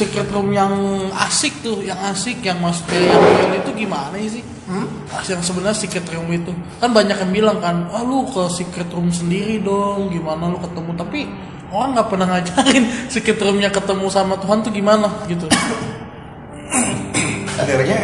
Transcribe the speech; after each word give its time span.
secret 0.00 0.32
room 0.32 0.48
yang 0.56 0.72
asik 1.12 1.60
tuh, 1.60 1.84
yang 1.84 2.00
asik, 2.08 2.40
yang 2.40 2.56
maksudnya 2.56 3.04
yang 3.04 3.20
real 3.20 3.52
itu 3.60 3.70
gimana 3.84 4.16
sih? 4.24 4.40
Hmm? 4.64 4.88
Yang 5.28 5.52
sebenarnya 5.52 5.76
secret 5.76 6.08
room 6.08 6.32
itu 6.32 6.56
kan 6.80 6.96
banyak 6.96 7.20
yang 7.20 7.32
bilang 7.36 7.60
kan, 7.60 7.84
ah 7.92 8.00
lu 8.00 8.24
ke 8.32 8.48
secret 8.48 8.88
room 8.96 9.12
sendiri 9.12 9.60
dong, 9.60 10.08
gimana 10.08 10.48
lu 10.48 10.56
ketemu? 10.56 10.96
Tapi 10.96 11.28
orang 11.68 11.92
nggak 11.92 12.08
pernah 12.08 12.26
ngajarin 12.32 12.84
secret 13.12 13.36
roomnya 13.44 13.68
ketemu 13.68 14.08
sama 14.08 14.40
Tuhan 14.40 14.64
tuh 14.64 14.72
gimana 14.72 15.12
gitu. 15.28 15.44
Akhirnya 17.60 18.00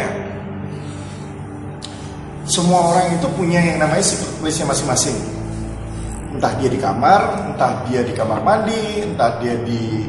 semua 2.45 2.93
orang 2.93 3.17
itu 3.17 3.25
punya 3.33 3.57
yang 3.57 3.81
namanya 3.81 4.05
secret 4.05 4.37
place 4.37 4.61
masing-masing. 4.61 5.17
Entah 6.37 6.53
dia 6.61 6.69
di 6.69 6.77
kamar, 6.77 7.49
entah 7.49 7.81
dia 7.89 8.05
di 8.05 8.13
kamar 8.13 8.45
mandi, 8.45 9.01
entah 9.01 9.41
dia 9.41 9.57
di 9.65 10.05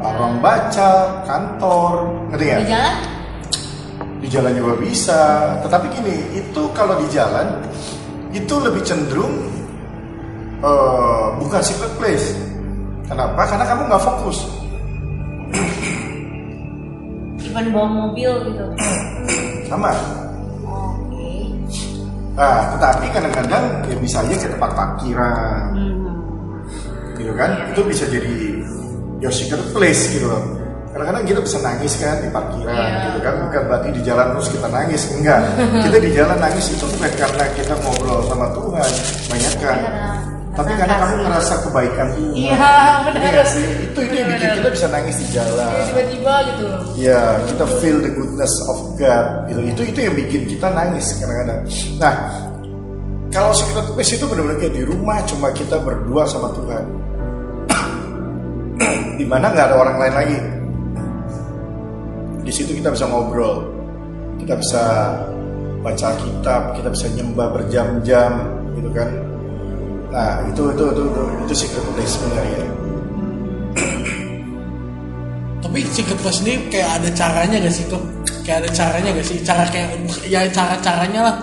ruang 0.00 0.36
baca, 0.44 1.24
kantor, 1.24 1.92
ngerti 2.32 2.46
ya? 2.46 2.58
Di 2.60 2.68
jalan? 2.68 2.96
Di 4.20 4.28
jalan 4.28 4.52
juga 4.52 4.74
bisa. 4.80 5.20
Tetapi 5.64 5.86
gini, 5.96 6.16
itu 6.36 6.62
kalau 6.76 7.00
di 7.00 7.06
jalan 7.08 7.48
itu 8.32 8.54
lebih 8.60 8.84
cenderung 8.84 9.48
uh, 10.60 11.32
bukan 11.40 11.60
secret 11.64 11.92
place. 11.96 12.36
Kenapa? 13.08 13.48
Karena 13.48 13.64
kamu 13.64 13.82
nggak 13.88 14.04
fokus. 14.04 14.38
Even 17.40 17.72
bawa 17.72 17.88
mobil 17.88 18.30
gitu. 18.52 18.64
Sama 19.70 19.94
Nah, 22.36 22.68
tetapi 22.76 23.08
kadang-kadang 23.16 23.64
ya 23.88 23.96
bisa 23.96 24.20
aja 24.20 24.36
ke 24.36 24.44
tempat 24.52 24.76
parkiran, 24.76 25.72
hmm. 25.72 27.16
gitu 27.16 27.32
kan? 27.32 27.72
Itu 27.72 27.80
bisa 27.88 28.04
jadi 28.12 28.55
your 29.26 29.34
secret 29.34 29.66
place 29.74 30.06
gitu 30.14 30.30
loh. 30.30 30.42
Kadang-kadang 30.94 31.28
kita 31.28 31.40
bisa 31.44 31.58
nangis 31.60 31.92
kan 32.00 32.16
di 32.24 32.30
parkiran, 32.32 32.72
yeah. 32.72 33.04
gitu 33.10 33.18
kan? 33.20 33.34
Bukan 33.36 33.62
berarti 33.68 33.88
di 33.92 34.00
jalan 34.00 34.32
terus 34.32 34.48
kita 34.48 34.68
nangis, 34.70 35.02
enggak. 35.12 35.40
kita 35.84 35.98
di 36.00 36.10
jalan 36.14 36.38
nangis 36.40 36.66
itu 36.72 36.84
bukan 36.88 37.12
karena 37.20 37.44
kita 37.52 37.74
ngobrol 37.84 38.20
sama 38.24 38.46
Tuhan, 38.56 38.90
banyak 39.28 39.54
kan. 39.60 39.78
Yeah 39.82 40.36
tapi 40.56 40.72
karena 40.72 40.96
kamu 40.96 41.14
ngerasa 41.28 41.54
kebaikan 41.68 42.08
Tuhan. 42.16 42.32
Iya, 42.32 42.72
benar. 43.04 43.28
Ya, 43.28 43.44
sih. 43.44 43.64
Itu 43.92 43.98
itu 44.00 44.14
yang 44.16 44.28
bikin 44.32 44.48
kita 44.56 44.68
bisa 44.72 44.86
nangis 44.88 45.16
di 45.20 45.26
jalan. 45.36 45.72
Tiba-tiba 45.92 46.34
gitu. 46.48 46.64
Iya, 46.96 47.20
kita 47.52 47.64
feel 47.76 47.98
the 48.00 48.12
goodness 48.16 48.54
of 48.72 48.96
God. 48.96 49.26
Gitu. 49.52 49.60
Itu 49.68 49.82
itu 49.84 49.98
yang 50.08 50.14
bikin 50.16 50.42
kita 50.48 50.72
nangis 50.72 51.12
kadang-kadang. 51.20 51.60
Nah, 52.00 52.14
kalau 53.28 53.52
secret 53.52 53.84
place 53.92 54.16
itu 54.16 54.24
benar-benar 54.24 54.56
kayak 54.56 54.74
di 54.80 54.82
rumah 54.88 55.20
cuma 55.28 55.52
kita 55.52 55.76
berdua 55.76 56.24
sama 56.24 56.48
Tuhan. 56.56 56.84
Di 59.16 59.24
mana 59.24 59.50
nggak 59.50 59.66
ada 59.72 59.76
orang 59.76 59.96
lain 59.96 60.14
lagi. 60.14 60.38
Di 62.46 62.52
situ 62.54 62.78
kita 62.78 62.94
bisa 62.94 63.10
ngobrol, 63.10 63.72
kita 64.38 64.54
bisa 64.54 64.84
baca 65.82 66.08
kitab, 66.20 66.76
kita 66.78 66.88
bisa 66.92 67.06
nyembah 67.10 67.50
berjam-jam, 67.50 68.32
gitu 68.78 68.90
kan 68.94 69.26
Nah 70.16 70.40
itu 70.48 70.62
itu 70.72 70.84
itu 70.96 71.02
itu, 71.02 71.22
itu 71.44 71.54
secret 71.54 71.84
place 71.92 72.14
sebenarnya. 72.16 72.62
Tapi 75.60 75.78
secret 75.92 76.18
place 76.24 76.40
ini 76.46 76.72
kayak 76.72 76.90
ada 77.02 77.10
caranya 77.12 77.56
gak 77.60 77.74
sih 77.74 77.84
tuh? 77.90 78.00
Kayak 78.46 78.64
ada 78.64 78.70
caranya 78.72 79.10
gak 79.12 79.26
sih? 79.26 79.38
Cara 79.42 79.68
kayak 79.68 79.88
ya 80.24 80.46
cara 80.48 80.78
caranya 80.80 81.20
lah. 81.20 81.36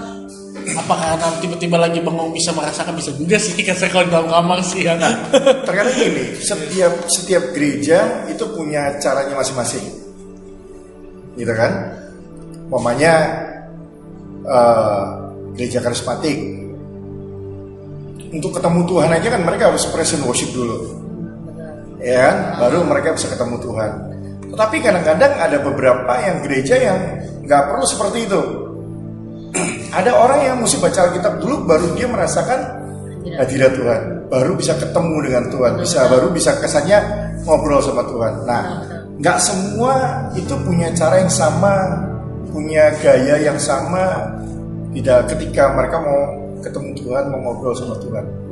Apa 0.72 0.94
karena 0.96 1.28
tiba-tiba 1.44 1.78
lagi 1.78 2.00
bengong 2.00 2.32
bisa 2.32 2.56
merasakan 2.56 2.96
bisa 2.96 3.12
juga 3.14 3.36
sih 3.36 3.60
kasih 3.68 3.92
kalau 3.92 4.08
dalam 4.08 4.28
kamar 4.32 4.60
sih 4.64 4.88
ya. 4.88 4.96
Nah, 4.96 5.32
terkadang 5.68 5.96
gini, 5.96 6.40
setiap 6.40 6.94
setiap 7.12 7.44
gereja 7.52 8.28
itu 8.32 8.44
punya 8.56 8.96
caranya 9.04 9.36
masing-masing, 9.36 9.84
gitu 11.36 11.54
kan? 11.54 11.72
Mamanya 12.72 13.14
uh, 14.48 14.56
eh, 14.56 15.04
gereja 15.54 15.84
karismatik 15.84 16.64
untuk 18.34 18.58
ketemu 18.58 18.82
Tuhan 18.90 19.10
aja 19.14 19.28
kan 19.30 19.42
mereka 19.46 19.70
harus 19.70 19.86
present 19.94 20.26
worship 20.26 20.50
dulu. 20.52 20.78
Ya 22.02 22.32
kan? 22.32 22.38
Baru 22.60 22.82
mereka 22.84 23.14
bisa 23.14 23.30
ketemu 23.30 23.62
Tuhan. 23.62 23.92
Tetapi 24.54 24.78
kadang-kadang 24.82 25.34
ada 25.38 25.58
beberapa 25.62 26.14
yang 26.22 26.42
gereja 26.42 26.76
yang 26.78 27.00
nggak 27.46 27.62
perlu 27.70 27.86
seperti 27.86 28.26
itu. 28.26 28.42
ada 29.98 30.12
orang 30.18 30.40
yang 30.46 30.58
mesti 30.62 30.78
baca 30.82 31.10
Alkitab 31.10 31.40
dulu 31.40 31.66
baru 31.70 31.94
dia 31.94 32.10
merasakan 32.10 32.60
hadirat 33.38 33.72
Tuhan. 33.78 34.02
Baru 34.30 34.58
bisa 34.58 34.74
ketemu 34.78 35.16
dengan 35.24 35.44
Tuhan. 35.54 35.74
Bisa 35.78 36.00
baru 36.10 36.28
bisa 36.34 36.58
kesannya 36.58 37.00
ngobrol 37.46 37.82
sama 37.82 38.04
Tuhan. 38.10 38.34
Nah, 38.50 38.64
nggak 39.22 39.38
semua 39.40 39.94
itu 40.34 40.54
punya 40.66 40.90
cara 40.98 41.22
yang 41.22 41.32
sama, 41.32 42.02
punya 42.50 42.94
gaya 43.00 43.38
yang 43.40 43.60
sama. 43.62 44.34
Tidak 44.94 45.26
ketika 45.34 45.74
mereka 45.74 45.98
mau 46.02 46.22
ketemu 46.62 46.90
Tuhan, 47.02 47.24
mau 47.34 47.40
ngobrol 47.50 47.74
sama 47.74 47.98
Tuhan. 47.98 48.43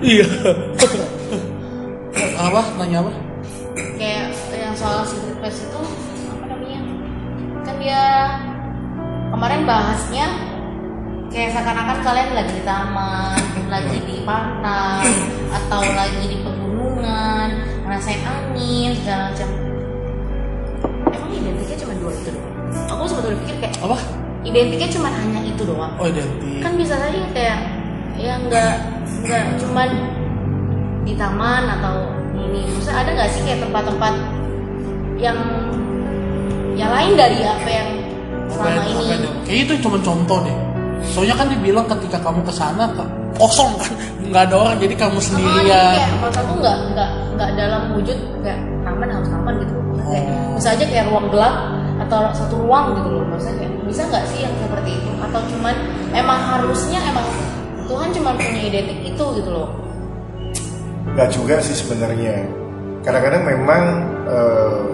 Iya. 0.00 0.24
apa? 2.40 2.60
Nanya 2.80 3.04
apa? 3.04 3.12
Kayak 4.00 4.32
yang 4.56 4.72
soal 4.72 5.04
secret 5.04 5.36
place 5.44 5.60
itu 5.60 5.80
apa 6.32 6.44
namanya? 6.48 6.80
Kan 7.68 7.76
dia 7.76 8.02
kemarin 9.28 9.62
bahasnya 9.68 10.26
kayak 11.28 11.52
seakan-akan 11.52 11.98
kalian 12.00 12.30
lagi 12.32 12.52
di 12.56 12.62
taman, 12.64 13.40
lagi 13.68 13.98
di 14.02 14.16
pantai, 14.24 15.04
atau 15.52 15.84
lagi 15.84 16.24
di 16.26 16.36
pegunungan, 16.40 17.48
ngerasain 17.84 18.24
angin 18.24 18.96
segala 19.04 19.30
macam. 19.30 19.48
Emang 21.12 21.30
identiknya 21.36 21.76
cuma 21.76 21.92
dua 22.00 22.12
itu 22.16 22.30
doang? 22.32 22.52
Aku 22.88 23.02
sebetulnya 23.04 23.38
pikir 23.44 23.56
kayak 23.62 23.76
apa? 23.84 23.98
Identiknya 24.48 24.88
cuma 24.96 25.08
hanya 25.12 25.40
itu 25.44 25.62
doang. 25.62 25.92
Oh 26.00 26.08
identik. 26.08 26.64
Kan 26.64 26.72
bisa 26.80 26.96
saja 26.96 27.20
kayak 27.36 27.58
ya 28.16 28.36
nggak 28.48 28.99
nggak 29.24 29.60
cuma 29.60 29.82
di 31.04 31.12
taman 31.16 31.64
atau 31.80 31.94
ini. 32.36 32.60
Maksudnya 32.72 32.96
ada 33.04 33.10
nggak 33.16 33.30
sih 33.32 33.40
kayak 33.44 33.60
tempat-tempat 33.64 34.14
yang 35.20 35.38
yang 36.76 36.90
lain 36.90 37.12
dari 37.18 37.38
apa 37.44 37.68
yang 37.68 37.88
selama 38.48 38.82
ini? 38.88 39.28
Kayak 39.44 39.60
itu 39.68 39.74
cuma 39.84 39.98
contoh 40.00 40.38
deh. 40.44 40.58
Soalnya 41.00 41.36
kan 41.36 41.48
dibilang 41.48 41.86
ketika 41.88 42.20
kamu 42.20 42.44
ke 42.44 42.52
sana 42.52 42.84
kosong 43.36 43.72
kan? 43.80 43.92
Nggak 44.30 44.42
ada 44.52 44.54
orang 44.56 44.76
jadi 44.78 44.94
kamu 44.94 45.18
sendirian. 45.18 46.08
oh, 46.20 46.30
kayak 46.30 46.44
tuh 46.44 46.56
nggak 46.60 46.76
nggak 46.94 47.10
nggak 47.34 47.50
dalam 47.56 47.82
wujud 47.96 48.18
kayak 48.44 48.60
taman 48.84 49.08
harus 49.08 49.28
taman 49.32 49.54
gitu 49.64 49.74
oh. 49.74 50.12
kayak 50.12 50.24
bisa 50.54 50.68
aja 50.76 50.84
kayak 50.84 51.04
ruang 51.08 51.26
gelap 51.32 51.56
atau 52.00 52.20
satu 52.36 52.54
ruang 52.60 52.96
gitu 53.00 53.08
loh. 53.10 53.24
Maksudnya 53.28 53.68
bisa 53.84 54.02
nggak 54.08 54.24
sih 54.28 54.44
yang 54.44 54.54
seperti 54.60 54.90
itu? 55.00 55.10
Atau 55.20 55.40
cuman 55.56 55.74
emang 56.12 56.40
harusnya 56.40 57.00
emang 57.10 57.26
Tuhan 57.90 58.08
cuma 58.14 58.30
punya 58.38 58.62
identik 58.70 59.02
itu 59.02 59.24
gitu 59.42 59.50
loh. 59.50 59.74
Nggak 61.18 61.28
juga 61.34 61.58
sih 61.58 61.74
sebenarnya. 61.74 62.46
Kadang-kadang 63.02 63.42
memang 63.42 63.82
uh, 64.30 64.86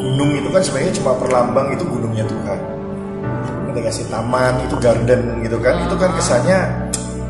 gunung 0.00 0.32
itu 0.32 0.48
kan 0.48 0.64
sebenarnya 0.64 0.96
cuma 0.96 1.12
perlambang 1.20 1.76
itu 1.76 1.84
gunungnya 1.84 2.24
Tuhan. 2.24 2.60
Kasih 3.80 4.12
taman 4.12 4.60
itu 4.64 4.76
garden 4.76 5.40
gitu 5.40 5.56
kan. 5.60 5.76
Itu 5.88 5.96
kan 5.96 6.12
kesannya 6.16 6.58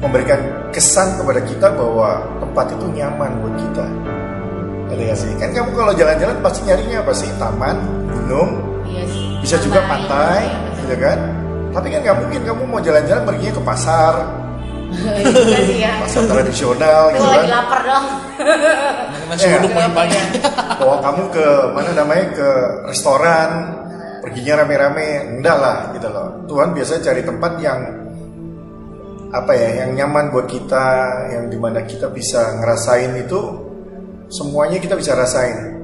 memberikan 0.03 0.39
kesan 0.75 1.19
kepada 1.19 1.41
kita 1.47 1.67
bahwa 1.73 2.27
tempat 2.43 2.75
itu 2.75 2.87
nyaman 2.91 3.31
buat 3.43 3.55
kita. 3.59 3.87
Ya 5.01 5.17
sih? 5.17 5.33
Kan 5.41 5.57
kamu 5.57 5.73
kalau 5.73 5.95
jalan-jalan 5.97 6.37
pasti 6.45 6.61
nyarinya 6.69 7.01
apa 7.01 7.13
sih? 7.17 7.31
Taman 7.41 7.77
gunung 8.13 8.51
iya 8.87 9.03
bisa 9.41 9.57
juga 9.63 9.81
pantai. 9.89 10.47
gitu 10.85 10.95
kan. 11.01 11.19
Tapi 11.71 11.87
kan 11.91 11.99
nggak 12.03 12.17
mungkin 12.19 12.41
kamu 12.45 12.63
mau 12.69 12.81
jalan-jalan 12.83 13.23
perginya 13.25 13.55
ke 13.57 13.63
pasar 13.65 14.15
iya 14.91 16.03
pasar 16.03 16.27
tradisional 16.27 17.15
gitu 17.15 17.27
kan? 17.27 17.47
lapar 17.47 17.81
dong. 17.87 18.07
Nasi 19.31 19.47
uduk 19.47 19.73
pagi 19.95 20.19
bawa 20.83 20.97
kamu 21.05 21.23
ke 21.31 21.47
mana 21.71 21.91
namanya 21.95 22.27
ke 22.35 22.49
restoran. 22.91 23.51
Perginya 24.21 24.65
rame-rame. 24.65 25.39
Enggak 25.39 25.57
lah 25.57 25.79
gitu 25.97 26.09
loh. 26.13 26.45
Tuhan 26.45 26.77
biasanya 26.77 27.01
cari 27.09 27.23
tempat 27.25 27.53
yang 27.63 27.81
apa 29.31 29.53
ya 29.55 29.87
yang 29.87 29.91
nyaman 29.95 30.35
buat 30.35 30.51
kita 30.51 30.87
yang 31.31 31.47
di 31.47 31.55
mana 31.55 31.87
kita 31.87 32.11
bisa 32.11 32.59
ngerasain 32.59 33.15
itu 33.15 33.41
semuanya 34.29 34.83
kita 34.83 34.99
bisa 34.99 35.15
rasain. 35.15 35.79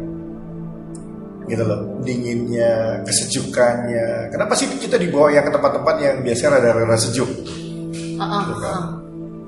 Gitu 1.46 1.62
loh. 1.62 2.02
Dinginnya 2.02 3.00
kesejukannya. 3.06 4.34
Kenapa 4.34 4.52
sih 4.58 4.66
kita 4.66 4.98
dibawa 4.98 5.30
yang 5.30 5.46
ke 5.46 5.52
tempat-tempat 5.54 5.94
yang 6.02 6.16
biasanya 6.26 6.58
rada-rada 6.58 6.98
sejuk 6.98 7.30
gitu 8.16 8.54
kan 8.58 8.80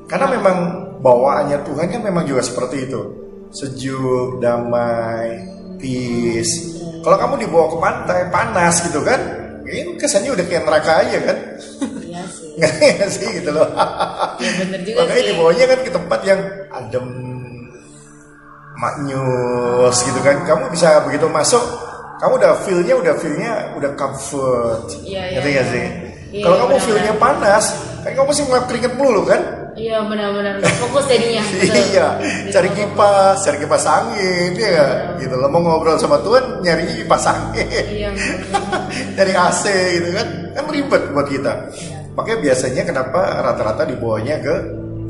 karena 0.08 0.26
memang 0.30 0.56
bawaannya 0.98 1.58
Tuhan 1.62 1.86
kan 1.88 2.00
memang 2.00 2.24
juga 2.24 2.40
seperti 2.40 2.88
itu 2.88 3.00
sejuk 3.48 4.38
damai 4.38 5.40
peace 5.76 6.76
Kalau 6.98 7.14
kamu 7.14 7.46
dibawa 7.46 7.66
ke 7.70 7.76
pantai 7.78 8.20
panas 8.28 8.82
gitu 8.82 9.00
kan, 9.00 9.16
ini 9.64 9.94
kesannya 9.96 10.34
udah 10.34 10.44
kayak 10.44 10.66
neraka 10.66 10.92
aja 11.06 11.18
kan? 11.22 11.36
Iya 12.02 12.22
sih. 12.26 12.50
Nggak 12.58 13.08
sih 13.16 13.28
gitu 13.38 13.50
loh. 13.54 13.70
Ya 14.36 14.50
bener 14.58 14.80
juga 14.82 15.06
Makanya 15.06 15.22
sih. 15.22 15.28
dibawanya 15.30 15.64
kan 15.70 15.78
ke 15.78 15.90
tempat 15.94 16.20
yang 16.26 16.40
adem, 16.68 17.06
maknyus 18.76 19.96
gitu 20.04 20.20
kan. 20.20 20.36
Kamu 20.42 20.68
bisa 20.68 21.02
begitu 21.06 21.26
masuk, 21.30 21.62
kamu 22.18 22.32
udah 22.38 22.52
feel-nya 22.66 22.94
udah 22.98 23.14
feel-nya 23.16 23.52
udah 23.78 23.90
comfort. 23.94 24.84
Iya, 25.02 25.22
iya, 25.30 25.38
Ngerti 25.38 25.50
iya. 25.50 25.62
sih? 25.64 25.84
Iya, 26.34 26.42
Kalau 26.44 26.56
kamu 26.58 26.66
benar-benar. 26.68 26.84
feel-nya 26.84 27.14
panas, 27.16 27.64
kan 28.08 28.12
kamu 28.16 28.26
pasti 28.32 28.42
ngelap 28.48 28.64
keringet 28.66 28.92
mulu 28.96 29.22
kan? 29.28 29.42
Iya 29.78 30.02
benar-benar 30.08 30.58
fokus 30.82 31.06
jadinya. 31.06 31.44
iya, 31.94 32.08
Gitu. 32.18 32.50
cari 32.50 32.68
kipas, 32.74 33.36
cari 33.46 33.56
kipas 33.62 33.84
angin, 33.86 34.50
ya 34.58 34.68
nggak? 34.74 34.92
Gitu 35.22 35.34
loh, 35.38 35.46
mau 35.46 35.62
ngobrol 35.62 35.94
sama 36.00 36.18
Tuhan, 36.24 36.64
nyarinya 36.66 36.94
kipas 36.98 37.24
angin. 37.30 37.68
Iya. 37.86 38.10
dari 39.18 39.32
AC 39.34 39.62
gitu 39.98 40.08
kan 40.14 40.28
kan 40.54 40.64
ribet 40.70 41.02
buat 41.10 41.26
kita 41.28 41.52
makanya 42.14 42.38
biasanya 42.50 42.82
kenapa 42.86 43.20
rata-rata 43.42 43.82
dibawanya 43.86 44.38
ke 44.42 44.54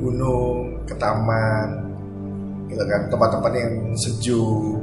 gunung 0.00 0.84
ke 0.84 0.94
taman 1.00 1.88
gitu 2.68 2.84
kan 2.84 3.08
tempat-tempat 3.08 3.52
yang 3.56 3.72
sejuk 3.96 4.76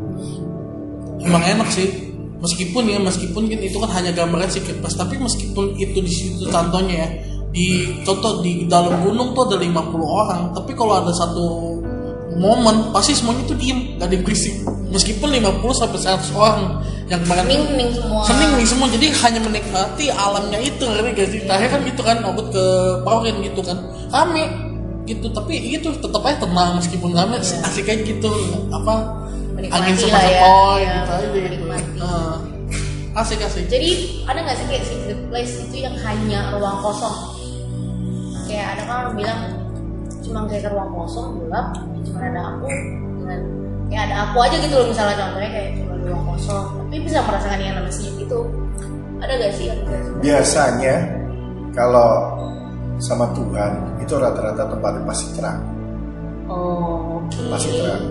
emang 1.21 1.43
enak 1.45 1.69
sih 1.69 2.13
meskipun 2.41 2.89
ya 2.89 2.97
meskipun 3.01 3.49
kan 3.49 3.61
itu 3.61 3.77
kan 3.77 3.91
hanya 3.93 4.11
gambaran 4.13 4.49
secret 4.49 4.77
bus 4.81 4.97
tapi 4.97 5.17
meskipun 5.21 5.77
itu 5.77 5.99
di 6.01 6.11
situ 6.11 6.43
contohnya 6.49 7.05
ya 7.05 7.09
di 7.55 7.67
contoh 8.03 8.43
di 8.43 8.67
dalam 8.67 8.99
gunung 8.99 9.31
tuh 9.31 9.47
ada 9.47 9.63
50 9.63 9.71
orang 10.03 10.41
tapi 10.51 10.75
kalau 10.75 10.99
ada 10.99 11.15
satu 11.15 11.79
momen 12.35 12.91
pasti 12.91 13.15
semuanya 13.15 13.47
tuh 13.47 13.55
diem 13.55 13.95
gak 13.95 14.11
ada 14.11 14.17
berisik 14.19 14.55
meskipun 14.91 15.31
50 15.39 15.63
sampai 15.71 15.99
100 16.03 16.35
orang 16.35 16.83
yang 17.07 17.21
kemarin 17.23 17.43
Hening 17.47 17.65
hening 17.71 17.91
semua. 17.95 18.21
Sening 18.27 18.67
semua 18.67 18.87
jadi 18.91 19.07
hanya 19.23 19.39
menikmati 19.39 20.05
alamnya 20.11 20.59
itu 20.59 20.83
ngerti 20.83 21.09
gak 21.15 21.27
sih 21.31 21.39
terakhir 21.47 21.69
kan 21.71 21.81
gitu 21.87 22.01
kan 22.03 22.17
obat 22.27 22.47
ke 22.51 22.65
Paurin 23.07 23.35
gitu 23.39 23.61
kan 23.63 23.77
rame 24.11 24.45
gitu 25.05 25.29
tapi 25.31 25.55
itu 25.55 25.87
tetap 25.95 26.21
aja 26.25 26.43
tenang 26.43 26.81
meskipun 26.81 27.13
rame 27.13 27.37
asik 27.39 27.87
aja 27.87 28.03
gitu 28.03 28.29
apa 28.73 28.95
Menikmati 29.55 29.79
angin 29.79 29.95
sama 29.95 30.19
ya. 30.19 30.27
sepoi 30.27 30.81
Ya, 30.83 30.91
gitu 30.91 31.11
aja 31.15 31.27
gitu. 31.47 31.65
Nah, 31.95 32.35
asik 33.15 33.39
asik 33.39 33.65
Jadi 33.71 33.91
ada 34.27 34.43
nggak 34.43 34.55
sih 34.59 34.65
kayak 34.67 34.83
secret 34.83 35.19
place 35.31 35.53
itu 35.63 35.75
yang 35.87 35.95
hanya 36.03 36.51
ruang 36.57 36.83
kosong? 36.83 37.34
Kayak 38.45 38.65
ada 38.77 38.81
kan 38.85 38.95
orang 39.05 39.15
bilang 39.17 39.39
cuma 40.21 40.39
kayak 40.49 40.69
ruang 40.73 40.91
kosong 40.93 41.27
gelap, 41.41 41.67
cuma 42.05 42.19
ada 42.21 42.41
aku 42.53 42.65
dengan 43.21 43.39
kayak 43.89 44.03
ada 44.09 44.15
aku 44.29 44.37
aja 44.41 44.55
gitu 44.57 44.73
loh 44.73 44.87
misalnya 44.89 45.15
contohnya 45.17 45.49
kayak 45.53 45.69
cuma 45.81 45.93
ruang 46.01 46.23
kosong, 46.33 46.65
tapi 46.89 46.97
bisa 47.01 47.19
merasakan 47.25 47.59
yang 47.61 47.75
namanya 47.77 47.93
senyum 47.93 48.17
itu. 48.21 48.39
Ada 49.15 49.33
gak 49.41 49.53
sih 49.57 49.65
yang 49.71 49.79
gitu? 49.81 49.95
biasanya 50.21 50.95
kalau 51.73 52.09
sama 53.01 53.25
Tuhan 53.33 53.71
itu 53.99 54.13
rata-rata 54.13 54.63
tempatnya 54.69 55.01
pasti 55.09 55.25
terang. 55.33 55.59
Oh, 56.45 57.21
oke. 57.25 57.41
pasti 57.49 57.69
terang. 57.81 58.03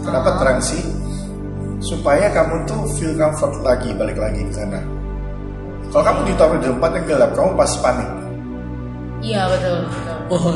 Kenapa 0.00 0.30
terang 0.40 0.58
sih? 0.64 0.82
Supaya 1.84 2.32
kamu 2.32 2.64
tuh 2.64 2.80
feel 2.96 3.12
comfort 3.20 3.60
lagi 3.60 3.92
balik 3.92 4.16
lagi 4.16 4.40
ke 4.40 4.52
sana. 4.56 4.80
Kalau 5.92 6.02
kamu 6.02 6.20
ditaruh 6.32 6.58
di 6.58 6.66
tempat 6.72 6.90
yang 6.96 7.04
gelap 7.04 7.30
kamu 7.36 7.50
pasti 7.54 7.78
panik 7.84 8.08
Iya 9.26 9.42
betul 9.50 9.76
betul. 9.90 10.18
oh 10.30 10.54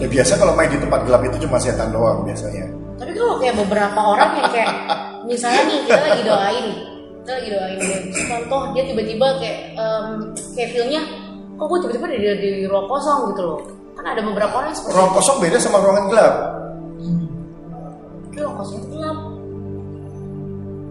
ya 0.00 0.08
biasa 0.08 0.32
kalau 0.40 0.52
main 0.56 0.70
di 0.72 0.78
tempat 0.80 1.00
gelap 1.04 1.22
itu 1.28 1.36
cuma 1.44 1.60
setan 1.60 1.92
doang 1.92 2.24
biasanya 2.24 2.64
Tapi 2.96 3.12
kalau 3.18 3.34
kayak 3.36 3.56
beberapa 3.58 4.00
orang 4.00 4.30
yang 4.38 4.48
kayak 4.54 4.70
misalnya 5.26 5.62
nih 5.66 5.78
kita 5.84 6.00
lagi 6.06 6.22
doain, 6.22 6.66
kita 7.20 7.30
lagi 7.34 7.48
doain 7.50 7.78
dia, 7.82 7.98
contoh 8.30 8.62
dia 8.72 8.82
tiba-tiba 8.86 9.26
kayak 9.42 9.58
em, 9.74 10.06
kayak 10.54 10.68
feelnya, 10.70 11.02
kok 11.58 11.66
gue 11.66 11.78
tiba-tiba 11.82 12.06
di, 12.14 12.18
di, 12.38 12.48
di 12.62 12.66
ruang 12.70 12.86
kosong 12.86 13.34
gitu 13.34 13.42
loh. 13.42 13.58
Kan 13.98 14.06
ada 14.06 14.22
beberapa 14.22 14.54
orang 14.54 14.70
yang 14.70 14.78
seperti 14.78 14.94
ruang 14.94 15.12
kosong 15.18 15.36
beda 15.42 15.56
sama 15.58 15.82
ruangan 15.82 16.06
gelap 16.14 16.34
itu 18.32 18.40
ruang 18.40 18.56
kosong 18.56 18.76
itu 18.80 18.88
gelap. 18.96 19.18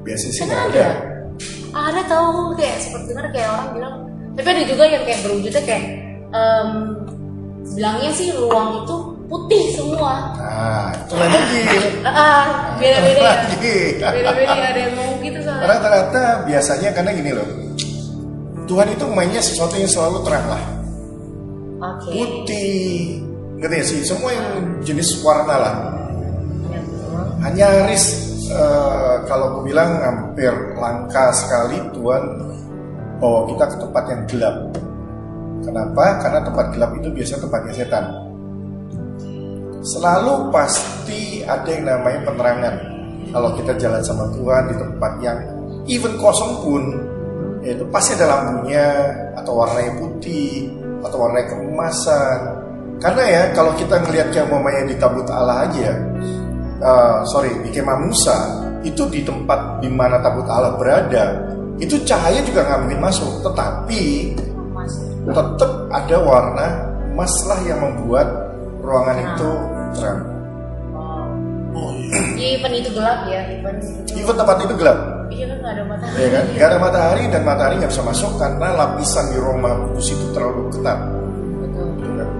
biasanya 0.01 0.33
sih 0.33 0.43
nggak 0.45 0.63
ada. 0.73 0.85
ada 1.71 1.89
Ada 1.89 2.01
tahu 2.05 2.53
kayak 2.59 2.77
seperti 2.83 3.09
mana 3.15 3.29
kayak 3.33 3.49
orang 3.49 3.69
bilang. 3.73 3.95
Tapi 4.37 4.47
ada 4.47 4.63
juga 4.67 4.83
yang 4.87 5.03
kayak 5.07 5.19
berwujudnya 5.25 5.61
kayak 5.65 5.83
em, 6.31 6.69
bilangnya 7.75 8.11
sih 8.15 8.33
ruang 8.35 8.83
itu 8.83 8.95
putih 9.31 9.63
semua. 9.79 10.35
nah 10.35 10.91
itu 10.91 11.15
lagi. 11.15 11.61
Ah, 12.11 12.75
beda-beda 12.81 13.21
ya. 13.61 14.09
Beda-beda 14.11 14.55
ada 14.57 14.79
yang 14.79 14.93
ngomong 14.97 15.19
gitu 15.23 15.39
soalnya. 15.45 15.69
rata-rata 15.69 16.23
biasanya 16.49 16.89
karena 16.91 17.11
gini 17.15 17.31
loh. 17.31 17.49
Tuhan 18.67 18.87
itu 18.91 19.05
mainnya 19.11 19.39
sesuatu 19.39 19.77
yang 19.79 19.87
selalu 19.87 20.17
terang 20.27 20.45
lah. 20.49 20.63
Oke. 21.81 22.09
putih. 22.11 23.21
Ngerti 23.61 23.79
sih? 23.85 23.99
Semua 24.03 24.33
yang 24.33 24.47
jenis 24.81 25.21
warna 25.21 25.55
lah. 25.55 25.75
Ya, 26.73 26.81
hanya 27.45 27.65
Haris 27.85 28.05
eh, 28.49 29.15
kalau 29.29 29.55
aku 29.55 29.59
bilang 29.69 30.01
hampir 30.01 30.51
langka 30.75 31.31
sekali 31.31 31.77
Tuhan 31.93 32.23
bawa 33.21 33.45
kita 33.53 33.65
ke 33.69 33.77
tempat 33.85 34.03
yang 34.09 34.21
gelap 34.27 34.57
kenapa? 35.63 36.19
Karena 36.21 36.39
tempat 36.43 36.65
gelap 36.75 36.91
itu 36.97 37.09
biasa 37.09 37.41
tempatnya 37.41 37.73
setan. 37.73 38.05
Selalu 39.81 40.53
pasti 40.53 41.41
ada 41.41 41.65
yang 41.65 41.85
namanya 41.89 42.19
penerangan. 42.29 42.75
Kalau 43.31 43.49
kita 43.57 43.73
jalan 43.79 44.01
sama 44.03 44.27
Tuhan 44.35 44.63
di 44.69 44.75
tempat 44.77 45.11
yang 45.23 45.37
even 45.87 46.13
kosong 46.19 46.61
pun 46.61 46.83
itu 47.61 47.85
pasti 47.93 48.17
ada 48.17 48.27
lampunya 48.37 48.85
atau 49.37 49.61
warnanya 49.61 49.93
putih 50.01 50.67
atau 51.05 51.17
warnanya 51.21 51.53
keemasan 51.53 52.39
karena 52.97 53.23
ya 53.29 53.41
kalau 53.53 53.69
kita 53.77 54.01
ngelihat 54.01 54.33
kayak 54.33 54.49
mamanya 54.49 54.89
di 54.89 54.97
tabut 54.97 55.29
Allah 55.29 55.69
aja 55.69 55.93
eh, 56.81 57.17
sorry 57.29 57.53
di 57.61 57.69
kemah 57.69 58.01
Musa 58.01 58.65
itu 58.81 59.05
di 59.13 59.21
tempat 59.21 59.77
di 59.77 59.93
mana 59.93 60.17
tabut 60.25 60.49
Allah 60.49 60.73
berada 60.73 61.51
itu 61.81 61.97
cahaya 62.05 62.37
juga 62.45 62.61
nggak 62.61 62.79
mungkin 62.85 63.01
masuk. 63.01 63.41
Tetapi. 63.41 64.03
Tetap 65.23 65.71
ada 65.87 66.17
warna 66.17 66.67
emas 67.11 67.33
lah 67.45 67.59
yang 67.61 67.79
membuat 67.79 68.27
ruangan 68.79 69.15
Nah. 69.15 69.27
itu 69.27 69.49
terang 69.93 70.21
Oh. 70.91 71.23
oh 71.77 71.91
iya 71.93 72.19
Ya, 72.41 72.47
event 72.57 72.75
itu 72.75 72.89
gelap 72.91 73.19
ya, 73.25 73.41
event 73.47 73.79
itu. 73.79 74.11
even 74.17 74.35
tempat 74.35 74.57
itu 74.59 74.73
gelap 74.75 74.97
Iya 75.27 75.45
kan 75.47 75.57
nggak 75.61 75.71
ada 75.71 75.83
matahari. 75.87 76.17
ya 76.17 76.27
kan 76.27 76.43
nggak 76.49 76.67
ada 76.67 76.77
matahari 76.77 77.23
dan 77.29 77.41
matahari 77.45 77.73
nggak 77.79 77.91
bisa 77.91 78.03
masuk 78.03 78.31
karena 78.35 78.67
lapisan 78.75 79.25
di 79.31 79.37
ruang 79.39 79.59
kudus 79.87 80.07
itu 80.11 80.25
terlalu 80.33 80.61
ketat 80.69 80.99
Betul. 81.61 81.87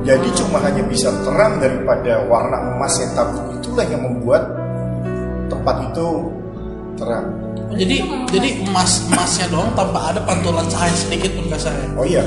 jadi 0.04 0.28
cuma 0.36 0.58
hanya 0.60 0.84
bisa 0.84 1.08
terang 1.24 1.54
daripada 1.58 2.14
warna 2.28 2.58
emas 2.76 2.94
yang 3.00 3.12
tabut 3.16 3.46
itulah 3.56 3.86
yang 3.88 4.02
membuat 4.02 4.44
tempat 5.48 5.76
itu 5.88 6.08
terang 6.98 7.28
Oh, 7.72 7.78
jadi 7.80 8.04
jadi 8.28 8.50
emas 8.68 9.08
emasnya 9.08 9.48
doang 9.48 9.72
tanpa 9.72 10.12
ada 10.12 10.20
pantulan 10.22 10.68
cahaya 10.68 10.92
sedikit 10.92 11.32
pun 11.34 11.48
kasarnya 11.48 11.88
oh 11.96 12.04
iya 12.04 12.20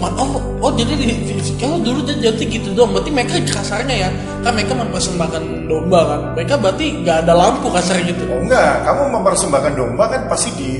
Ma- 0.00 0.08
Oh, 0.16 0.40
oh 0.58 0.72
jadi 0.72 0.96
di, 0.96 1.04
di, 1.20 1.32
kalau 1.60 1.76
dulu 1.78 2.00
jadi, 2.00 2.32
jadi 2.32 2.44
gitu 2.48 2.72
dong. 2.72 2.96
Berarti 2.96 3.12
mereka 3.12 3.36
kasarnya 3.44 3.96
ya, 3.96 4.10
kan 4.40 4.56
mereka 4.56 4.72
mempersembahkan 4.72 5.42
domba 5.68 6.00
kan. 6.02 6.20
Mereka 6.32 6.54
berarti 6.56 6.86
nggak 7.04 7.16
ada 7.22 7.32
lampu 7.32 7.68
kasar 7.68 8.00
gitu. 8.00 8.24
oh 8.26 8.40
enggak 8.40 8.82
kamu 8.82 9.02
mempersembahkan 9.12 9.72
domba 9.76 10.04
kan 10.08 10.20
pasti 10.26 10.48
di 10.56 10.70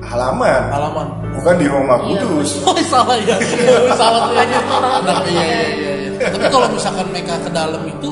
halaman 0.00 0.62
Halaman. 0.70 1.06
bukan 1.36 1.54
di 1.58 1.66
rumah 1.66 1.98
Iya, 2.00 2.22
kudus 2.22 2.50
Oh 2.68 2.78
salah 2.80 3.18
ya, 3.20 3.36
Oh, 3.36 3.90
salah 4.00 4.20
tuh 4.24 4.36
aja. 4.38 4.58
Nah, 5.02 5.18
iya, 5.26 5.42
iya, 5.42 5.60
iya, 5.74 5.92
iya. 6.14 6.28
Tapi 6.30 6.46
kalau 6.48 6.66
misalkan 6.70 7.06
mereka 7.10 7.34
ke 7.38 7.50
dalam 7.50 7.82
itu, 7.84 8.08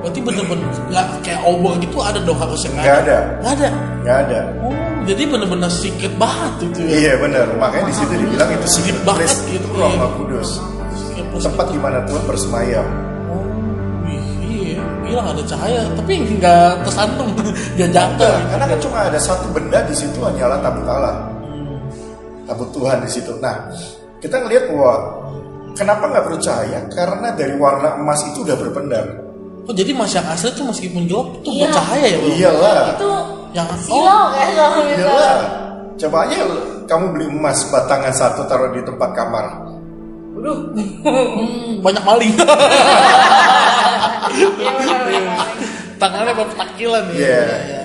berarti 0.00 0.20
bener-bener 0.24 0.68
nggak 0.88 1.06
kayak 1.20 1.40
obor 1.44 1.76
gitu 1.76 2.00
ada 2.00 2.18
dong 2.24 2.40
harusnya 2.40 2.70
nggak 2.72 2.96
ada. 3.04 3.18
Nggak 3.44 3.52
ada. 3.52 3.68
nggak 4.00 4.16
ada. 4.26 4.40
Oh, 4.64 4.74
jadi 5.04 5.22
bener-bener 5.28 5.70
secret 5.72 6.14
banget 6.16 6.52
itu 6.72 6.80
ya. 6.88 6.92
iya 6.96 7.12
benar 7.20 7.46
makanya 7.60 7.92
di 7.92 7.94
situ 7.94 8.12
dibilang 8.16 8.50
itu 8.52 8.68
secret 8.68 9.00
banget 9.04 9.28
gitu, 9.28 9.60
itu 9.60 9.66
ruang 9.76 9.94
iya. 9.96 10.08
kudus. 10.16 10.50
Tempat 11.40 11.72
di 11.72 11.80
mana 11.80 12.04
Tuhan 12.04 12.20
bersemayam. 12.28 12.84
Oh, 13.32 13.48
wih, 14.04 14.28
iya, 14.44 14.82
gila 15.08 15.32
ada 15.32 15.40
cahaya, 15.46 15.88
tapi 15.96 16.20
nggak 16.36 16.84
tersantum, 16.84 17.32
nggak 17.80 17.90
jatuh. 17.96 18.36
Karena 18.52 18.64
kan 18.68 18.78
cuma 18.82 18.98
ada 19.08 19.16
satu 19.16 19.48
benda 19.48 19.80
di 19.88 19.94
situ 19.96 20.20
hanyalah 20.20 20.60
tabut 20.60 20.84
Allah. 20.84 21.32
Tabut 22.44 22.68
Tuhan 22.76 23.00
di 23.00 23.08
situ. 23.08 23.32
Nah 23.40 23.72
kita 24.20 24.36
ngelihat 24.36 24.68
bahwa 24.68 24.94
kenapa 25.72 26.04
nggak 26.12 26.26
percaya 26.28 26.78
karena 26.92 27.28
dari 27.32 27.54
warna 27.56 27.96
emas 27.96 28.20
itu 28.28 28.44
udah 28.44 28.56
berpendar 28.60 29.29
Oh, 29.70 29.74
jadi 29.76 29.94
mas 29.94 30.10
yang 30.10 30.26
asli 30.26 30.50
tuh 30.50 30.66
meskipun 30.66 31.06
gelap 31.06 31.30
tuh 31.40 31.54
Iya. 31.54 31.70
bercahaya 31.70 32.02
ya, 32.04 32.18
Bro? 32.18 32.30
iyalah 32.32 32.74
Itu 32.90 33.08
Yang 33.50 33.68
silau 33.80 34.24
kan 34.28 34.48
kalau 34.50 34.82
iyalah 34.82 34.82
misalnya. 34.82 35.34
coba 35.94 36.18
aja 36.24 36.38
kamu 36.84 37.04
beli 37.08 37.26
emas 37.28 37.58
batangan 37.66 38.10
satu 38.10 38.42
taruh 38.44 38.70
di 38.70 38.82
tempat 38.82 39.10
kamar 39.12 39.46
Waduh. 40.30 40.58
Hmm, 40.74 41.78
banyak 41.84 42.02
maling. 42.02 42.34
Iya. 44.30 44.74
Tangannya 46.00 46.32
berpetakilan 46.32 47.04
ya. 47.10 47.14
Iya. 47.14 47.40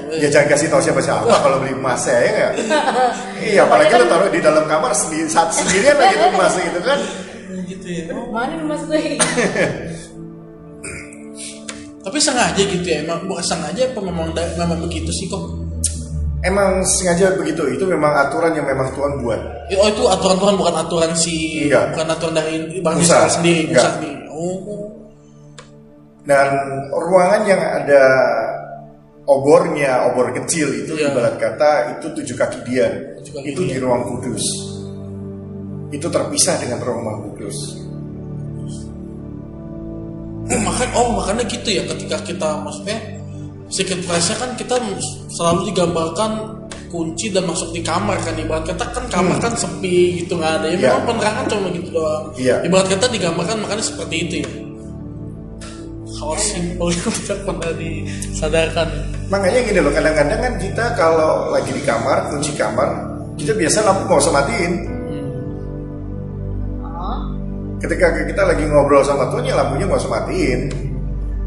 Ya, 0.08 0.16
Ya 0.16 0.28
jangan 0.32 0.48
kasih 0.48 0.68
tahu 0.70 0.80
siapa 0.80 1.02
siapa 1.02 1.28
kalau 1.36 1.60
beli 1.60 1.76
emas 1.76 2.02
ya 2.02 2.16
ya 2.16 2.50
iya, 3.52 3.62
apalagi 3.62 3.92
lo 3.92 4.06
taruh 4.06 4.30
di 4.30 4.40
dalam 4.40 4.64
kamar 4.64 4.90
sendiri, 4.90 5.28
saat 5.28 5.50
sendirian 5.52 5.98
lagi 5.98 6.16
emas 6.24 6.54
gitu 6.56 6.80
kan? 6.80 7.00
gitu 7.66 7.88
ya 7.90 8.04
Mana 8.26 8.54
nih 8.54 8.64
mas 8.64 8.82
gue? 8.86 9.18
Tapi 12.06 12.22
sengaja 12.22 12.62
gitu 12.62 12.86
ya 12.86 13.02
emang 13.02 13.26
bukan 13.26 13.42
sengaja 13.42 13.90
apa 13.90 14.00
memang 14.00 14.30
memang 14.32 14.80
begitu 14.80 15.10
sih 15.12 15.26
kok 15.26 15.42
Emang 16.46 16.86
sengaja 16.86 17.34
begitu, 17.42 17.66
itu 17.74 17.90
memang 17.90 18.14
aturan 18.22 18.54
yang 18.54 18.70
memang 18.70 18.94
Tuhan 18.94 19.18
buat. 19.18 19.66
Eh, 19.66 19.82
oh 19.82 19.90
itu 19.90 20.06
aturan 20.06 20.38
Tuhan 20.38 20.54
bukan 20.54 20.76
aturan 20.78 21.12
si 21.18 21.66
Enggak. 21.66 21.98
bukan 21.98 22.06
aturan 22.14 22.34
dari 22.38 22.54
bang. 22.86 22.96
Israel 23.02 23.34
sendiri 23.34 23.62
Enggak. 23.74 23.98
sendiri 23.98 24.30
oh 24.30 24.94
Dan 26.22 26.48
ruangan 26.94 27.42
yang 27.50 27.58
ada 27.58 28.04
obornya, 29.26 30.06
obor 30.06 30.38
kecil 30.38 30.86
itu 30.86 30.94
Iya. 30.94 31.18
ibarat 31.18 31.42
kata 31.42 31.98
itu 31.98 32.14
tujuh 32.14 32.38
kaki 32.38 32.60
dia. 32.70 32.94
Tujuh 33.18 33.32
kaki 33.42 33.48
itu 33.50 33.62
di 33.66 33.78
ruang 33.82 34.06
kudus. 34.06 34.46
Itu 35.90 36.14
terpisah 36.14 36.62
dengan 36.62 36.78
ruang 36.86 37.26
kudus. 37.34 37.58
Oh 40.46 40.60
makan 40.62 40.88
oh 40.94 41.08
makanya 41.18 41.44
gitu 41.50 41.70
ya 41.72 41.84
ketika 41.90 42.18
kita 42.22 42.50
maksudnya 42.62 42.98
secret 43.68 44.02
place 44.06 44.30
kan 44.36 44.54
kita 44.54 44.78
selalu 45.34 45.74
digambarkan 45.74 46.32
kunci 46.86 47.34
dan 47.34 47.44
masuk 47.44 47.74
di 47.74 47.82
kamar 47.82 48.16
kan 48.22 48.38
ibarat 48.38 48.64
kata 48.64 48.86
kan 48.94 49.04
kamar 49.10 49.36
kan 49.42 49.52
sepi 49.52 50.22
gitu 50.24 50.38
nggak 50.38 50.54
ada 50.62 50.68
ya 50.70 50.78
Hmm. 50.78 50.86
Memang 50.86 51.04
penerangan 51.12 51.46
cuma 51.50 51.68
gitu 51.74 51.90
doang 51.92 52.24
Iya. 52.38 52.56
ibarat 52.64 52.88
kata 52.88 53.06
digambarkan 53.10 53.58
makanya 53.60 53.84
seperti 53.84 54.16
itu 54.22 54.36
ya 54.46 54.50
hal 56.16 56.32
simpel 56.40 56.88
yang 56.96 57.12
tidak 57.12 57.40
pernah 57.44 57.72
disadarkan 57.76 58.88
Makanya 59.26 59.60
gini 59.66 59.80
loh, 59.82 59.90
kadang-kadang 59.90 60.38
kan 60.38 60.54
kita 60.62 60.86
kalau 60.94 61.50
lagi 61.50 61.74
di 61.74 61.82
kamar, 61.82 62.30
kunci 62.30 62.54
kamar, 62.54 62.94
kita 63.42 63.58
biasa 63.58 63.82
lampu 63.82 64.06
nggak 64.06 64.22
usah 64.22 64.34
matiin. 64.38 64.74
Ketika 67.86 68.18
kita 68.18 68.42
lagi 68.44 68.66
ngobrol 68.66 69.06
sama 69.06 69.30
Tuhan, 69.30 69.46
ya 69.46 69.54
lampunya 69.56 69.86
nggak 69.86 70.02
usah 70.02 70.12
matiin. 70.12 70.62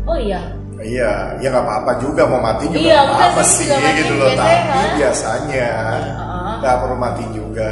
oh 0.07 0.15
iya. 0.15 0.39
Iya, 0.79 1.35
ya 1.37 1.51
nggak 1.51 1.65
apa-apa 1.67 1.93
juga 1.99 2.23
mau 2.25 2.39
mati 2.39 2.71
juga 2.71 2.79
Iya, 2.79 2.99
udah 3.03 3.15
apa-apa 3.19 3.43
sih, 3.43 3.67
matiin 3.67 3.95
gitu 3.99 4.13
loh. 4.15 4.27
biasanya, 4.31 4.47
Tapi 4.47 4.71
kan? 4.71 4.95
biasanya 4.95 5.69
nggak 6.57 6.75
perlu 6.79 6.97
mati 6.97 7.25
juga. 7.35 7.69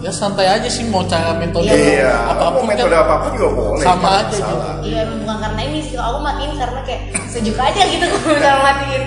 ya 0.00 0.08
santai 0.08 0.48
aja 0.48 0.64
sih 0.64 0.88
mau 0.88 1.04
cara 1.04 1.36
metode 1.36 1.68
Iya, 1.68 2.08
apa 2.24 2.48
pun 2.48 2.64
mau 2.64 2.72
metode 2.72 2.88
kan 2.88 3.04
apa 3.04 3.14
pun 3.20 3.30
juga 3.36 3.48
boleh. 3.52 3.84
sama 3.84 4.08
aja 4.16 4.32
masalah. 4.32 4.74
Iya 4.80 5.02
bukan 5.12 5.36
karena 5.36 5.60
ini 5.60 5.78
sih 5.84 5.92
kalau 5.92 6.08
aku 6.08 6.20
matiin 6.24 6.52
karena 6.56 6.80
kayak 6.80 7.00
sejuk 7.28 7.56
aja 7.60 7.82
gitu 7.84 8.04
kalau 8.10 8.32
misalnya 8.32 8.60
matiin. 8.64 9.02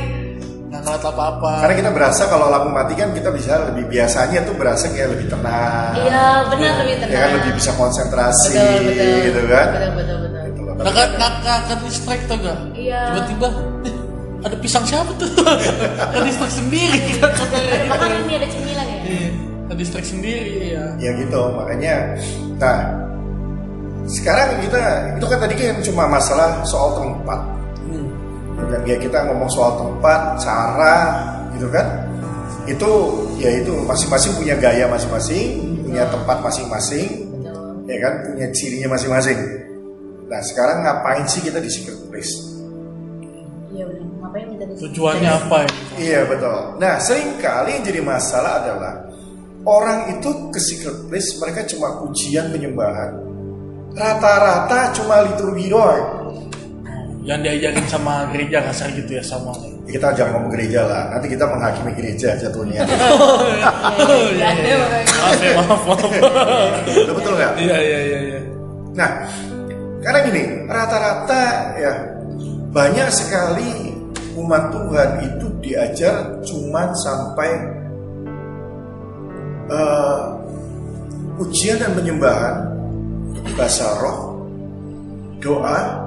Nggak 0.73 0.81
ngeliat 0.83 1.05
apa-apa 1.05 1.51
Karena 1.61 1.75
kita 1.77 1.91
berasa 1.93 2.21
kalau 2.25 2.49
lampu 2.49 2.69
mati 2.73 2.93
kan 2.97 3.13
kita 3.13 3.29
bisa 3.29 3.61
lebih 3.69 3.85
biasanya 3.85 4.41
tuh 4.41 4.57
berasa 4.57 4.89
kayak 4.89 5.13
lebih 5.13 5.29
tenang. 5.29 5.93
Iya 5.93 6.25
benar 6.49 6.73
lebih 6.81 6.95
tenang. 6.97 7.13
Ya 7.13 7.19
kan 7.21 7.31
lebih 7.37 7.51
bisa 7.53 7.71
konsentrasi 7.77 8.51
betul 8.57 8.81
betul. 8.89 9.13
gitu 9.21 9.41
kan. 9.45 9.67
Betul 9.69 9.91
betul 9.93 10.17
betul. 10.17 10.41
Gitu 10.49 10.59
loh. 10.65 10.73
nggak 10.81 11.07
nggak 11.13 11.31
nggak 11.45 11.77
distract 11.85 12.23
tuh 12.25 12.37
gak 12.41 12.57
Iya. 12.73 12.99
tiba-tiba 13.13 13.47
eh, 13.85 13.95
ada 14.43 14.55
pisang 14.57 14.83
siapa 14.83 15.11
tuh 15.15 15.29
kan 16.13 16.21
distract 16.25 16.55
sendiri 16.57 16.99
Bahkan 17.87 18.09
ini 18.25 18.33
ada 18.35 18.47
cemilan 18.49 18.85
ya. 18.89 18.99
Iya, 19.05 19.29
ada 19.69 19.75
distract 19.77 20.07
sendiri 20.09 20.53
ya 20.73 20.83
ya 20.97 21.09
gitu 21.15 21.41
makanya 21.53 21.95
nah 22.57 22.77
sekarang 24.03 24.59
kita 24.59 24.81
itu 25.15 25.25
kan 25.25 25.37
tadi 25.39 25.53
kan 25.55 25.77
cuma 25.79 26.03
masalah 26.11 26.59
soal 26.67 26.91
tempat 26.99 27.39
Dan 28.57 28.81
ya 28.85 28.97
kita 28.97 29.29
ngomong 29.29 29.49
soal 29.51 29.77
tempat 29.79 30.37
cara 30.41 30.95
gitu 31.57 31.67
kan? 31.69 31.87
Itu 32.69 32.89
ya 33.41 33.49
itu 33.59 33.73
masing-masing 33.83 34.39
punya 34.39 34.55
gaya 34.55 34.87
masing-masing 34.87 35.77
punya 35.83 36.09
tempat 36.09 36.41
masing-masing 36.41 37.29
ya 37.85 37.97
kan? 37.99 38.13
Punya 38.33 38.47
cirinya 38.55 38.95
masing-masing. 38.95 39.39
Nah 40.29 40.41
sekarang 40.41 40.81
ngapain 40.81 41.25
sih 41.29 41.43
kita 41.43 41.59
di 41.59 41.69
secret 41.69 41.99
place? 42.09 42.33
Iya 43.73 43.83
benar. 43.89 44.07
Ngapain 44.23 44.45
minta 44.47 44.65
di 44.65 44.75
tujuannya 44.79 45.29
apa 45.29 45.57
ya 45.67 45.69
iya 45.99 46.19
betul. 46.25 46.59
Nah 46.79 46.93
sering 46.97 47.37
kali 47.37 47.77
yang 47.77 47.83
jadi 47.85 48.01
masalah 48.01 48.63
adalah 48.63 48.93
orang 49.67 50.17
itu 50.17 50.29
ke 50.49 50.59
secret 50.63 51.11
place 51.11 51.35
mereka 51.37 51.67
cuma 51.67 52.01
ujian 52.07 52.49
penyembahan. 52.49 53.11
Rata-rata 53.93 54.89
cuma 54.97 55.21
liturgi 55.21 55.69
doang 55.69 56.22
yang 57.23 57.39
diajarin 57.39 57.87
sama 57.87 58.27
gereja 58.35 58.59
kasar 58.67 58.91
gitu 58.91 59.15
ya 59.15 59.23
sama. 59.23 59.55
Kita 59.87 60.11
jangan 60.11 60.39
ngomong 60.39 60.51
gereja 60.51 60.83
lah. 60.83 61.03
Nanti 61.15 61.31
kita 61.31 61.47
menghakimi 61.47 61.91
gereja 61.95 62.35
jatuhnya 62.39 62.83
Iya, 64.35 64.49
iya, 64.59 64.75
makanya. 64.79 65.07
maaf 65.07 65.39
ya 65.39 65.51
maaf. 65.55 65.81
Maaf 65.87 66.03
Betul 66.87 67.13
betul 67.15 67.33
nggak? 67.39 67.51
Iya 67.63 67.77
iya 67.79 67.99
iya 68.03 68.19
iya. 68.27 68.39
Nah 68.95 69.09
karena 70.03 70.19
gini 70.27 70.43
rata-rata 70.67 71.43
ya 71.79 71.93
banyak 72.75 73.07
sekali 73.07 73.95
umat 74.35 74.73
Tuhan 74.75 75.09
itu 75.23 75.47
diajar 75.63 76.43
cuman 76.43 76.91
sampai 76.91 77.49
eh, 79.71 80.21
ujian 81.39 81.79
dan 81.79 81.95
penyembahan 81.95 82.55
bahasa 83.55 83.87
roh 84.03 84.43
doa 85.39 86.02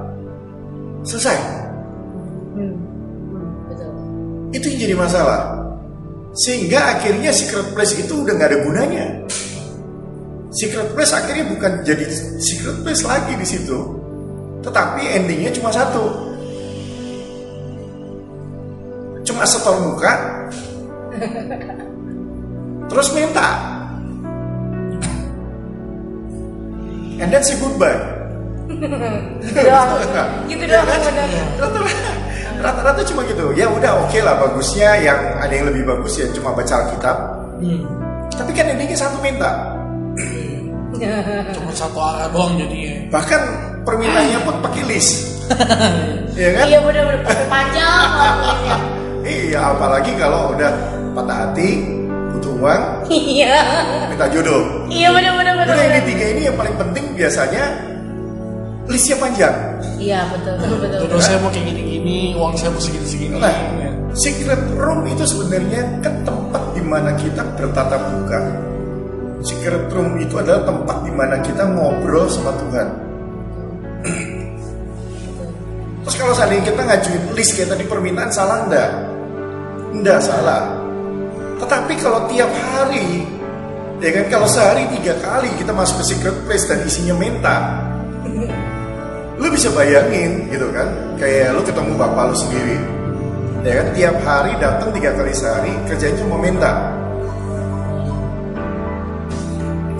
selesai? 1.06 1.36
Hmm. 2.58 2.74
Hmm, 3.30 3.48
betul. 3.70 3.90
itu 4.52 4.66
yang 4.74 4.80
jadi 4.90 4.94
masalah. 4.98 5.40
Sehingga 6.36 6.98
akhirnya 6.98 7.32
secret 7.32 7.72
place 7.72 7.96
itu 7.96 8.12
udah 8.12 8.34
nggak 8.36 8.50
ada 8.52 8.58
gunanya. 8.60 9.06
Secret 10.52 10.92
place 10.92 11.12
akhirnya 11.14 11.48
bukan 11.48 11.80
jadi 11.86 12.04
secret 12.42 12.84
place 12.84 13.02
lagi 13.06 13.32
di 13.38 13.46
situ 13.46 13.96
tetapi 14.66 15.02
endingnya 15.14 15.54
cuma 15.54 15.70
satu. 15.70 16.10
Cuma 19.22 19.46
setor 19.46 19.78
muka 19.78 20.12
terus 22.90 23.08
minta. 23.14 23.78
And 27.16 27.32
then 27.32 27.40
say 27.40 27.56
goodbye 27.62 28.15
Gitu 29.42 29.60
doang. 29.62 29.88
Gitu 30.46 30.64
Ya 30.64 30.80
doang 30.80 31.02
benar. 31.02 31.28
Rata-rata- 31.56 32.16
Rata-rata 32.56 33.02
cuma 33.04 33.20
gitu. 33.24 33.52
Ya 33.52 33.68
udah 33.68 33.92
oke 34.02 34.18
lah 34.18 34.34
bagusnya 34.38 34.96
yang 34.98 35.20
ada 35.36 35.52
yang 35.52 35.66
lebih 35.68 35.84
bagus 35.84 36.16
ya 36.16 36.26
cuma 36.32 36.52
baca 36.52 36.74
Alkitab. 36.74 37.16
hmm. 37.60 37.80
Tapi 38.32 38.50
kan 38.52 38.64
endingnya 38.66 38.96
satu 38.98 39.16
minta. 39.20 39.76
cuma 41.54 41.70
satu 41.70 41.98
arah 42.00 42.32
doang 42.32 42.56
jadinya 42.56 43.12
Bahkan 43.12 43.40
permintaannya 43.84 44.40
pun 44.42 44.54
pakai 44.60 44.82
list. 44.86 45.12
Iya 46.36 46.50
kan? 46.52 46.64
Iya 46.68 46.78
benar 46.82 47.02
benar 47.06 47.20
Sampai 47.24 47.46
panjang 47.48 48.08
ya. 48.12 48.76
Iya, 49.24 49.60
apalagi 49.72 50.12
kalau 50.14 50.52
udah 50.52 50.68
patah 51.12 51.36
hati, 51.42 51.80
butuh 52.30 52.52
uang, 52.60 52.82
Iya. 53.08 53.56
minta 54.06 54.28
jodoh. 54.28 54.84
Iya 54.86 55.08
benar 55.10 55.32
benar 55.34 55.54
benar. 55.56 55.72
Udah 55.72 55.86
ini 55.88 56.00
tiga 56.04 56.24
ini 56.30 56.40
yang 56.44 56.56
paling 56.56 56.76
penting 56.76 57.04
biasanya 57.16 57.64
listnya 58.86 59.16
panjang. 59.18 59.56
Iya 59.98 60.20
betul 60.30 60.54
betul 60.58 60.76
betul. 60.82 60.98
jodoh 61.06 61.22
saya 61.22 61.38
mau 61.42 61.50
kayak 61.50 61.66
gini-gini 61.72 62.36
uang 62.38 62.54
saya 62.54 62.70
mau 62.70 62.82
segini-segini 62.82 63.34
Nah, 63.36 63.56
secret 64.14 64.62
room 64.78 65.04
itu 65.10 65.24
sebenarnya 65.26 65.82
kan 66.00 66.14
tempat 66.22 66.62
di 66.72 66.82
mana 66.82 67.10
kita 67.18 67.42
bertatap 67.58 68.02
muka. 68.14 68.40
Secret 69.44 69.92
room 69.92 70.16
itu 70.16 70.34
adalah 70.40 70.64
tempat 70.64 70.96
di 71.04 71.12
mana 71.12 71.36
kita 71.44 71.68
ngobrol 71.68 72.26
sama 72.30 72.54
Tuhan. 72.56 72.88
Terus 76.06 76.16
kalau 76.22 76.34
seandainya 76.38 76.70
kita 76.70 76.82
ngajuin 76.86 77.22
list 77.34 77.52
kayak 77.58 77.68
tadi 77.74 77.84
permintaan 77.84 78.30
salah 78.30 78.62
enggak? 78.62 78.90
Enggak 79.90 80.20
salah. 80.22 80.78
Tetapi 81.58 81.92
kalau 81.98 82.30
tiap 82.30 82.46
hari, 82.52 83.26
ya 83.98 84.10
kan 84.14 84.24
kalau 84.30 84.46
sehari 84.46 84.86
tiga 84.94 85.18
kali 85.18 85.50
kita 85.58 85.72
masuk 85.74 86.04
ke 86.04 86.14
secret 86.14 86.36
place 86.46 86.68
dan 86.68 86.84
isinya 86.86 87.16
minta, 87.18 87.56
lu 89.46 89.54
bisa 89.54 89.70
bayangin 89.70 90.50
gitu 90.50 90.66
kan? 90.74 90.90
Kayak 91.22 91.54
lu 91.54 91.62
ketemu 91.62 91.94
bapak 91.94 92.34
lu 92.34 92.36
sendiri 92.36 92.76
ya 93.62 93.72
kan? 93.78 93.86
Tiap 93.94 94.16
hari 94.26 94.52
datang 94.58 94.90
tiga 94.90 95.10
kali 95.14 95.30
sehari 95.30 95.72
kerjanya 95.86 96.18
cuma 96.18 96.36
minta. 96.42 96.72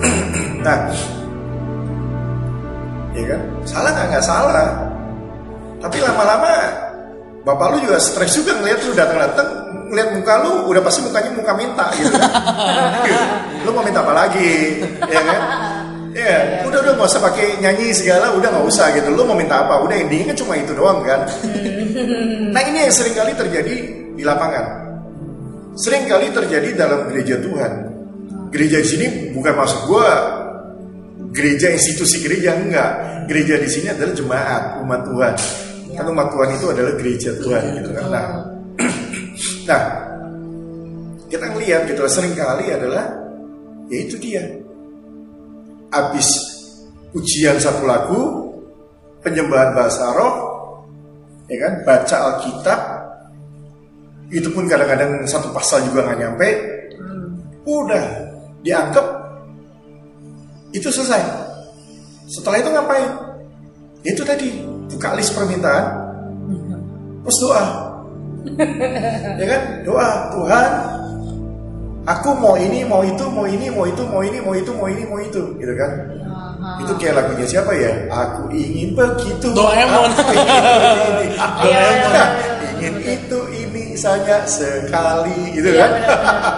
Nah 0.67 0.91
ya 3.15 3.23
kan? 3.31 3.41
Salah 3.63 3.89
nggak? 3.95 4.05
Nggak 4.11 4.25
salah. 4.27 4.71
Tapi 5.79 5.97
lama-lama 6.03 6.53
bapak 7.47 7.67
lu 7.71 7.87
juga 7.87 8.03
stres 8.03 8.35
juga 8.35 8.59
ngeliat 8.59 8.83
lu 8.83 8.91
datang-datang 8.91 9.47
ngeliat 9.87 10.09
muka 10.11 10.33
lu 10.43 10.51
udah 10.67 10.81
pasti 10.83 10.99
mukanya 11.07 11.31
muka 11.31 11.53
minta 11.55 11.85
gitu. 11.95 12.11
Lu 13.63 13.71
mau 13.71 13.83
minta 13.83 14.03
apa 14.03 14.11
lagi? 14.11 14.83
Ya 15.07 15.19
kan 15.23 15.41
Ya, 16.17 16.65
udah 16.65 16.81
udah 16.81 16.93
nggak 16.97 17.09
usah 17.13 17.21
pakai 17.21 17.61
nyanyi 17.61 17.93
segala, 17.93 18.33
udah 18.33 18.49
nggak 18.49 18.65
usah 18.65 18.89
gitu. 18.97 19.13
Lu 19.13 19.21
mau 19.21 19.37
minta 19.37 19.61
apa? 19.61 19.85
Udah 19.85 19.93
endingnya 19.93 20.33
kan 20.33 20.37
cuma 20.41 20.57
itu 20.57 20.73
doang 20.73 21.05
kan. 21.05 21.29
nah 22.53 22.61
ini 22.65 22.89
yang 22.89 22.93
sering 22.93 23.13
kali 23.13 23.37
terjadi 23.37 23.75
di 24.17 24.23
lapangan. 24.25 24.65
Sering 25.77 26.09
kali 26.09 26.33
terjadi 26.33 26.73
dalam 26.73 27.05
gereja 27.13 27.37
Tuhan. 27.37 27.71
Gereja 28.49 28.81
di 28.81 28.87
sini 28.89 29.05
bukan 29.29 29.53
maksud 29.53 29.79
gua 29.85 30.09
gereja 31.37 31.69
institusi 31.69 32.25
gereja 32.25 32.57
enggak. 32.57 32.91
Gereja 33.29 33.61
di 33.61 33.69
sini 33.69 33.93
adalah 33.93 34.17
jemaat 34.17 34.63
umat 34.81 35.01
Tuhan. 35.05 35.33
Kan 35.93 36.05
umat 36.17 36.27
Tuhan 36.33 36.49
itu 36.57 36.65
adalah 36.73 36.93
gereja 36.97 37.29
Tuhan 37.37 37.61
gitu 37.77 37.89
kan. 37.93 38.05
Nah, 38.09 38.25
nah 39.69 39.83
kita 41.29 41.45
ngelihat 41.53 41.85
gitu 41.85 42.01
sering 42.09 42.33
kali 42.33 42.73
adalah 42.73 43.05
ya 43.93 43.97
itu 44.01 44.17
dia. 44.17 44.65
Habis 45.87 46.27
ujian 47.15 47.55
satu 47.57 47.87
lagu, 47.87 48.21
penyembahan 49.23 49.71
bahasa 49.73 50.11
roh, 50.13 50.35
ya 51.47 51.57
kan, 51.63 51.73
baca 51.87 52.15
Alkitab, 52.31 52.79
itu 54.27 54.51
pun 54.51 54.67
kadang-kadang 54.67 55.23
satu 55.23 55.49
pasal 55.55 55.87
juga 55.87 56.03
nggak 56.03 56.19
nyampe, 56.19 56.49
udah 57.63 58.05
dianggap 58.63 59.07
itu 60.75 60.91
selesai. 60.91 61.23
Setelah 62.27 62.59
itu 62.59 62.69
ngapain? 62.75 63.11
Itu 64.03 64.21
tadi 64.27 64.59
buka 64.91 65.15
list 65.15 65.31
permintaan, 65.31 65.85
terus 67.23 67.37
doa, 67.43 67.65
ya 69.39 69.45
kan, 69.47 69.61
doa 69.83 70.09
Tuhan, 70.35 70.71
aku 72.07 72.29
mau 72.39 72.55
ini, 72.55 72.87
mau 72.87 73.03
itu, 73.03 73.25
mau 73.27 73.43
ini, 73.43 73.67
mau 73.67 73.83
itu, 73.83 74.03
mau 74.07 74.23
ini, 74.23 74.39
mau 74.39 74.55
itu, 74.55 74.71
mau 74.71 74.87
ini, 74.87 75.03
mau 75.03 75.19
itu, 75.19 75.41
gitu 75.59 75.73
kan? 75.75 75.91
Aha. 76.23 76.81
Itu 76.81 76.91
kayak 76.95 77.13
lagunya 77.19 77.45
siapa 77.45 77.71
ya? 77.75 77.91
Aku 78.07 78.47
ingin 78.49 78.95
begitu. 78.95 79.51
Doraemon. 79.51 80.09
Aku 80.15 80.31
ingin 80.31 80.63
ini. 80.63 81.27
Iya, 81.67 81.79
iya, 81.79 81.79
iya, 81.83 82.07
iya. 82.07 82.25
ingin 82.77 82.95
itu 83.03 83.39
ini 83.51 83.83
saja 83.99 84.45
sekali 84.47 85.53
gitu 85.53 85.69
Iya, 85.75 85.85
kan. 85.85 85.91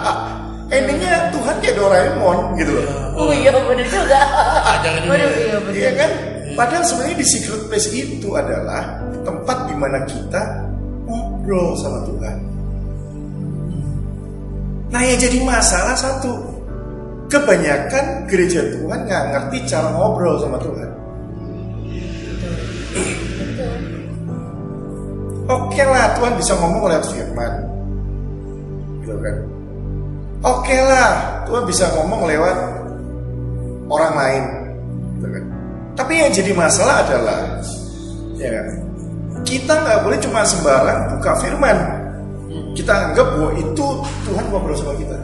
Endingnya 0.76 1.34
Tuhan 1.34 1.56
kayak 1.58 1.76
Doraemon 1.76 2.38
gitu 2.54 2.72
loh. 2.78 2.86
Oh 3.18 3.32
iya 3.34 3.50
bener 3.50 3.86
juga. 3.90 4.20
jangan 4.86 5.00
juga. 5.02 5.12
Waduh, 5.18 5.30
iya 5.34 5.56
bener. 5.58 5.74
Iya 5.76 5.90
kan? 5.98 6.10
Padahal 6.54 6.84
sebenarnya 6.86 7.16
di 7.18 7.26
secret 7.26 7.62
place 7.66 7.88
itu 7.90 8.28
adalah 8.38 9.02
tempat 9.26 9.58
di 9.66 9.74
mana 9.74 9.98
kita 10.06 10.42
ngobrol 11.06 11.74
sama 11.74 12.06
Tuhan. 12.06 12.36
Nah 14.90 15.00
yang 15.06 15.18
jadi 15.22 15.38
masalah 15.46 15.94
satu, 15.94 16.34
kebanyakan 17.30 18.26
gereja 18.26 18.66
Tuhan 18.74 19.06
nggak 19.06 19.24
ngerti 19.30 19.58
cara 19.70 19.94
ngobrol 19.94 20.42
sama 20.42 20.58
Tuhan. 20.58 20.90
Oke 25.50 25.82
lah 25.82 26.14
Tuhan 26.18 26.34
bisa 26.38 26.54
ngomong 26.58 26.90
lewat 26.90 27.06
firman, 27.10 27.52
gitu 29.02 29.14
kan? 29.18 29.36
Oke 30.46 30.78
lah 30.78 31.42
Tuhan 31.46 31.64
bisa 31.66 31.90
ngomong 31.94 32.26
lewat 32.26 32.56
orang 33.90 34.14
lain, 34.14 34.44
gitu 35.18 35.26
kan? 35.26 35.44
Tapi 35.98 36.12
yang 36.22 36.30
jadi 36.30 36.50
masalah 36.54 37.02
adalah, 37.02 37.38
ya 38.38 38.46
kan? 38.46 38.66
Kita 39.42 39.74
nggak 39.74 40.02
boleh 40.06 40.18
cuma 40.22 40.46
sembarang 40.46 41.18
buka 41.18 41.32
firman. 41.42 41.78
Kita 42.70 42.92
anggap 43.10 43.26
bahwa 43.34 43.50
itu 43.58 43.86
Tuhan 44.26 44.44
ngobrol 44.48 44.76
sama 44.78 44.94
kita. 44.96 45.18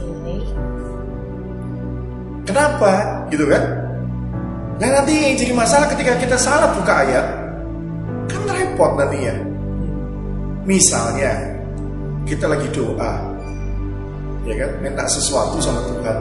Oke. 0.00 0.34
Kenapa? 2.44 2.92
Gitu 3.28 3.44
kan? 3.48 3.62
Nah 4.74 4.88
nanti 4.90 5.12
yang 5.14 5.38
jadi 5.38 5.52
masalah 5.54 5.86
ketika 5.92 6.18
kita 6.18 6.36
salah 6.36 6.72
buka 6.74 7.06
ayat, 7.06 7.26
kan 8.26 8.42
repot 8.50 8.98
nantinya. 8.98 9.36
Misalnya, 10.64 11.30
kita 12.24 12.48
lagi 12.48 12.64
doa, 12.72 13.20
ya 14.48 14.54
kan, 14.64 14.70
minta 14.80 15.04
sesuatu 15.04 15.60
sama 15.60 15.84
Tuhan, 15.92 16.18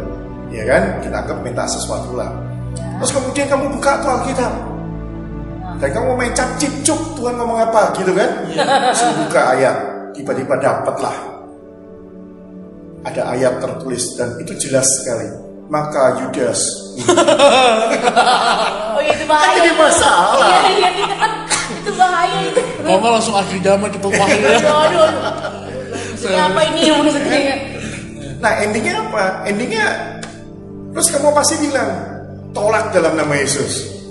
ya 0.51 0.63
kan, 0.67 0.99
kita 0.99 1.15
anggap 1.15 1.39
minta 1.41 1.63
sesuatu 1.63 2.11
lah. 2.11 2.27
Terus 2.75 3.11
kemudian 3.15 3.47
kamu 3.47 3.71
buka 3.79 4.03
tuh 4.03 4.11
Alkitab, 4.11 4.53
dan 5.79 5.89
kamu 5.95 6.11
main 6.19 6.35
cap 6.35 6.51
cicuk 6.59 6.99
Tuhan 7.15 7.39
ngomong 7.39 7.55
apa, 7.71 7.95
gitu 7.95 8.11
kan? 8.11 8.29
Terus 8.51 9.15
buka 9.23 9.41
ayat, 9.55 9.77
tiba-tiba 10.13 10.55
dapet 10.61 10.95
lah. 11.01 11.17
Ada 13.03 13.35
ayat 13.35 13.59
tertulis 13.59 14.15
dan 14.15 14.39
itu 14.39 14.55
jelas 14.55 14.87
sekali. 15.01 15.27
Maka 15.67 16.21
Yudas 16.21 16.61
Oh 18.93 19.01
iya 19.01 19.13
itu 19.15 19.25
bahaya. 19.25 19.47
Kan 19.47 19.57
jadi 19.57 19.71
masalah. 19.73 20.61
Iya 20.69 20.69
iya 20.69 20.89
iya. 20.93 21.15
Itu 21.81 21.91
bahaya 21.97 22.39
itu. 22.45 22.61
Kalau 22.61 22.97
nggak 23.01 23.13
langsung 23.17 23.35
akhir 23.35 23.57
zaman 23.63 23.89
kita 23.89 24.07
bahaya. 24.11 24.47
Aduh 24.53 24.61
aduh. 24.61 25.07
aduh. 25.07 25.23
Maksudnya 26.13 26.43
apa 26.47 26.61
ini 26.71 26.81
maksudnya? 26.93 27.55
Nah 28.39 28.51
endingnya 28.63 28.93
apa? 29.01 29.23
Endingnya 29.49 29.85
terus 30.93 31.07
kamu 31.09 31.33
pasti 31.33 31.55
bilang 31.63 31.89
tolak 32.53 32.93
dalam 32.93 33.17
nama 33.17 33.33
Yesus. 33.33 34.02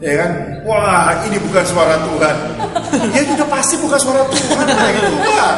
Ya 0.00 0.14
kan? 0.16 0.30
Wah 0.64 1.12
ini 1.28 1.36
bukan 1.44 1.64
suara 1.64 2.00
Tuhan. 2.00 2.36
ya 3.14 3.20
udah 3.36 3.48
pasti 3.52 3.76
bukan 3.76 4.00
suara 4.00 4.24
Tuhan. 4.32 4.64
Kayak 4.64 4.92
gitu 4.96 5.28
lah. 5.28 5.54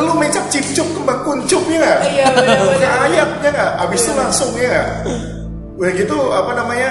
Lu 0.00 0.12
mencap 0.16 0.44
cipcup 0.48 0.88
kembang 0.96 1.20
kuncup 1.24 1.62
ya 1.68 1.76
nggak? 1.80 1.98
Iya. 2.08 2.26
Buka 2.72 2.90
ayat 3.04 3.28
ya 3.44 3.50
nggak? 3.52 3.72
Abis 3.84 4.00
itu 4.08 4.12
langsung 4.16 4.50
ya 4.56 4.68
nggak? 4.72 4.88
Udah 5.76 5.92
gitu 5.92 6.16
apa 6.32 6.50
namanya? 6.56 6.90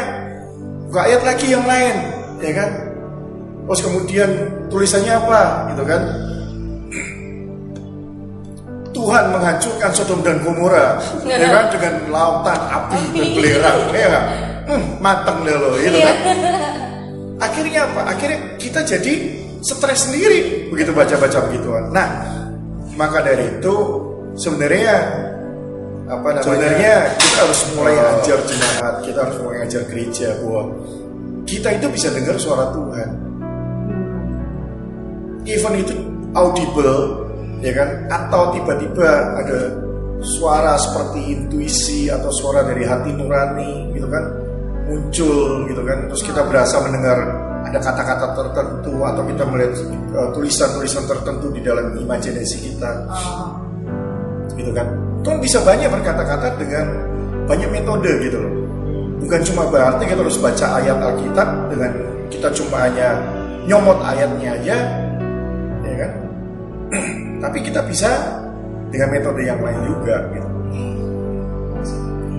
Buka 0.90 1.02
ayat 1.10 1.22
lagi 1.26 1.48
yang 1.50 1.66
lain, 1.66 1.96
ya 2.38 2.54
kan? 2.54 2.70
Terus 3.66 3.82
kemudian 3.82 4.30
tulisannya 4.70 5.14
apa, 5.18 5.42
gitu 5.74 5.84
kan? 5.90 6.02
Tuhan 8.96 9.26
menghancurkan 9.34 9.92
Sodom 9.92 10.22
dan 10.22 10.38
Gomora, 10.46 11.02
ya 11.26 11.50
kan? 11.50 11.66
Dengan 11.74 11.94
lautan 12.14 12.60
api 12.70 13.02
berbelerang, 13.12 13.80
ya 13.92 14.08
kan? 14.08 14.24
Hmm, 14.66 14.84
mateng 15.02 15.38
deh 15.46 15.58
lo, 15.58 15.78
gitu 15.82 15.98
kan? 15.98 16.18
Akhirnya 17.36 17.90
apa? 17.92 18.02
Akhirnya 18.16 18.56
kita 18.56 18.88
jadi 18.88 19.14
stres 19.60 20.08
sendiri 20.08 20.70
begitu 20.72 20.96
baca-baca 20.96 21.52
begituan. 21.52 21.92
Nah, 21.92 22.08
maka 22.96 23.26
dari 23.26 23.60
itu 23.60 23.76
sebenarnya 24.40 24.96
apa 26.06 26.28
namanya? 26.32 26.46
Sebenarnya 26.46 26.96
kita 27.18 27.38
harus 27.44 27.62
mulai 27.74 27.96
ajar 27.98 28.40
jemaat, 28.46 28.96
kita 29.04 29.20
harus 29.26 29.38
mulai 29.42 29.58
ajar 29.66 29.82
gereja 29.90 30.30
bahwa 30.46 30.64
kita 31.50 31.70
itu 31.76 31.88
bisa 31.92 32.08
dengar 32.14 32.38
suara 32.38 32.72
Tuhan. 32.72 33.10
Even 35.46 35.74
itu 35.78 35.94
audible, 36.34 37.26
ya 37.62 37.74
kan? 37.74 37.90
Atau 38.10 38.58
tiba-tiba 38.58 39.38
ada 39.38 39.60
suara 40.22 40.74
seperti 40.78 41.38
intuisi 41.38 42.10
atau 42.10 42.34
suara 42.34 42.66
dari 42.66 42.82
hati 42.82 43.14
nurani, 43.14 43.94
gitu 43.94 44.10
kan? 44.10 44.45
Muncul, 44.86 45.66
gitu 45.66 45.82
kan? 45.82 45.98
Terus 46.14 46.24
kita 46.24 46.42
berasa 46.46 46.78
mendengar 46.86 47.18
ada 47.66 47.80
kata-kata 47.82 48.26
tertentu 48.38 49.02
atau 49.02 49.26
kita 49.26 49.44
melihat 49.50 49.74
uh, 50.14 50.30
tulisan-tulisan 50.32 51.04
tertentu 51.10 51.50
di 51.50 51.62
dalam 51.66 51.98
imajinasi 51.98 52.56
kita. 52.62 52.92
Oh. 53.10 53.50
gitu 54.56 54.72
kan. 54.72 54.88
Tuhan 55.26 55.42
bisa 55.42 55.60
banyak 55.66 55.90
berkata-kata 55.90 56.56
dengan 56.62 56.86
banyak 57.50 57.70
metode 57.74 58.12
gitu 58.22 58.38
loh. 58.38 58.54
Bukan 59.26 59.42
cuma 59.42 59.66
berarti 59.74 60.06
kita 60.06 60.22
harus 60.22 60.38
baca 60.38 60.66
ayat 60.78 61.02
Alkitab 61.02 61.50
dengan 61.74 61.92
kita 62.30 62.48
cuma 62.54 62.86
hanya 62.86 63.18
nyomot 63.66 63.98
ayatnya 64.06 64.54
aja 64.62 64.78
ya 65.82 65.96
kan? 65.98 66.12
Tapi 67.44 67.58
kita 67.66 67.82
bisa 67.90 68.10
dengan 68.94 69.10
metode 69.10 69.42
yang 69.44 69.60
lain 69.60 69.82
juga 69.90 70.16
gitu 70.32 70.45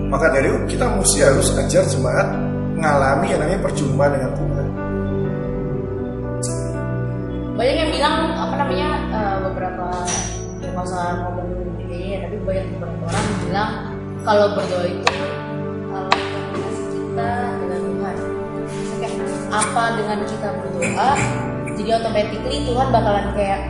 maka 0.07 0.31
dari 0.31 0.47
itu 0.51 0.77
kita 0.77 0.87
mesti 0.95 1.19
harus 1.23 1.49
ajar 1.59 1.83
jemaat 1.87 2.29
mengalami 2.77 3.27
yang 3.33 3.41
namanya 3.43 3.61
perjumpaan 3.65 4.13
dengan 4.15 4.31
Tuhan. 4.37 4.67
Banyak 7.57 7.77
yang 7.77 7.91
bilang 7.91 8.15
apa 8.37 8.55
namanya 8.61 8.89
eh, 9.11 9.37
beberapa 9.49 9.87
nggak 10.61 10.85
usah 10.85 11.25
ngomong 11.25 11.49
gitu 11.81 11.95
ya 11.97 12.29
tapi 12.29 12.37
banyak 12.45 12.65
beberapa 12.77 13.03
orang 13.09 13.27
bilang 13.49 13.73
kalau 14.27 14.47
berdoa 14.53 14.85
itu 14.85 15.15
komunikasi 15.89 16.85
kita 16.93 17.31
dengan 17.65 17.81
Tuhan. 17.81 18.17
Oke, 18.97 19.09
apa 19.49 19.83
dengan 19.97 20.19
kita 20.29 20.49
berdoa 20.53 21.11
jadi 21.77 21.91
automatically 22.01 22.59
Tuhan 22.65 22.89
bakalan 22.89 23.27
kayak 23.37 23.61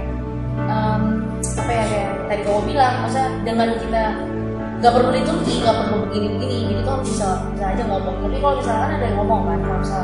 em, 0.66 1.03
apa 1.59 1.70
ya 1.75 1.85
kayak 1.90 2.11
tadi 2.31 2.42
kamu 2.46 2.61
bilang 2.70 2.94
masa 3.03 3.22
dengan 3.42 3.68
kita 3.77 4.05
nggak 4.76 4.92
perlu 4.92 5.08
liturgi 5.08 5.54
nggak 5.64 5.76
perlu 5.80 5.96
begini 6.08 6.26
begini 6.36 6.56
jadi 6.68 6.80
tuh 6.84 6.96
bisa 7.00 7.28
bisa 7.56 7.64
aja 7.72 7.82
ngomong 7.88 8.16
tapi 8.20 8.36
kalau 8.44 8.54
misalkan 8.60 8.90
ada 8.92 9.04
yang 9.08 9.16
ngomong 9.16 9.40
kan 9.48 9.58
kalau 9.64 9.78
misal 9.80 10.02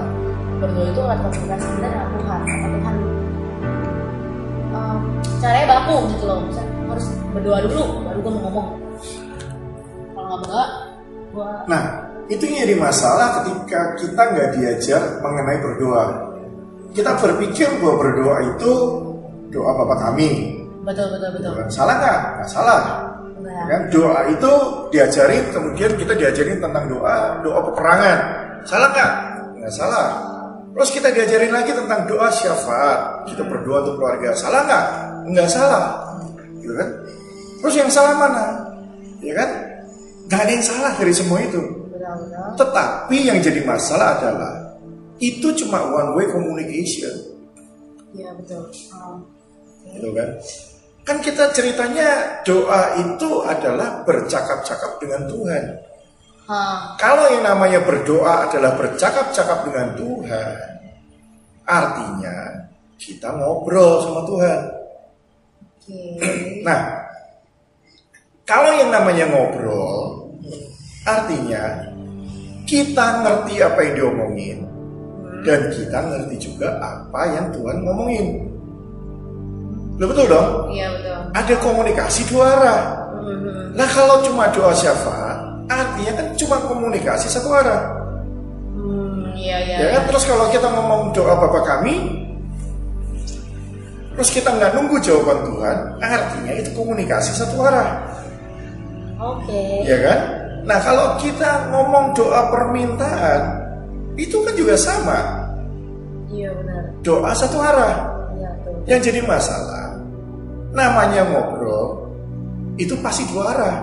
berdoa 0.63 0.87
itu 0.89 1.01
akan 1.03 1.19
komunikasi 1.27 1.67
kita 1.77 1.89
dengan 1.91 2.09
Tuhan 2.09 2.41
apa 2.41 2.67
Tuhan 2.73 2.95
um, 4.73 4.99
caranya 5.43 5.67
baku 5.69 5.97
gitu 6.17 6.25
loh 6.25 6.39
Misal, 6.49 6.65
harus 6.89 7.07
berdoa 7.37 7.59
dulu 7.69 7.83
baru 8.09 8.19
gue 8.25 8.33
mau 8.33 8.43
ngomong 8.49 8.69
kalau 10.17 10.27
nggak 10.29 10.41
enggak 10.49 10.69
gue 11.33 11.51
Nah, 11.65 11.83
itu 12.29 12.45
yang 12.45 12.69
jadi 12.69 12.77
masalah 12.77 13.41
ketika 13.41 13.81
kita 13.97 14.21
nggak 14.21 14.49
diajar 14.53 15.03
mengenai 15.25 15.59
berdoa. 15.65 16.05
Kita 16.93 17.17
berpikir 17.17 17.73
bahwa 17.81 18.05
berdoa 18.05 18.37
itu 18.53 18.73
doa 19.49 19.71
Bapa 19.81 19.97
kami, 20.13 20.61
betul 20.85 21.09
betul 21.09 21.41
betul 21.41 21.53
Gitu 21.57 21.57
kan. 21.57 21.69
Salah 21.73 21.95
nggak? 21.97 22.19
Nggak 22.37 22.49
salah. 22.53 22.81
Ya 23.63 23.65
kan? 23.71 23.81
Doa 23.95 24.19
itu 24.27 24.53
diajarin, 24.91 25.45
kemudian 25.55 25.93
kita 25.95 26.13
diajarin 26.19 26.59
tentang 26.59 26.85
doa, 26.91 27.39
doa 27.47 27.61
peperangan. 27.71 28.19
Salah 28.67 28.89
nggak? 28.91 29.13
Nggak 29.63 29.73
salah. 29.75 30.09
Terus 30.73 30.91
kita 30.91 31.09
diajarin 31.15 31.53
lagi 31.53 31.71
tentang 31.71 32.09
doa 32.11 32.29
syafaat. 32.33 33.29
Kita 33.31 33.47
berdoa 33.47 33.87
untuk 33.87 34.03
keluarga. 34.03 34.35
Salah 34.35 34.67
nggak? 34.67 34.85
Nggak 35.31 35.49
salah. 35.49 35.87
Gitu 36.59 36.75
kan? 36.75 36.89
Terus 37.63 37.75
yang 37.79 37.91
salah 37.93 38.15
mana? 38.19 38.45
Ya 39.23 39.39
kan? 39.39 39.51
Nggak 40.27 40.41
ada 40.43 40.51
yang 40.51 40.65
salah 40.65 40.93
dari 40.99 41.15
semua 41.15 41.39
itu. 41.39 41.61
Tetapi 42.59 43.17
yang 43.31 43.39
jadi 43.39 43.63
masalah 43.63 44.19
adalah 44.19 44.63
itu 45.23 45.55
cuma 45.55 45.79
one 45.87 46.19
way 46.19 46.27
communication, 46.35 47.15
iya 48.11 48.35
betul 48.35 48.67
Oh. 48.99 49.23
gitu 49.87 50.11
kan? 50.11 50.35
Kan 51.03 51.19
kita 51.19 51.51
ceritanya 51.51 52.41
doa 52.47 52.95
itu 52.95 53.43
adalah 53.43 54.07
bercakap-cakap 54.07 55.03
dengan 55.03 55.27
Tuhan. 55.27 55.65
Hah. 56.47 56.95
Kalau 56.99 57.27
yang 57.31 57.43
namanya 57.43 57.83
berdoa 57.83 58.47
adalah 58.47 58.79
bercakap-cakap 58.79 59.67
dengan 59.67 59.89
Tuhan, 59.99 60.59
artinya 61.67 62.37
kita 62.99 63.35
ngobrol 63.35 64.03
sama 64.07 64.21
Tuhan. 64.27 64.61
oke 65.83 66.63
Nah, 66.63 66.83
kalau 68.47 68.71
yang 68.79 68.95
namanya 68.95 69.27
ngobrol, 69.27 70.31
artinya 71.03 71.89
kita 72.69 73.27
ngerti 73.27 73.59
apa 73.59 73.79
yang 73.83 73.95
diomongin 73.99 74.59
dan 75.43 75.67
kita 75.75 75.99
ngerti 75.99 76.37
juga 76.39 76.79
apa 76.79 77.23
yang 77.35 77.51
Tuhan 77.51 77.83
ngomongin. 77.83 78.52
Loh, 80.03 80.11
betul 80.11 80.27
dong? 80.27 80.49
iya 80.75 80.91
betul 80.91 81.15
Ada 81.31 81.55
komunikasi 81.63 82.21
dua 82.27 82.45
arah. 82.59 82.81
Mhm. 83.23 83.79
Nah 83.79 83.87
kalau 83.87 84.19
cuma 84.27 84.51
doa 84.51 84.75
syafaat, 84.75 85.39
artinya 85.71 86.13
kan 86.19 86.27
cuma 86.35 86.59
komunikasi 86.67 87.31
satu 87.31 87.55
arah. 87.55 87.87
Hmm, 88.75 89.31
iya 89.33 89.63
iya 89.63 89.77
Ya 89.79 89.87
kan? 89.95 90.03
Terus 90.11 90.27
kalau 90.27 90.51
kita 90.51 90.67
ngomong 90.67 91.15
doa 91.15 91.39
Bapa 91.39 91.63
kami, 91.63 91.95
terus 94.13 94.29
kita 94.29 94.51
nggak 94.51 94.75
nunggu 94.75 94.99
jawaban 95.01 95.39
Tuhan, 95.47 95.79
artinya 96.03 96.53
itu 96.59 96.71
komunikasi 96.75 97.31
satu 97.33 97.63
arah. 97.63 98.03
oke 99.17 99.63
Ya 99.87 99.99
kan? 100.03 100.19
Nah 100.63 100.79
kalau 100.83 101.15
kita 101.17 101.71
ngomong 101.71 102.11
doa 102.13 102.51
permintaan, 102.51 103.41
itu 104.19 104.35
kan 104.43 104.55
juga 104.59 104.75
sama. 104.75 105.19
iya 106.29 106.51
benar 106.53 106.83
Doa 107.01 107.31
satu 107.33 107.57
arah. 107.57 107.95
iya 108.37 108.51
Yang 108.85 109.01
jadi 109.11 109.21
masalah, 109.25 109.82
namanya 110.73 111.23
ngobrol, 111.29 112.09
itu 112.77 112.97
pasti 112.99 113.29
dua 113.29 113.53
arah. 113.53 113.77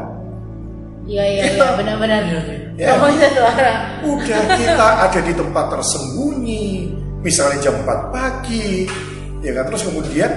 iya 1.06 1.24
iya 1.26 1.44
iya 1.58 1.68
benar 1.74 1.98
benar 1.98 2.22
Ya. 2.78 2.96
ngomongin 2.96 3.20
satu 3.28 3.42
arah 3.44 3.76
Udah 4.08 4.42
kita 4.56 4.88
ada 5.04 5.20
di 5.20 5.34
tempat 5.34 5.66
tersembunyi, 5.68 6.66
misalnya 7.20 7.60
jam 7.60 7.76
4 7.84 8.14
pagi, 8.14 8.88
ya 9.42 9.52
kan? 9.52 9.68
Terus 9.68 9.84
kemudian 9.84 10.32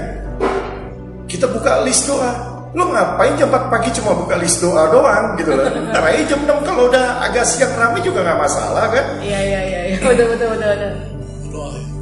kita 1.24 1.46
buka 1.46 1.86
list 1.86 2.10
doa. 2.10 2.32
Lo 2.72 2.88
ngapain 2.88 3.36
jam 3.36 3.52
4 3.52 3.68
pagi 3.68 3.92
cuma 3.94 4.16
buka 4.16 4.34
list 4.40 4.58
doa 4.58 4.88
doang 4.90 5.36
gitu 5.36 5.52
loh. 5.52 5.68
Ntar 5.92 6.02
aja 6.02 6.24
jam 6.24 6.40
6 6.42 6.66
kalau 6.66 6.88
udah 6.88 7.20
agak 7.20 7.44
siang 7.44 7.70
rame 7.76 8.00
juga 8.00 8.24
nggak 8.24 8.38
masalah 8.40 8.88
kan? 8.90 9.06
iya 9.22 9.38
iya 9.38 9.60
iya 9.62 9.80
iya 9.92 9.96
betul 10.02 10.24
betul 10.34 10.48
betul 10.56 10.68
betul. 10.72 10.92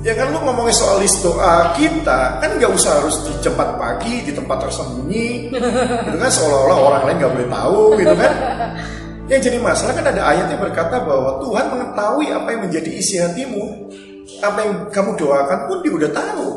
Ya 0.00 0.16
kan 0.16 0.32
lu 0.32 0.40
ngomongin 0.40 0.72
soal 0.72 1.04
list 1.04 1.20
doa 1.20 1.76
kita 1.76 2.40
kan 2.40 2.56
nggak 2.56 2.72
usah 2.72 3.04
harus 3.04 3.20
di 3.20 3.36
4 3.36 3.52
pagi 3.76 4.24
di 4.24 4.32
tempat 4.32 4.64
tersembunyi 4.64 5.52
gitu 6.08 6.16
kan? 6.16 6.30
Seolah-olah 6.32 6.78
orang 6.80 7.02
lain 7.04 7.16
nggak 7.20 7.32
boleh 7.36 7.48
tahu 7.52 7.80
gitu 8.00 8.14
kan? 8.16 8.32
Yang 9.28 9.40
jadi 9.52 9.58
masalah 9.60 9.92
kan 9.92 10.06
ada 10.08 10.22
ayat 10.24 10.46
yang 10.48 10.60
berkata 10.64 11.04
bahwa 11.04 11.36
Tuhan 11.44 11.64
mengetahui 11.68 12.26
apa 12.32 12.48
yang 12.48 12.60
menjadi 12.64 12.90
isi 12.96 13.20
hatimu 13.20 13.92
apa 14.40 14.58
yang 14.64 14.72
kamu 14.88 15.10
doakan 15.20 15.58
pun 15.68 15.76
dia 15.84 15.92
udah 15.92 16.10
tahu. 16.16 16.48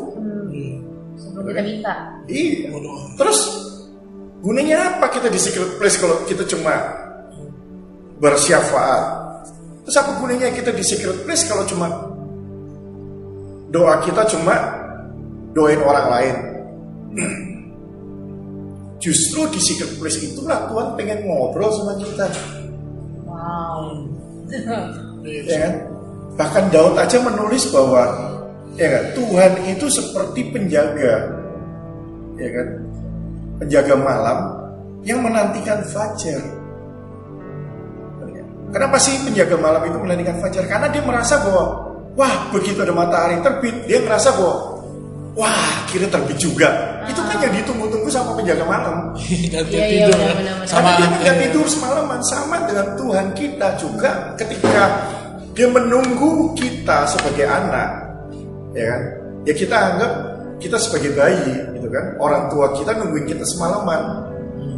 Sebelum 1.20 1.44
kita 1.44 1.62
minta. 1.68 1.94
Iya. 2.24 2.72
Terus 3.20 3.38
gunanya 4.40 4.76
apa 4.96 5.12
kita 5.12 5.28
di 5.28 5.36
secret 5.36 5.76
place 5.76 6.00
kalau 6.00 6.16
kita 6.24 6.48
cuma 6.48 6.72
bersyafaat? 8.24 9.04
Terus 9.84 9.96
apa 10.00 10.16
gunanya 10.16 10.48
kita 10.48 10.72
di 10.72 10.80
secret 10.80 11.28
place 11.28 11.44
kalau 11.44 11.68
cuma 11.68 12.13
doa 13.74 13.98
kita 14.06 14.22
cuma 14.30 14.54
doain 15.50 15.82
orang 15.82 16.06
lain. 16.06 16.36
Justru 19.02 19.50
di 19.50 19.58
secret 19.58 19.98
place 19.98 20.22
itulah 20.22 20.70
Tuhan 20.70 20.94
pengen 20.94 21.26
ngobrol 21.26 21.74
sama 21.74 21.98
kita. 21.98 22.30
Wow. 23.26 24.06
Ya 25.24 25.56
kan? 25.56 25.72
Bahkan 26.36 26.64
Daud 26.68 27.00
aja 27.00 27.16
menulis 27.16 27.72
bahwa 27.72 28.04
ya 28.76 28.92
kan? 28.92 29.04
Tuhan 29.16 29.52
itu 29.72 29.88
seperti 29.88 30.52
penjaga 30.52 31.32
ya 32.36 32.48
kan? 32.52 32.68
Penjaga 33.64 33.96
malam 33.96 34.38
yang 35.00 35.24
menantikan 35.24 35.80
fajar. 35.88 36.44
Kenapa 38.68 39.00
sih 39.00 39.16
penjaga 39.24 39.56
malam 39.56 39.80
itu 39.88 39.96
menantikan 39.96 40.36
fajar? 40.44 40.68
Karena 40.68 40.92
dia 40.92 41.00
merasa 41.00 41.40
bahwa 41.40 41.83
wah 42.14 42.34
begitu 42.54 42.78
ada 42.82 42.94
matahari 42.94 43.38
terbit 43.42 43.76
dia 43.86 44.02
merasa 44.02 44.30
bahwa 44.34 44.80
wah 45.34 45.70
kira 45.90 46.06
terbit 46.06 46.38
juga 46.38 46.70
itu 47.04 47.20
kan 47.20 47.36
yang 47.42 47.52
ditunggu-tunggu 47.60 48.08
sama 48.08 48.32
penjaga 48.38 48.64
malam 48.64 48.96
Iya, 49.18 49.60
iya, 49.66 49.84
tidur 50.08 50.16
benar, 50.16 50.30
ya. 50.30 50.34
benar, 50.38 50.54
benar. 50.62 50.68
Sama 50.70 50.88
dia 50.96 51.06
nggak 51.10 51.36
tidur 51.48 51.66
semalaman 51.68 52.20
sama 52.24 52.56
dengan 52.64 52.86
Tuhan 52.96 53.26
kita 53.36 53.68
juga 53.76 54.10
ketika 54.40 54.82
dia 55.54 55.70
menunggu 55.70 56.50
kita 56.58 57.06
sebagai 57.06 57.46
anak, 57.46 57.90
ya 58.74 58.84
kan? 58.90 59.02
Ya 59.46 59.54
kita 59.54 59.76
anggap 59.78 60.12
kita 60.58 60.76
sebagai 60.82 61.14
bayi, 61.14 61.78
gitu 61.78 61.86
kan? 61.94 62.18
Orang 62.18 62.50
tua 62.50 62.74
kita 62.74 62.90
nungguin 62.98 63.22
kita 63.22 63.46
semalaman, 63.54 64.02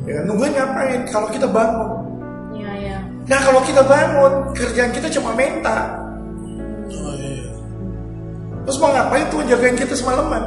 ya 0.04 0.20
kan? 0.20 0.24
Nungguin 0.28 0.52
ngapain? 0.52 1.00
Kalau 1.08 1.32
kita 1.32 1.48
bangun. 1.48 1.90
iya 2.60 2.70
iya 2.76 2.96
Nah 3.24 3.38
kalau 3.40 3.64
kita 3.64 3.80
bangun, 3.88 4.32
kerjaan 4.52 4.92
kita 4.92 5.08
cuma 5.16 5.32
minta. 5.32 5.96
Terus 8.66 8.78
mau 8.82 8.90
ngapain 8.90 9.30
Tuhan 9.30 9.46
jagain 9.46 9.78
kita 9.78 9.94
semalaman? 9.94 10.42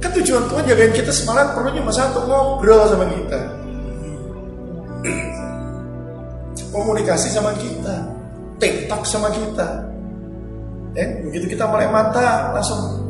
Kan 0.00 0.10
tujuan 0.16 0.44
Tuhan 0.48 0.64
jagain 0.64 0.92
kita 0.96 1.12
semalam 1.12 1.52
perlu 1.52 1.70
cuma 1.76 1.92
satu 1.92 2.24
ngobrol 2.24 2.88
sama 2.88 3.04
kita. 3.04 3.40
Komunikasi 6.72 7.28
sama 7.28 7.52
kita, 7.60 7.96
tiktok 8.56 9.04
sama 9.04 9.28
kita. 9.28 9.92
Ya, 10.96 11.04
begitu 11.24 11.52
kita 11.56 11.64
mulai 11.68 11.88
mata 11.88 12.52
langsung 12.52 13.00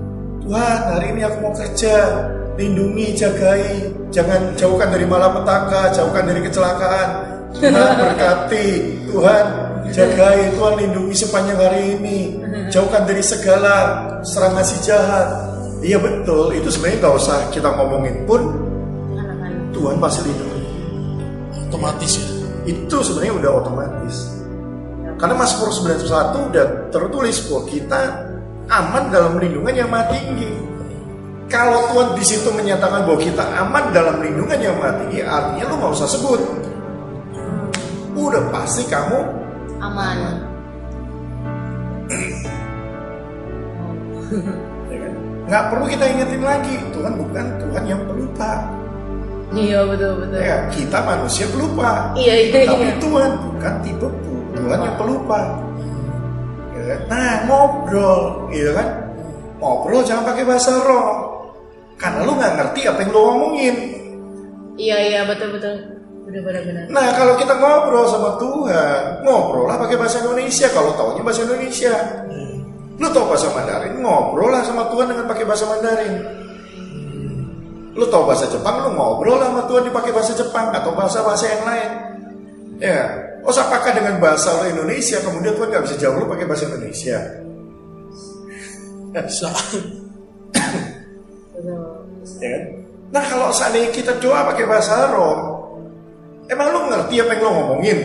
Tuhan 0.42 0.78
hari 0.98 1.14
ini 1.14 1.22
aku 1.26 1.36
mau 1.46 1.54
kerja, 1.54 2.26
lindungi, 2.58 3.14
jagai, 3.14 3.90
jangan 4.10 4.54
jauhkan 4.58 4.90
dari 4.90 5.06
malapetaka, 5.06 5.94
jauhkan 5.94 6.26
dari 6.26 6.42
kecelakaan. 6.42 7.31
Tuhan 7.52 7.92
berkati, 8.00 8.68
Tuhan 9.12 9.44
jagai, 9.92 10.56
Tuhan 10.56 10.74
lindungi 10.80 11.14
sepanjang 11.14 11.58
hari 11.60 12.00
ini, 12.00 12.18
jauhkan 12.72 13.04
dari 13.04 13.20
segala 13.20 13.74
serangan 14.24 14.64
si 14.64 14.76
jahat. 14.86 15.28
Iya 15.82 15.98
betul, 15.98 16.54
itu 16.54 16.70
sebenarnya 16.70 16.98
nggak 17.02 17.16
usah 17.18 17.38
kita 17.50 17.68
ngomongin 17.74 18.22
pun 18.24 18.40
Tuhan 19.74 19.98
pasti 19.98 20.30
lindungi. 20.30 20.60
otomatis 21.72 22.20
ya. 22.20 22.26
Itu 22.68 23.00
sebenarnya 23.00 23.34
udah 23.42 23.50
otomatis. 23.64 24.16
Karena 25.16 25.34
Mazmur 25.40 25.72
91 25.72 26.52
udah 26.52 26.66
tertulis 26.92 27.36
bahwa 27.48 27.62
kita 27.66 28.00
aman 28.68 29.04
dalam 29.08 29.40
lindungan 29.40 29.74
yang 29.74 29.88
maha 29.90 30.12
tinggi. 30.12 30.52
Kalau 31.48 31.90
Tuhan 31.92 32.16
di 32.16 32.24
situ 32.24 32.48
menyatakan 32.52 33.04
bahwa 33.04 33.18
kita 33.20 33.44
aman 33.60 33.90
dalam 33.90 34.20
lindungan 34.20 34.58
yang 34.60 34.76
maha 34.78 35.00
tinggi, 35.02 35.24
artinya 35.24 35.64
lu 35.72 35.74
nggak 35.80 35.92
usah 35.96 36.08
sebut. 36.08 36.40
Udah 38.12 38.44
pasti 38.50 38.84
kamu 38.86 39.18
aman 39.80 40.14
ya 40.14 40.28
kan? 40.28 40.38
nggak 45.42 45.64
perlu 45.68 45.84
kita 45.86 46.04
ingetin 46.08 46.42
lagi. 46.42 46.74
Tuhan 46.92 47.12
bukan 47.18 47.44
Tuhan 47.58 47.82
yang 47.84 48.00
pelupa. 48.06 48.52
iya 49.52 49.84
betul 49.84 50.24
betul 50.24 50.40
Ya, 50.40 50.64
kita 50.72 50.98
manusia 51.04 51.44
pelupa. 51.52 52.14
iya 52.16 52.34
iya 52.40 52.64
Tapi 52.64 52.84
iya 52.88 52.96
Tuhan 52.96 53.30
bukan 53.42 53.72
tipe 53.84 54.06
Tuhan 54.56 54.78
yang 54.80 54.96
pelupa. 54.96 55.40
Ya 56.72 56.82
kan? 56.88 57.00
Nah 57.12 57.32
ngobrol, 57.44 58.20
gitu 58.48 58.72
kan? 58.72 58.88
Ngobrol 59.60 60.00
jangan 60.02 60.24
pakai 60.24 60.44
bahasa 60.48 60.72
roh, 60.80 61.12
karena 61.94 62.24
lu 62.24 62.32
nggak 62.34 62.54
ngerti 62.56 62.80
apa 62.88 62.98
yang 63.04 63.10
lu 63.12 63.20
ngomongin. 63.22 63.76
iya 64.74 64.96
iya 65.04 65.20
betul 65.28 65.52
betul 65.52 65.91
Nah 66.22 67.06
kalau 67.18 67.34
kita 67.34 67.58
ngobrol 67.58 68.06
sama 68.06 68.38
Tuhan, 68.38 69.26
ngobrol 69.26 69.66
lah 69.66 69.76
pakai 69.76 69.98
bahasa 69.98 70.22
Indonesia. 70.22 70.70
Kalau 70.70 70.94
taunya 70.94 71.22
bahasa 71.26 71.42
Indonesia, 71.42 71.94
lu 72.96 73.08
tau 73.10 73.26
bahasa 73.26 73.50
Mandarin, 73.50 73.98
ngobrol 73.98 74.54
lah 74.54 74.62
sama 74.62 74.86
Tuhan 74.88 75.10
dengan 75.10 75.26
pakai 75.26 75.44
bahasa 75.44 75.66
Mandarin. 75.66 76.14
Lu 77.92 78.06
tahu 78.08 78.24
bahasa 78.24 78.48
Jepang, 78.48 78.86
lu 78.88 78.90
ngobrol 78.96 79.42
sama 79.42 79.66
Tuhan 79.66 79.82
dipakai 79.90 80.12
bahasa 80.14 80.32
Jepang 80.32 80.70
atau 80.72 80.94
bahasa-bahasa 80.94 81.44
yang 81.50 81.62
lain. 81.66 81.90
Ya, 82.80 83.02
oh 83.44 83.52
apakah 83.52 83.92
dengan 83.92 84.16
bahasa 84.22 84.56
lu 84.62 84.72
Indonesia 84.72 85.20
kemudian 85.20 85.54
Tuhan 85.58 85.68
nggak 85.74 85.84
bisa 85.90 85.96
jawab 86.00 86.24
lu 86.24 86.26
pakai 86.30 86.46
bahasa 86.48 86.64
Indonesia? 86.70 87.18
Bisa. 89.26 89.50
Ya 92.42 92.58
kan? 92.58 92.62
Nah 93.14 93.22
kalau 93.28 93.54
seandainya 93.54 93.94
kita 93.94 94.18
doa 94.18 94.42
pakai 94.50 94.66
bahasa 94.66 95.06
Arab, 95.06 95.61
emang 96.50 96.66
lu 96.72 96.80
ngerti 96.90 97.14
apa 97.22 97.30
yang 97.36 97.42
lu 97.42 97.50
ngomongin? 97.52 97.98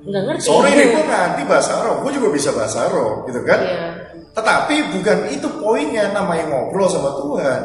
Nggak 0.00 0.22
ngerti. 0.26 0.42
Sorry 0.48 0.70
nih, 0.72 0.86
gue 0.96 1.04
ngerti 1.04 1.42
bahasa 1.44 1.70
Arab, 1.76 1.96
gue 2.00 2.12
juga 2.16 2.28
bisa 2.32 2.48
bahasa 2.56 2.88
Arab, 2.88 3.28
gitu 3.28 3.40
kan? 3.44 3.60
Iya. 3.60 3.88
Tetapi 4.32 4.74
bukan 4.96 5.18
itu 5.28 5.48
poinnya 5.60 6.08
namanya 6.14 6.44
ngobrol 6.48 6.88
sama 6.88 7.10
Tuhan. 7.20 7.60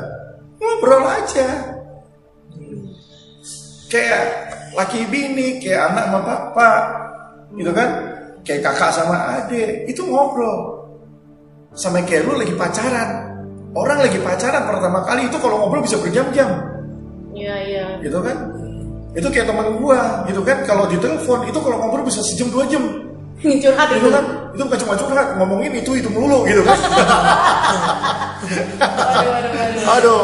Ngobrol 0.60 1.04
aja. 1.06 1.48
Kayak 3.88 4.24
laki 4.76 5.08
bini, 5.08 5.62
kayak 5.64 5.94
anak 5.94 6.06
sama 6.12 6.20
bapak, 6.26 6.82
gitu 7.56 7.72
kan? 7.72 7.90
Kayak 8.44 8.62
kakak 8.68 8.92
sama 8.92 9.16
adik, 9.40 9.88
itu 9.88 10.02
ngobrol. 10.04 10.84
Sama 11.76 12.04
kayak 12.04 12.28
lu 12.28 12.36
lagi 12.36 12.56
pacaran. 12.56 13.32
Orang 13.76 14.00
lagi 14.00 14.20
pacaran 14.20 14.64
pertama 14.64 15.04
kali 15.04 15.28
itu 15.28 15.36
kalau 15.40 15.60
ngobrol 15.60 15.84
bisa 15.84 16.00
berjam-jam, 16.00 16.48
Iya, 17.36 17.56
iya. 17.68 17.86
gitu 18.00 18.24
kan? 18.24 18.55
Itu 19.16 19.28
kayak 19.32 19.48
teman 19.48 19.80
gua, 19.80 20.28
gitu 20.28 20.44
kan? 20.44 20.68
Kalau 20.68 20.86
di 20.92 21.00
telepon 21.00 21.48
itu 21.48 21.56
kalau 21.56 21.80
ngobrol 21.80 22.04
bisa 22.04 22.20
sejam 22.20 22.52
dua 22.52 22.68
jam, 22.68 22.84
curhat 23.40 23.88
itu 23.90 24.04
itu. 24.04 24.10
kan? 24.12 24.26
Itu 24.52 24.62
bukan 24.68 24.80
cuma 24.84 24.94
curhat, 25.00 25.28
ngomongin 25.40 25.72
itu 25.72 25.92
itu 25.96 26.10
melulu, 26.12 26.44
gitu 26.44 26.62
kan? 26.62 26.76
Aduh, 28.46 29.32
aduh, 29.32 29.52
aduh. 29.56 29.94
Aduh, 29.98 30.22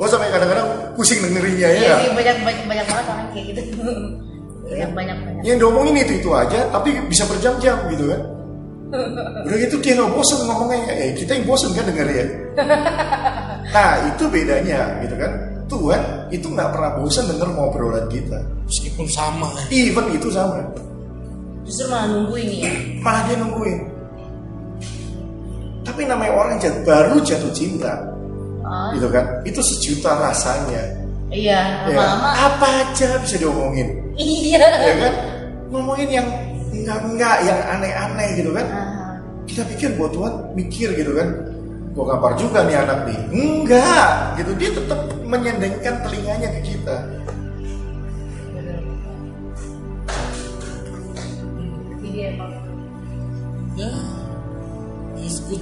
gua 0.00 0.08
sampai 0.08 0.32
kadang-kadang 0.32 0.66
pusing 0.98 1.22
dengerinnya 1.22 1.68
Iya 1.70 1.86
ya. 1.86 1.96
sih 2.02 2.10
banyak 2.10 2.36
banyak 2.42 2.64
banyak 2.66 2.86
banget 2.88 3.06
orang 3.06 3.26
kayak 3.30 3.44
gitu. 3.52 3.60
Banyak 4.64 4.90
banyak 4.90 5.16
banyak. 5.22 5.42
Yang 5.44 5.56
diomongin 5.60 5.94
itu 6.00 6.12
itu 6.18 6.30
aja, 6.34 6.60
tapi 6.72 6.90
bisa 7.06 7.22
berjam-jam 7.28 7.76
gitu 7.92 8.04
kan. 8.10 8.20
Udah 9.44 9.56
gitu 9.58 9.76
dia 9.82 9.92
nggak 9.98 10.10
bosen 10.14 10.38
ngomongnya, 10.46 10.78
eh 10.94 11.12
kita 11.14 11.36
yang 11.36 11.44
bosen 11.46 11.70
kan 11.76 11.84
denger 11.86 12.08
ya. 12.10 12.24
Nah 13.64 13.96
itu 14.06 14.24
bedanya 14.28 15.00
gitu 15.02 15.16
kan. 15.16 15.32
Tuhan 15.64 16.02
itu 16.28 16.46
nggak 16.46 16.70
pernah 16.70 16.90
bosen 16.96 17.24
denger 17.26 17.48
ngobrolan 17.50 18.06
kita. 18.06 18.38
Meskipun 18.64 19.06
sama. 19.06 19.48
Even 19.68 20.06
itu 20.12 20.28
sama, 20.28 20.60
Justru 21.64 21.88
malah 21.88 22.06
nunggu 22.12 22.34
ini 22.36 22.56
ya. 22.60 22.72
malah 23.00 23.22
dia 23.24 23.36
nungguin. 23.40 23.78
Tapi 25.84 26.00
namanya 26.04 26.32
orang 26.32 26.56
jat, 26.58 26.80
baru 26.82 27.20
jatuh 27.20 27.52
cinta, 27.52 27.92
Oh, 28.64 28.88
gitu 28.96 29.08
kan. 29.08 29.24
Itu 29.44 29.60
sejuta 29.60 30.16
rasanya. 30.18 30.80
iya, 31.28 31.84
Ya, 31.84 31.92
lama-lama. 31.92 32.28
apa 32.32 32.66
aja 32.84 33.20
bisa 33.20 33.36
diomongin. 33.36 33.88
Iya. 34.16 34.64
ya 34.80 34.94
kan 35.02 35.14
ngomongin 35.68 36.08
yang 36.08 36.28
enggak 36.70 36.98
enggak 37.02 37.36
yang 37.42 37.58
aneh-aneh 37.66 38.28
gitu 38.34 38.50
kan 38.54 38.66
Ah, 38.66 39.14
kita 39.44 39.66
pikir 39.66 39.98
buat 39.98 40.14
Tuhan 40.14 40.32
mikir 40.54 40.94
gitu 40.94 41.12
kan 41.12 41.28
gua 41.94 42.04
kabar 42.18 42.32
juga 42.34 42.66
nih 42.66 42.76
anak 42.82 42.98
nih 43.06 43.18
enggak 43.30 44.08
gitu 44.42 44.52
dia 44.58 44.70
tetap 44.74 45.00
menyendengkan 45.24 45.94
telinganya 46.02 46.48
ke 46.60 46.74
kita 46.74 46.98
Ya. 53.74 53.90
He's 55.18 55.42
good. 55.50 55.58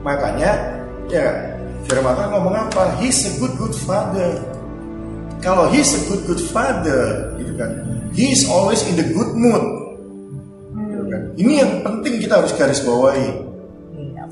makanya 0.00 0.50
ya 1.12 1.28
firman 1.84 2.16
ngomong 2.32 2.56
apa 2.56 2.96
he's 2.98 3.28
a 3.28 3.30
good 3.36 3.52
good 3.60 3.76
father 3.84 4.40
kalau 5.40 5.68
he's 5.68 5.90
a 5.92 6.00
good 6.06 6.22
good 6.24 6.40
father 6.40 7.32
gitu 7.36 7.52
kan 7.56 7.70
he's 8.12 8.44
always 8.46 8.84
in 8.84 8.94
the 8.94 9.06
good 9.10 9.32
mood 9.32 9.64
gitu 10.86 11.04
kan 11.06 11.22
ini 11.34 11.52
yang 11.58 11.80
penting 11.80 12.20
kita 12.20 12.38
harus 12.38 12.52
garis 12.54 12.80
bawahi 12.80 13.48
Iya. 13.90 14.24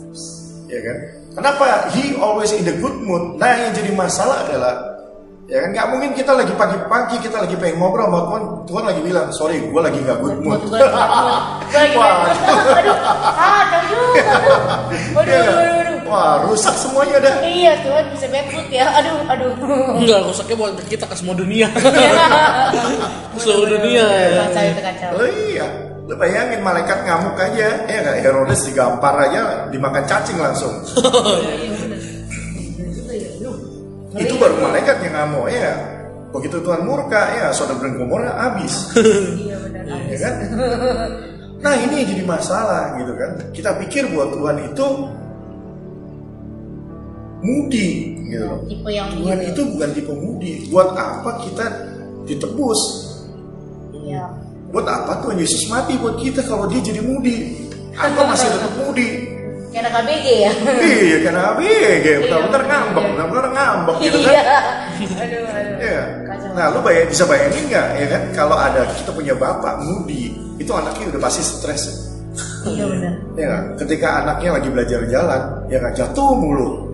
ya 0.68 0.80
kan? 0.84 0.96
Kenapa 1.32 1.64
he 1.94 2.12
always 2.18 2.52
in 2.52 2.60
the 2.62 2.76
good 2.76 2.98
mood? 3.00 3.38
Nah 3.38 3.48
yang 3.48 3.72
jadi 3.72 3.94
masalah 3.94 4.44
adalah 4.44 4.74
ya 5.48 5.64
kan 5.64 5.72
nggak 5.72 5.88
mungkin 5.88 6.10
kita 6.12 6.36
lagi 6.36 6.52
pagi-pagi 6.52 7.16
kita 7.24 7.40
lagi 7.40 7.56
pengen 7.56 7.80
ngobrol 7.80 8.04
sama 8.04 8.20
Tuhan, 8.28 8.42
Tuhan 8.68 8.84
lagi 8.84 9.00
bilang 9.00 9.26
sorry 9.32 9.64
gue 9.64 9.80
lagi 9.80 9.96
nggak 9.96 10.18
good 10.20 10.38
mood. 10.44 10.60
Wah. 10.68 11.56
Aduh, 11.68 12.04
aduh, 12.04 12.92
aduh, 12.92 12.96
aduh, 15.16 15.24
Iya 15.24 15.40
aduh. 15.40 15.87
Wah 16.08 16.40
rusak 16.48 16.72
semuanya 16.80 17.20
dah. 17.20 17.36
Iya, 17.44 17.72
Tuhan 17.84 18.04
bisa 18.16 18.26
bad 18.32 18.46
mood 18.48 18.68
ya. 18.72 18.86
Aduh, 18.96 19.16
aduh. 19.28 19.52
Enggak, 20.00 20.24
rusaknya 20.24 20.56
ke 20.80 20.84
kita, 20.96 21.04
ke 21.04 21.14
semua 21.14 21.36
dunia. 21.36 21.68
Ke 23.36 23.38
seluruh 23.44 23.78
dunia. 23.78 24.02
ya. 24.08 24.48
Kacau 24.48 24.64
itu 24.64 24.80
kacau. 24.82 25.10
Oh 25.20 25.28
iya, 25.52 25.66
lu 26.08 26.14
bayangin 26.16 26.60
malaikat 26.64 27.04
ngamuk 27.04 27.36
aja, 27.38 27.68
ya 27.86 27.98
nggak 28.02 28.18
Herodes 28.24 28.64
digampar 28.66 29.14
aja 29.28 29.68
dimakan 29.68 30.04
cacing 30.08 30.38
langsung. 30.40 30.74
Iya. 34.08 34.24
Itu 34.24 34.40
baru 34.40 34.56
malaikat 34.56 35.04
yang 35.04 35.14
ngamuk 35.14 35.52
ya. 35.52 35.76
Begitu 36.32 36.64
Tuhan 36.64 36.80
murka 36.82 37.28
ya, 37.38 37.52
saudara 37.52 37.84
dan 37.86 38.00
Gomora 38.00 38.32
habis. 38.34 38.72
Iya 39.44 39.56
benar. 39.62 40.00
ya 40.08 40.16
kan? 40.16 40.34
Nah 41.60 41.74
ini 41.76 41.94
yang 42.02 42.08
jadi 42.16 42.24
masalah 42.24 42.96
gitu 42.96 43.12
kan. 43.14 43.30
Kita 43.52 43.70
pikir 43.78 44.08
buat 44.10 44.32
Tuhan 44.32 44.56
itu 44.64 44.86
mudi 47.40 48.18
gitu. 48.28 48.44
loh. 48.44 48.58
Tipe 48.66 48.90
yang 48.90 49.08
Tuhan 49.14 49.38
gitu. 49.40 49.50
itu 49.52 49.60
bukan 49.76 49.88
tipe 49.94 50.12
mudi. 50.12 50.52
Buat 50.70 50.88
apa 50.94 51.30
kita 51.46 51.64
ditebus? 52.28 52.80
Iya. 53.94 54.24
Buat 54.68 54.86
apa 54.86 55.12
Tuhan 55.24 55.38
Yesus 55.40 55.64
mati 55.72 55.96
buat 55.96 56.20
kita 56.20 56.44
kalau 56.44 56.68
dia 56.68 56.80
jadi 56.82 57.00
mudi? 57.00 57.64
Apa 57.96 58.20
masih 58.28 58.52
tetap 58.52 58.72
mudi? 58.78 59.38
Anak 59.78 59.94
KBG 59.94 60.26
ya. 60.42 60.52
Iya 60.82 61.18
karena 61.22 61.54
BG, 61.54 62.06
benar-benar 62.26 62.62
Iya. 62.66 62.70
ngambek, 62.72 63.04
benar-benar 63.14 63.46
ngambek 63.54 63.96
gitu 64.02 64.18
kan. 64.26 64.34
Iya. 64.34 64.42
Aduh, 65.22 65.42
aduh. 65.54 65.76
Iya. 65.78 66.02
Nah, 66.58 66.66
lu 66.74 66.78
bayang, 66.82 67.06
bisa 67.06 67.22
bayangin 67.30 67.64
nggak 67.70 67.86
ya 67.94 68.06
kan 68.10 68.22
kalau 68.34 68.56
ada 68.58 68.82
kita 68.90 69.14
punya 69.14 69.38
bapak 69.38 69.78
mudi, 69.86 70.34
itu 70.58 70.70
anaknya 70.74 71.14
udah 71.14 71.22
pasti 71.22 71.42
stres. 71.46 72.10
Iya 72.66 72.84
benar. 72.90 73.14
Ya? 73.38 73.54
Ketika 73.78 74.08
anaknya 74.26 74.50
lagi 74.58 74.68
belajar 74.72 75.00
jalan, 75.06 75.42
ya 75.70 75.76
nggak 75.78 75.94
jatuh 75.94 76.30
mulu. 76.34 76.87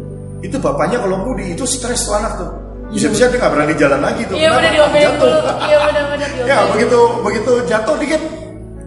Itu 0.44 0.56
bapaknya 0.60 1.00
kalau 1.00 1.24
mudi 1.24 1.56
itu 1.56 1.64
stres 1.64 2.04
tuh 2.04 2.14
anak 2.14 2.36
tuh. 2.36 2.50
Bisa-bisa 2.92 3.32
dia 3.32 3.40
nggak 3.40 3.52
berani 3.56 3.74
jalan 3.74 4.00
lagi 4.04 4.22
tuh. 4.28 4.36
Iya 4.36 4.48
benar 4.52 4.70
diomelin 4.70 5.04
Jatuh. 5.08 5.24
dulu. 5.24 5.40
Iya 5.64 5.78
benar 5.80 6.04
benar 6.12 6.28
Ya 6.52 6.56
begitu 6.68 6.98
begitu 7.24 7.52
jatuh 7.64 7.96
dikit, 7.96 8.22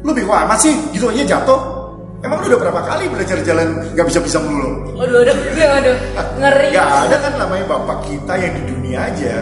lu 0.06 0.12
bingung 0.14 0.38
amat 0.38 0.60
sih 0.62 0.74
gitu 0.94 1.10
aja 1.10 1.26
jatuh. 1.26 1.60
Emang 2.18 2.42
lu 2.42 2.50
udah 2.50 2.60
berapa 2.62 2.82
kali 2.82 3.10
belajar 3.10 3.38
jalan 3.42 3.68
nggak 3.94 4.06
bisa 4.06 4.20
bisa 4.22 4.38
mulu? 4.38 4.86
Aduh, 4.96 5.22
aduh, 5.26 5.36
aduh, 5.54 5.70
aduh. 5.82 5.96
Ngeri. 6.38 6.68
Gak 6.72 6.90
ada 7.10 7.16
kan 7.20 7.34
namanya 7.36 7.66
bapak 7.68 7.98
kita 8.06 8.34
yang 8.38 8.54
di 8.54 8.64
dunia 8.70 9.00
aja. 9.10 9.34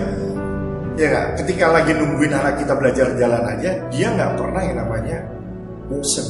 Ya 0.96 1.06
nggak? 1.12 1.28
Ketika 1.44 1.66
lagi 1.76 1.92
nungguin 1.92 2.32
anak 2.32 2.56
kita 2.56 2.74
belajar 2.80 3.12
jalan 3.20 3.44
aja, 3.44 3.72
dia 3.92 4.08
nggak 4.08 4.32
pernah 4.40 4.62
yang 4.64 4.78
namanya 4.80 5.18
bosen. 5.92 6.28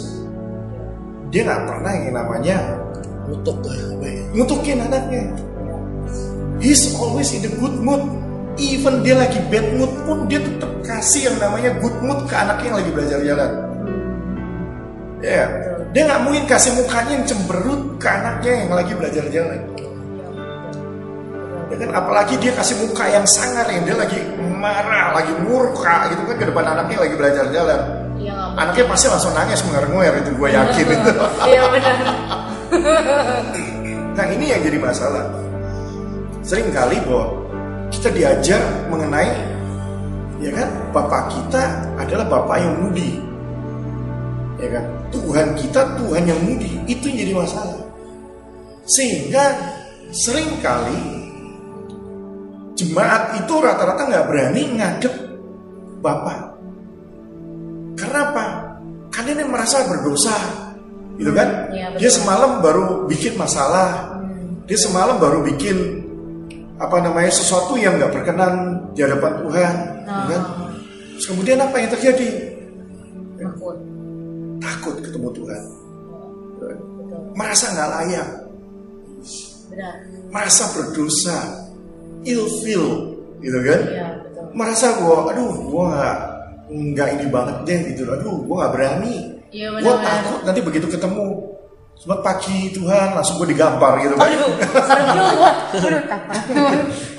Dia 1.29 1.41
nggak 1.45 1.63
pernah 1.69 1.91
yang 1.93 2.13
namanya 2.17 2.57
Nutuk 3.25 3.57
lah. 3.65 3.77
baik. 4.01 4.21
ngutukin 4.33 4.77
anaknya. 4.81 5.23
He's 6.59 6.95
always 6.95 7.31
in 7.35 7.43
the 7.43 7.51
good 7.59 7.75
mood. 7.83 8.03
Even 8.55 9.03
dia 9.03 9.19
lagi 9.19 9.39
bad 9.51 9.75
mood 9.75 9.91
pun 10.07 10.31
dia 10.31 10.39
tetap 10.39 10.71
kasih 10.87 11.27
yang 11.27 11.37
namanya 11.43 11.75
good 11.83 11.95
mood 11.99 12.23
ke 12.23 12.35
anaknya 12.35 12.71
yang 12.71 12.77
lagi 12.79 12.91
belajar 12.95 13.19
jalan. 13.19 13.51
Ya, 15.19 15.43
dia 15.91 16.01
nggak 16.07 16.21
mungkin 16.23 16.43
kasih 16.47 16.71
mukanya 16.79 17.19
yang 17.19 17.25
cemberut 17.27 17.81
ke 17.99 18.07
anaknya 18.07 18.51
yang 18.63 18.71
lagi 18.71 18.93
belajar 18.95 19.25
jalan. 19.27 19.59
Ya 21.65 21.75
kan, 21.81 21.89
apalagi 21.91 22.39
dia 22.39 22.55
kasih 22.55 22.77
muka 22.87 23.03
yang 23.09 23.25
sangar 23.27 23.67
yang 23.67 23.83
dia 23.83 23.97
lagi 23.97 24.21
marah, 24.39 25.17
lagi 25.17 25.33
murka 25.43 26.13
gitu 26.13 26.23
kan 26.29 26.35
ke 26.39 26.45
depan 26.47 26.63
anaknya 26.63 26.97
lagi 27.03 27.15
belajar 27.19 27.45
jalan. 27.51 28.05
Mau. 28.45 28.61
Anaknya 28.61 28.85
pasti 28.87 29.05
langsung 29.09 29.33
nangis 29.33 29.59
mengerenguer 29.65 30.13
itu 30.21 30.31
gue 30.37 30.49
yakin 30.53 30.85
itu. 30.93 31.11
Iya 31.49 31.63
benar. 31.73 31.97
Nah 34.15 34.31
ini 34.31 34.47
yang 34.47 34.63
jadi 34.63 34.79
masalah. 34.79 35.27
Sering 36.45 36.69
kali 36.69 37.01
bahwa 37.09 37.41
kita 37.89 38.13
diajar 38.13 38.61
mengenai 38.85 39.33
ya 40.37 40.53
kan 40.53 40.69
bapak 40.93 41.33
kita 41.33 41.89
adalah 41.97 42.29
bapak 42.29 42.61
yang 42.61 42.85
mudi. 42.85 43.17
Ya 44.61 44.77
kan? 44.77 44.85
Tuhan 45.09 45.57
kita 45.57 45.97
Tuhan 45.97 46.23
yang 46.29 46.37
mudi. 46.45 46.77
Itu 46.85 47.09
yang 47.09 47.17
jadi 47.25 47.33
masalah. 47.33 47.81
Sehingga 48.85 49.57
sering 50.13 50.61
kali 50.61 51.01
jemaat 52.77 53.41
itu 53.41 53.53
rata-rata 53.57 54.05
nggak 54.05 54.25
berani 54.29 54.61
ngadep 54.77 55.13
bapak. 56.05 56.53
Karena 57.97 58.19
apa? 58.21 58.45
Karena 59.09 59.41
ini 59.41 59.45
merasa 59.49 59.81
berdosa, 59.87 60.35
gitu 61.15 61.31
kan? 61.33 61.71
Betul. 61.71 61.97
Dia 62.03 62.11
semalam 62.11 62.59
baru 62.59 63.07
bikin 63.07 63.39
masalah, 63.39 64.19
dia 64.67 64.75
semalam 64.75 65.15
baru 65.17 65.39
bikin 65.47 66.04
apa 66.75 66.97
namanya 66.99 67.31
sesuatu 67.31 67.79
yang 67.79 67.95
nggak 67.95 68.11
berkenan 68.11 68.53
di 68.91 68.99
hadapan 68.99 69.33
Tuhan, 69.39 69.75
gitu 70.03 70.27
kan? 70.27 70.41
Terus 71.15 71.25
kemudian 71.31 71.57
apa 71.63 71.75
yang 71.79 71.89
terjadi? 71.91 72.27
Takut. 73.39 73.77
Takut 74.59 74.95
ketemu 74.99 75.29
Tuhan, 75.31 75.63
Betul. 76.57 76.73
merasa 77.35 77.65
nggak 77.71 77.89
layak, 77.91 78.29
Benar. 79.71 79.93
merasa 80.31 80.63
berdosa, 80.73 81.37
ill 82.23 82.43
feel, 82.63 82.87
gitu 83.39 83.59
kan? 83.61 83.81
Iya, 83.85 84.07
betul. 84.23 84.45
Merasa 84.55 84.87
gua, 84.99 85.29
aduh, 85.31 85.53
gua 85.69 85.83
nggak 85.91 86.17
nggak 86.65 87.07
ini 87.19 87.25
banget 87.29 87.57
deh 87.63 87.79
gitu, 87.93 88.01
aduh, 88.09 88.41
gua 88.43 88.55
nggak 88.65 88.73
berani. 88.73 89.15
Iya, 89.53 89.71
Gue 89.71 89.87
benar-benar. 89.87 90.03
takut 90.03 90.39
nanti 90.43 90.59
begitu 90.59 90.87
ketemu 90.91 91.25
Selamat 92.05 92.21
pagi 92.21 92.69
Tuhan. 92.69 93.17
Langsung 93.17 93.41
gue 93.41 93.49
digampar 93.57 93.97
gitu 93.97 94.13
kan 94.13 94.29
Aduh, 94.29 94.53
serem 95.81 96.05
takut. 96.05 96.37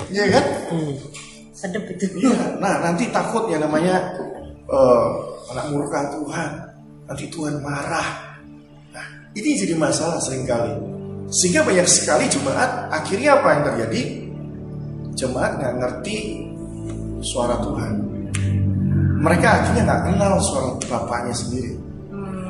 Iya 0.07 0.25
kan? 0.31 0.43
Sedep 1.51 1.83
itu. 1.91 2.07
Iya. 2.23 2.55
Nah 2.63 2.79
nanti 2.79 3.11
takut 3.11 3.51
yang 3.51 3.67
namanya 3.67 3.99
eh, 4.63 5.07
Anak 5.51 5.75
murka 5.75 6.07
Tuhan. 6.15 6.51
Nanti 7.03 7.27
Tuhan 7.27 7.59
marah. 7.59 8.39
Nah 8.95 9.27
ini 9.35 9.59
jadi 9.59 9.75
masalah 9.75 10.23
sering 10.23 10.47
kali. 10.47 10.71
Sehingga 11.35 11.67
banyak 11.67 11.83
sekali 11.91 12.31
jemaat 12.31 12.87
Akhirnya 12.87 13.43
apa 13.43 13.59
yang 13.59 13.63
terjadi? 13.67 14.01
Jemaat 15.19 15.59
nggak 15.59 15.73
ngerti 15.83 16.47
Suara 17.27 17.59
Tuhan. 17.59 17.91
Mereka 19.19 19.47
akhirnya 19.51 19.83
nggak 19.83 20.01
kenal 20.07 20.39
suara 20.39 20.79
Bapaknya 20.87 21.35
sendiri. 21.35 21.75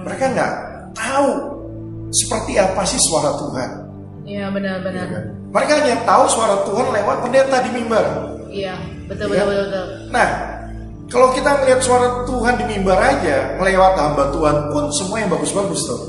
Mereka 0.05 0.37
nggak 0.37 0.53
tahu 0.93 1.56
seperti 2.11 2.55
apa 2.57 2.81
sih 2.87 2.99
suara 2.99 3.35
Tuhan. 3.35 3.69
Iya, 4.27 4.45
benar-benar. 4.51 4.95
Ya 4.95 5.05
kan? 5.07 5.23
Mereka 5.55 5.71
hanya 5.79 5.97
tahu 6.03 6.23
suara 6.27 6.55
Tuhan 6.67 6.87
lewat 6.91 7.17
pendeta 7.23 7.57
di 7.63 7.69
mimbar. 7.71 8.05
Iya, 8.51 8.75
betul, 9.07 9.31
Ya. 9.31 9.43
betul, 9.43 9.47
betul, 9.47 9.63
betul. 9.71 9.85
Nah, 10.11 10.29
kalau 11.07 11.27
kita 11.31 11.49
melihat 11.63 11.79
suara 11.79 12.07
Tuhan 12.27 12.53
di 12.59 12.65
mimbar 12.67 12.99
aja, 12.99 13.55
melewat 13.55 13.93
hamba 13.95 14.27
Tuhan 14.35 14.55
pun 14.75 14.83
semua 14.91 15.17
yang 15.23 15.31
bagus-bagus 15.31 15.81
tuh. 15.87 16.01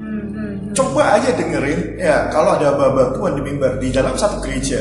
Hmm, 0.00 0.24
hmm. 0.32 0.52
Coba 0.72 1.20
aja 1.20 1.28
dengerin, 1.36 2.00
ya 2.00 2.32
kalau 2.32 2.56
ada 2.56 2.72
hamba 2.72 3.12
Tuhan 3.12 3.32
di 3.36 3.42
mimbar 3.44 3.76
di 3.76 3.92
dalam 3.92 4.16
satu 4.16 4.40
gereja, 4.40 4.80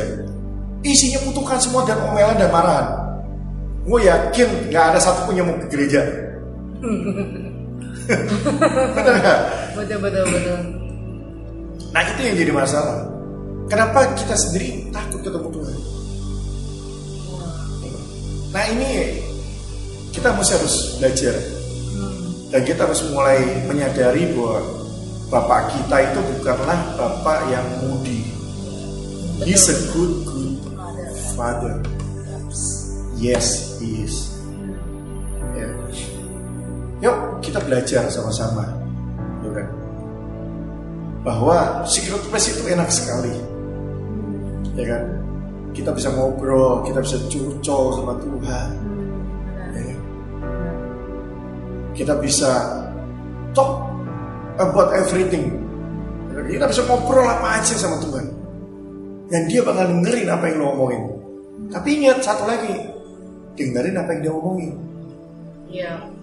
isinya 0.88 1.20
kutukan 1.28 1.60
semua 1.60 1.84
dan 1.84 2.00
omelan 2.08 2.40
dan 2.40 2.48
marahan. 2.48 2.88
Gue 3.88 4.04
yakin 4.08 4.72
nggak 4.72 4.84
ada 4.96 5.00
satupun 5.00 5.36
yang 5.36 5.48
mau 5.48 5.60
ke 5.60 5.68
gereja. 5.72 6.04
Bener 8.08 9.16
nggak? 9.20 9.40
Betul, 9.76 9.98
betul, 10.00 10.24
betul. 10.32 10.60
Nah 11.92 12.02
itu 12.08 12.20
yang 12.24 12.36
jadi 12.40 12.52
masalah. 12.56 13.08
Kenapa 13.68 14.16
kita 14.16 14.36
sendiri 14.36 14.88
takut 14.96 15.20
ketemu 15.20 15.48
Tuhan? 15.52 15.78
Nah 18.56 18.64
ini 18.72 18.92
kita 20.16 20.32
mesti 20.34 20.56
harus 20.56 20.76
belajar 20.98 21.36
dan 22.48 22.62
kita 22.64 22.88
harus 22.88 23.04
mulai 23.12 23.44
menyadari 23.68 24.32
bahwa 24.34 24.64
Bapak 25.28 25.76
kita 25.76 25.98
itu 26.08 26.20
bukanlah 26.40 26.80
Bapak 26.96 27.52
yang 27.52 27.68
moody. 27.84 28.24
He's 29.44 29.68
a 29.68 29.76
good 29.92 30.24
good 30.24 30.56
father. 31.36 31.84
Yes, 33.20 33.78
he 33.84 34.08
is. 34.08 34.32
Ya. 35.58 35.68
Yuk 36.98 37.18
kita 37.46 37.62
belajar 37.62 38.10
sama-sama, 38.10 38.66
ya? 39.46 39.66
Bahwa 41.22 41.84
secret 41.86 42.24
place 42.32 42.56
itu 42.58 42.64
enak 42.72 42.90
sekali, 42.90 43.36
ya 44.74 44.86
kan? 44.96 45.04
Kita 45.78 45.94
bisa 45.94 46.10
ngobrol, 46.16 46.82
kita 46.90 47.04
bisa 47.06 47.18
curcol 47.30 47.84
sama 48.02 48.14
Tuhan, 48.18 48.70
ya? 49.78 49.98
Kita 51.94 52.14
bisa 52.18 52.82
talk 53.54 53.86
about 54.58 54.90
everything. 54.98 55.54
Kita 56.34 56.66
bisa 56.70 56.82
ngobrol 56.86 57.26
apa 57.26 57.62
aja 57.62 57.78
sama 57.78 58.02
Tuhan. 58.02 58.26
Dan 59.28 59.46
dia 59.52 59.62
bakal 59.62 59.90
dengerin 59.92 60.30
apa 60.32 60.50
yang 60.50 60.64
lo 60.64 60.68
omongin. 60.74 61.04
Tapi 61.68 62.00
ingat 62.00 62.24
satu 62.24 62.48
lagi, 62.48 62.74
dengerin 63.60 64.00
apa 64.00 64.10
yang 64.16 64.22
dia 64.24 64.34
omongin. 64.34 64.74
Iya. 65.68 66.17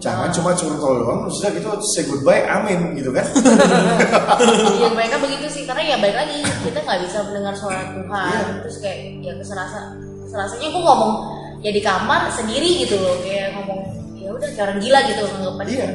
Jangan 0.00 0.32
cuma 0.32 0.56
curcol 0.56 0.96
doang, 0.96 1.28
terus 1.28 1.36
sudah 1.38 1.50
gitu 1.52 1.68
say 1.92 2.02
goodbye, 2.04 2.40
amin 2.48 2.96
gitu 2.96 3.12
kan. 3.12 3.20
Iya 4.80 4.88
mereka 4.90 5.20
begitu 5.20 5.44
sih 5.46 5.68
karena 5.68 5.84
ya 5.84 5.96
balik 6.00 6.16
lagi 6.16 6.40
kita 6.64 6.80
nggak 6.80 7.00
bisa 7.04 7.20
mendengar 7.28 7.52
suara 7.52 7.84
Tuhan 7.92 8.32
Iya. 8.32 8.56
terus 8.64 8.76
kayak 8.80 8.98
ya 9.20 9.32
keserasa 9.36 9.78
keserasanya 10.24 10.68
gue 10.72 10.80
ngomong 10.80 11.12
ya 11.60 11.68
di 11.68 11.82
kamar 11.84 12.32
sendiri 12.32 12.80
gitu 12.80 12.96
loh 12.96 13.20
kayak 13.20 13.52
ngomong 13.52 13.84
ya 14.16 14.32
udah 14.32 14.48
kayak 14.48 14.64
orang 14.64 14.78
gila 14.80 14.98
gitu 15.04 15.20
nganggapannya 15.28 15.74
Iya. 15.76 15.88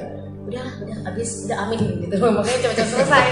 udah 0.45 0.65
udah 0.85 0.97
habis 1.09 1.29
udah 1.49 1.57
amin 1.65 1.79
gitu 2.05 2.15
makanya 2.37 2.59
cepet-cepet 2.61 2.87
selesai 2.93 3.25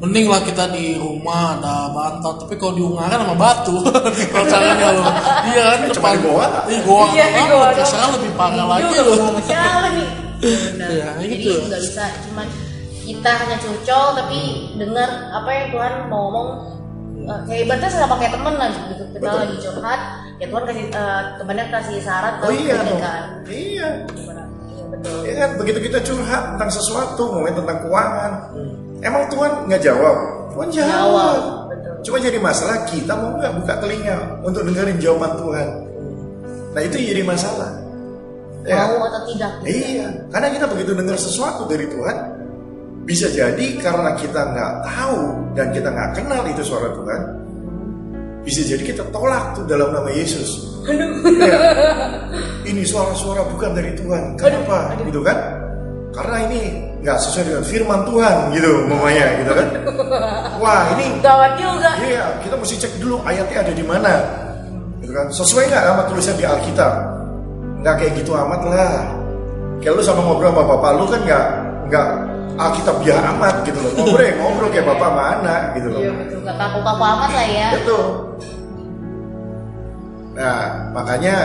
Mending 0.00 0.26
lah 0.26 0.40
kita 0.40 0.64
di 0.72 0.96
rumah 0.96 1.60
ada 1.60 1.92
bantal, 1.92 2.40
tapi 2.40 2.56
kalau 2.56 2.72
di 2.72 2.80
Ungaran 2.80 3.20
sama 3.20 3.36
batu. 3.36 3.76
kalau 4.32 4.46
caranya 4.48 4.96
lo, 4.96 5.04
iya 5.52 5.62
kan 5.76 5.78
Cuma 5.92 6.08
di 6.16 6.20
goa. 6.24 6.46
Iya 6.64 6.80
goa. 6.88 7.04
Iya, 7.12 7.24
di 7.28 7.42
goa 7.46 7.68
doang. 7.76 7.84
Saya 7.84 8.06
lebih 8.16 8.32
parah 8.32 8.64
lagi 8.64 8.88
Iya, 8.88 9.02
lo. 9.04 9.14
siapa 9.44 9.88
nih 9.92 10.08
Benar. 10.40 10.88
Iya, 10.88 11.08
jadi 11.20 11.34
gitu. 11.36 11.52
nggak 11.68 11.80
bisa 11.84 12.04
cuman 12.24 12.46
kita 13.04 13.30
hanya 13.34 13.56
curcol 13.60 14.06
tapi 14.16 14.40
dengar 14.80 15.08
apa 15.30 15.50
yang 15.52 15.66
Tuhan 15.68 15.92
mau 16.08 16.20
ngomong 16.26 16.48
Eh, 17.20 17.40
kayak 17.46 17.60
ibaratnya 17.68 17.90
sama 17.92 18.16
kayak 18.16 18.32
temen 18.32 18.54
lah 18.56 18.68
gitu 18.72 19.04
kita 19.12 19.20
Betul. 19.20 19.38
lagi 19.44 19.56
curhat 19.60 20.00
ya 20.40 20.46
Tuhan 20.48 20.64
kasih 20.64 20.84
eh, 20.88 21.22
temennya 21.36 21.66
kasih 21.68 21.96
saran 22.00 22.32
Oh 22.40 22.48
tapi 22.48 22.56
iya 22.64 22.74
kan 22.74 22.86
Iya. 22.88 22.98
Iya, 23.46 23.88
betul 24.88 25.18
Ya 25.28 25.34
kan 25.36 25.50
begitu 25.60 25.78
kita 25.84 25.98
curhat 26.00 26.42
tentang 26.56 26.70
sesuatu, 26.72 27.22
ngomongin 27.28 27.60
tentang 27.60 27.78
keuangan. 27.84 28.32
Emang 29.00 29.24
Tuhan 29.32 29.66
nggak 29.68 29.82
jawab? 29.82 30.16
Tuhan 30.52 30.68
jawab. 30.72 31.40
Cuma 32.00 32.16
jadi 32.16 32.38
masalah 32.40 32.88
kita 32.88 33.12
mau 33.12 33.36
nggak 33.36 33.52
buka 33.60 33.74
telinga 33.80 34.18
untuk 34.44 34.64
dengerin 34.64 34.96
jawaban 35.00 35.32
Tuhan. 35.36 35.68
Nah 36.72 36.82
itu 36.84 36.96
jadi 36.96 37.22
masalah. 37.24 37.80
Ya. 38.60 38.92
mau 38.92 39.08
atau 39.08 39.24
tidak. 39.24 39.52
Iya, 39.64 40.08
karena 40.28 40.48
kita 40.52 40.66
begitu 40.68 40.92
dengar 40.92 41.16
sesuatu 41.16 41.64
dari 41.64 41.88
Tuhan, 41.88 42.16
bisa 43.08 43.32
jadi 43.32 43.66
karena 43.80 44.12
kita 44.20 44.36
nggak 44.36 44.72
tahu 44.84 45.20
dan 45.56 45.72
kita 45.72 45.88
nggak 45.88 46.10
kenal 46.20 46.44
itu 46.44 46.60
suara 46.60 46.92
Tuhan, 46.92 47.20
bisa 48.44 48.60
jadi 48.68 48.84
kita 48.84 49.08
tolak 49.08 49.56
tuh 49.56 49.64
dalam 49.64 49.96
nama 49.96 50.12
Yesus. 50.12 50.76
Ya. 51.40 51.56
Ini 52.68 52.84
suara-suara 52.84 53.48
bukan 53.48 53.72
dari 53.72 53.96
Tuhan. 53.96 54.36
Kenapa? 54.36 54.92
Gitu 55.00 55.20
kan? 55.24 55.36
Karena 56.12 56.36
ini 56.48 56.89
nggak 57.00 57.16
sesuai 57.16 57.44
dengan 57.48 57.64
firman 57.64 58.00
Tuhan 58.04 58.36
gitu, 58.52 58.70
mamanya 58.84 59.26
gitu 59.40 59.52
kan? 59.56 59.66
Wah 60.60 60.82
ini 60.96 61.16
gawat 61.24 61.56
juga 61.56 61.90
Iya, 61.96 62.24
kita 62.44 62.54
mesti 62.60 62.76
cek 62.76 62.92
dulu 63.00 63.24
ayatnya 63.24 63.64
ada 63.64 63.72
di 63.72 63.84
mana. 63.84 64.12
Gitu 65.00 65.12
kan? 65.16 65.26
Sesuai 65.32 65.72
nggak 65.72 65.84
sama 65.88 66.02
tulisan 66.12 66.36
di 66.36 66.44
Alkitab? 66.44 66.92
Nggak 67.80 67.94
kayak 67.96 68.12
gitu 68.20 68.36
amat 68.36 68.60
lah. 68.68 68.96
Kayak 69.80 69.96
lu 69.96 70.02
sama 70.04 70.20
ngobrol 70.28 70.52
sama 70.52 70.62
bapak 70.76 70.90
lu 71.00 71.04
kan 71.08 71.20
nggak 71.24 71.46
nggak 71.88 72.08
Alkitab 72.60 72.96
ya 73.00 73.16
amat 73.32 73.54
gitu 73.64 73.78
loh. 73.80 73.92
Ngobrol 73.96 74.20
ya 74.20 74.32
ngobrol 74.36 74.68
kayak 74.68 74.86
bapak 74.92 75.08
sama 75.08 75.22
anak 75.40 75.62
gitu 75.80 75.88
loh. 75.88 76.00
iya 76.04 76.12
betul 76.12 76.38
gak 76.44 76.56
kaku-kaku 76.60 77.04
amat 77.16 77.30
lah 77.32 77.46
ya 77.48 77.68
Betul. 77.80 78.04
Nah, 80.30 80.88
makanya 80.96 81.36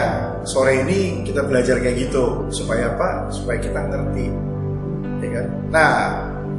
sore 0.48 0.84
ini 0.88 1.26
kita 1.28 1.44
belajar 1.44 1.80
kayak 1.84 2.08
gitu 2.08 2.48
supaya 2.52 2.92
apa? 2.92 3.27
Supaya 3.32 3.60
kita 3.60 3.79
ngerti. 3.92 4.54
Ya 5.24 5.30
kan? 5.32 5.46
Nah, 5.72 5.92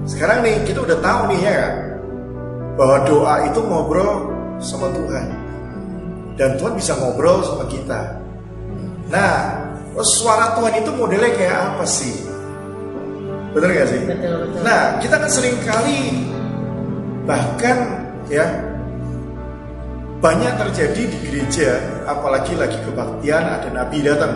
sekarang 0.07 0.39
nih 0.47 0.57
kita 0.65 0.87
udah 0.87 0.99
tahu 1.03 1.21
nih 1.35 1.41
ya 1.43 1.53
kan 1.57 1.75
bahwa 2.77 2.97
doa 3.09 3.35
itu 3.49 3.61
ngobrol 3.65 4.31
sama 4.61 4.93
Tuhan. 4.93 5.27
Dan 6.37 6.61
Tuhan 6.61 6.77
bisa 6.77 6.93
ngobrol 7.01 7.41
sama 7.41 7.65
kita. 7.73 8.21
Nah, 9.09 9.65
suara 10.05 10.53
Tuhan 10.53 10.85
itu 10.85 10.91
modelnya 10.93 11.33
kayak 11.33 11.57
apa 11.73 11.85
sih? 11.89 12.13
Bener 13.57 13.73
gak 13.73 13.89
sih? 13.89 14.05
betul 14.05 14.35
betul 14.45 14.61
Nah, 14.61 15.01
kita 15.01 15.17
kan 15.17 15.31
sering 15.33 15.57
kali 15.65 16.29
bahkan 17.25 18.05
ya 18.29 18.45
banyak 20.21 20.53
terjadi 20.61 21.03
di 21.09 21.19
gereja, 21.25 21.81
apalagi 22.05 22.53
lagi 22.57 22.77
kebaktian 22.85 23.45
ada 23.49 23.69
nabi 23.73 24.05
datang. 24.05 24.33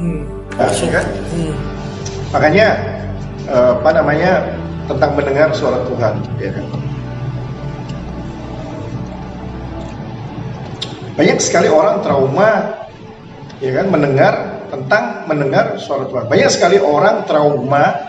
Nah, 0.00 0.39
ya 0.68 0.90
kan? 1.00 1.06
Hmm. 1.32 1.54
Makanya 2.30 2.66
eh, 3.48 3.72
apa 3.80 3.90
namanya 3.96 4.32
tentang 4.90 5.10
mendengar 5.16 5.48
suara 5.56 5.80
Tuhan, 5.86 6.14
ya 6.36 6.50
kan? 6.52 6.66
Banyak 11.16 11.38
sekali 11.42 11.68
orang 11.68 12.00
trauma, 12.00 12.50
ya 13.60 13.70
kan, 13.76 13.86
mendengar 13.92 14.34
tentang 14.70 15.26
mendengar 15.26 15.76
suara 15.76 16.06
Tuhan. 16.08 16.24
Banyak 16.30 16.50
sekali 16.50 16.78
orang 16.78 17.26
trauma 17.26 18.08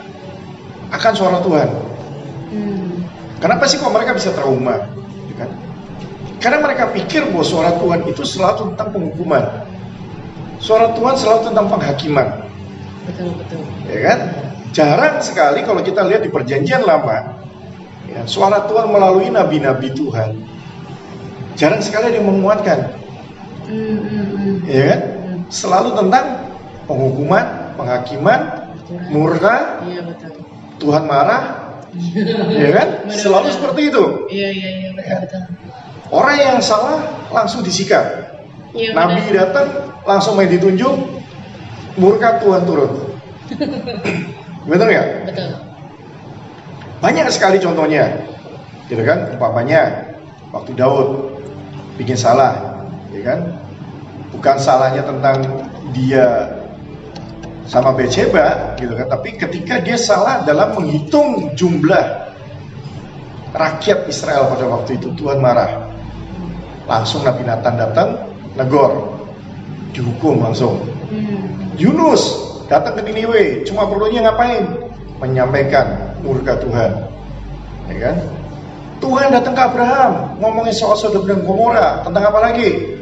akan 0.92 1.14
suara 1.16 1.38
Tuhan. 1.44 1.70
Hmm. 2.52 2.92
Kenapa 3.42 3.66
sih 3.66 3.82
kok 3.82 3.90
mereka 3.90 4.14
bisa 4.14 4.32
trauma? 4.36 4.86
Ya 5.32 5.36
kan? 5.44 5.50
Karena 6.42 6.58
mereka 6.62 6.94
pikir 6.94 7.30
bahwa 7.34 7.46
suara 7.46 7.72
Tuhan 7.78 8.06
itu 8.06 8.22
selalu 8.22 8.74
tentang 8.74 8.90
penghukuman. 8.94 9.71
Suara 10.62 10.94
Tuhan 10.94 11.18
selalu 11.18 11.50
tentang 11.50 11.66
penghakiman. 11.74 12.28
Betul 13.10 13.34
betul. 13.34 13.62
Ya 13.90 14.00
kan? 14.14 14.20
Jarang 14.72 15.20
sekali 15.20 15.66
kalau 15.68 15.82
kita 15.84 16.06
lihat 16.08 16.24
di 16.24 16.32
perjanjian 16.32 16.86
lama, 16.88 17.42
ya, 18.08 18.24
suara 18.24 18.64
Tuhan 18.70 18.88
melalui 18.88 19.28
nabi-nabi 19.28 19.92
Tuhan. 19.92 20.38
Jarang 21.60 21.82
sekali 21.84 22.16
dia 22.16 22.24
menguatkan. 22.24 22.80
Hmm, 23.68 24.00
hmm, 24.00 24.26
hmm. 24.32 24.56
Ya 24.70 24.84
kan? 24.96 25.00
Selalu 25.52 25.98
tentang 26.00 26.26
penghukuman, 26.88 27.76
penghakiman, 27.76 28.40
murka, 29.12 29.84
Iya 29.84 30.08
betul. 30.08 30.32
Tuhan 30.80 31.04
marah, 31.04 31.44
ya 32.64 32.70
kan? 32.72 32.88
Benar, 33.04 33.18
Selalu 33.18 33.48
benar. 33.50 33.56
seperti 33.60 33.82
itu. 33.92 34.04
Iya 34.32 34.48
iya 34.56 34.70
iya 34.72 34.90
betul 34.96 35.18
betul. 35.28 35.42
Orang 36.12 36.38
yang 36.40 36.58
salah 36.64 37.04
langsung 37.32 37.60
disikat. 37.66 38.31
Iya 38.72 38.96
Nabi 38.96 39.22
benar. 39.28 39.52
datang 39.52 39.68
langsung 40.08 40.40
main 40.40 40.48
ditunjuk, 40.48 40.96
murka 42.00 42.40
Tuhan 42.40 42.64
turun. 42.64 42.92
Betul 44.70 44.90
ya? 44.96 45.04
Betul. 45.28 45.60
Banyak 47.02 47.28
sekali 47.34 47.58
contohnya, 47.60 48.24
gitu 48.88 49.02
kan? 49.04 49.36
Umpamanya 49.36 50.14
waktu 50.54 50.72
Daud 50.78 51.36
bikin 52.00 52.16
salah, 52.16 52.86
ya 53.12 53.22
kan? 53.26 53.40
Bukan 54.32 54.56
salahnya 54.62 55.04
tentang 55.04 55.44
dia 55.92 56.56
sama 57.68 57.92
Betsheba, 57.92 58.78
gitu 58.80 58.96
kan? 58.96 59.12
Tapi 59.12 59.36
ketika 59.36 59.84
dia 59.84 60.00
salah 60.00 60.46
dalam 60.48 60.78
menghitung 60.78 61.52
jumlah 61.58 62.32
rakyat 63.52 64.08
Israel 64.08 64.48
pada 64.48 64.66
waktu 64.70 64.96
itu, 64.96 65.12
Tuhan 65.20 65.44
marah. 65.44 65.92
Langsung 66.88 67.26
Nabi 67.28 67.44
Nathan 67.44 67.76
datang, 67.76 68.31
negor, 68.56 69.22
dihukum 69.96 70.44
langsung. 70.44 70.84
Hmm. 71.12 71.76
Yunus 71.76 72.52
datang 72.72 72.96
ke 73.00 73.02
Niniwe, 73.04 73.68
cuma 73.68 73.88
perlunya 73.88 74.24
ngapain? 74.24 74.64
Menyampaikan 75.20 76.16
murka 76.24 76.58
Tuhan. 76.64 76.92
Ya 77.92 77.98
kan? 78.10 78.16
Tuhan 79.02 79.34
datang 79.34 79.54
ke 79.58 79.62
Abraham, 79.66 80.38
ngomongin 80.38 80.72
soal 80.72 80.96
Sodom 80.96 81.26
dan 81.26 81.42
Gomora, 81.42 82.06
tentang 82.06 82.30
apa 82.30 82.40
lagi? 82.40 82.96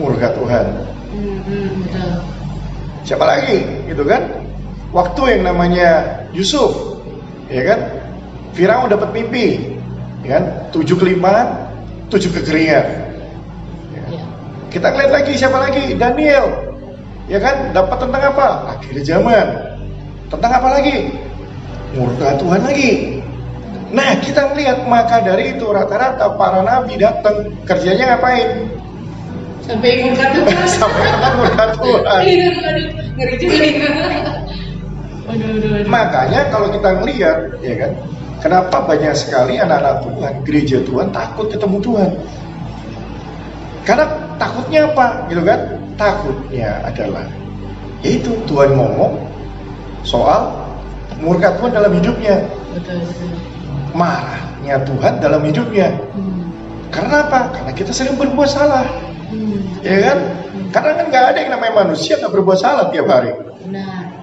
Murka 0.00 0.32
Tuhan. 0.32 0.66
Hmm, 1.12 1.38
hmm, 1.44 1.68
betul. 1.84 2.12
Siapa 3.04 3.24
lagi? 3.28 3.60
Gitu 3.86 4.02
kan? 4.08 4.42
Waktu 4.96 5.22
yang 5.38 5.42
namanya 5.52 5.88
Yusuf, 6.32 7.00
ya 7.52 7.62
kan? 7.68 7.80
Firaun 8.56 8.88
dapat 8.88 9.12
mimpi, 9.12 9.76
ya 10.24 10.40
kan? 10.40 10.44
Tujuh 10.72 10.96
kelimpahan, 10.96 11.52
tujuh 12.08 12.32
kekeringan. 12.32 13.01
Kita 14.72 14.88
lihat 14.88 15.12
lagi 15.12 15.32
siapa 15.36 15.60
lagi? 15.60 15.92
Daniel. 16.00 16.48
Ya 17.28 17.36
kan? 17.36 17.76
Dapat 17.76 18.08
tentang 18.08 18.22
apa? 18.32 18.46
Akhir 18.72 18.96
zaman. 19.04 19.46
Tentang 20.32 20.52
apa 20.56 20.68
lagi? 20.80 21.12
Murka 21.92 22.40
Tuhan 22.40 22.64
lagi. 22.64 23.20
Nah, 23.92 24.16
kita 24.24 24.56
lihat 24.56 24.88
maka 24.88 25.20
dari 25.20 25.52
itu 25.52 25.68
rata-rata 25.68 26.32
para 26.40 26.64
nabi 26.64 26.96
datang 26.96 27.52
kerjanya 27.68 28.16
ngapain? 28.16 28.64
Sampai 29.60 30.08
muka 30.08 30.24
Tuhan. 30.32 30.64
Sampai 30.80 31.08
murka 31.36 31.64
Tuhan. 31.76 32.22
Ngeri 33.20 33.36
juga. 33.36 33.64
Makanya 35.84 36.48
kalau 36.48 36.72
kita 36.72 36.88
ngelihat, 36.96 37.38
ya 37.60 37.74
kan? 37.76 37.92
Kenapa 38.42 38.76
banyak 38.88 39.14
sekali 39.14 39.54
anak-anak 39.60 40.02
Tuhan, 40.02 40.32
gereja 40.42 40.82
Tuhan 40.82 41.14
takut 41.14 41.46
ketemu 41.46 41.78
Tuhan? 41.78 42.10
Karena 43.86 44.06
takutnya 44.42 44.80
apa, 44.90 45.06
gitu 45.30 45.42
kan? 45.46 45.60
Takutnya 45.94 46.82
adalah 46.82 47.26
yaitu 48.02 48.34
Tuhan 48.50 48.74
ngomong 48.74 49.14
soal 50.02 50.50
murka 51.22 51.54
Tuhan 51.62 51.70
dalam 51.70 51.94
hidupnya, 51.94 52.42
Betul, 52.74 52.98
betul. 53.06 53.30
marahnya 53.94 54.82
Tuhan 54.82 55.12
dalam 55.22 55.42
hidupnya. 55.46 55.94
Hmm. 56.10 56.50
Karena 56.90 57.22
apa? 57.22 57.54
Karena 57.54 57.70
kita 57.70 57.94
sering 57.94 58.18
berbuat 58.18 58.50
salah, 58.50 58.82
Hmm. 59.30 59.62
ya 59.86 59.96
kan? 60.02 60.18
Karena 60.74 60.90
kan 60.98 61.04
nggak 61.14 61.24
ada 61.30 61.38
yang 61.38 61.52
namanya 61.54 61.86
manusia 61.86 62.18
nggak 62.18 62.32
berbuat 62.34 62.58
salah 62.58 62.90
tiap 62.90 63.06
hari. 63.06 63.30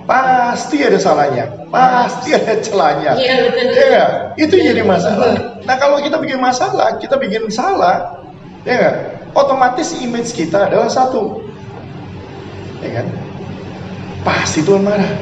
Pasti 0.03 0.81
ada 0.81 0.97
salahnya, 0.97 1.45
pasti 1.69 2.33
ada 2.33 2.57
celahnya. 2.59 3.13
Iya, 3.15 3.35
betul. 3.47 3.71
Ya 3.71 3.85
nggak? 3.87 4.09
Itu 4.41 4.55
jadi 4.57 4.81
masalah. 4.81 5.61
Nah 5.63 5.75
kalau 5.77 6.01
kita 6.01 6.17
bikin 6.17 6.41
masalah, 6.41 6.97
kita 6.97 7.15
bikin 7.21 7.45
salah, 7.53 8.17
ya 8.65 8.73
nggak? 8.75 8.95
Otomatis 9.37 9.93
image 10.01 10.33
kita 10.33 10.67
adalah 10.71 10.89
satu, 10.89 11.45
ya 12.81 12.89
kan? 13.01 13.05
Pasti 14.25 14.65
Tuhan 14.65 14.83
marah. 14.83 15.13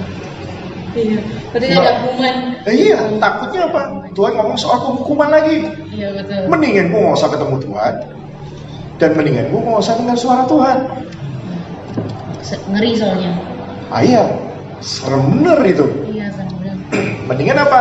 Iya. 0.97 1.22
Berarti 1.53 1.68
Nah. 1.70 1.78
ada 1.78 1.91
hukuman. 2.01 2.36
Nah, 2.66 2.74
iya, 2.74 2.97
takutnya 3.22 3.62
apa? 3.70 3.82
Tuhan 4.18 4.34
ngomong 4.34 4.58
soal 4.58 4.82
penghukuman 4.82 5.30
lagi. 5.30 5.70
Iya 5.93 6.10
betul. 6.18 6.49
Mendingan 6.49 6.89
gua 6.89 6.99
nggak 7.05 7.18
usah 7.22 7.30
ketemu 7.30 7.55
Tuhan, 7.62 7.93
dan 8.97 9.10
mendingan 9.14 9.45
gua 9.53 9.60
nggak 9.62 9.82
usah 9.86 9.95
dengar 10.01 10.18
suara 10.18 10.43
Tuhan. 10.49 10.78
Ngeri 12.72 12.91
soalnya. 12.95 13.32
Ah, 13.91 14.01
iya, 14.01 14.24
serem 14.82 15.36
bener 15.36 15.60
itu. 15.68 15.86
Iya 16.10 16.32
sama 16.34 16.51
benar. 16.58 16.76
Mendingan 17.30 17.58
apa? 17.62 17.80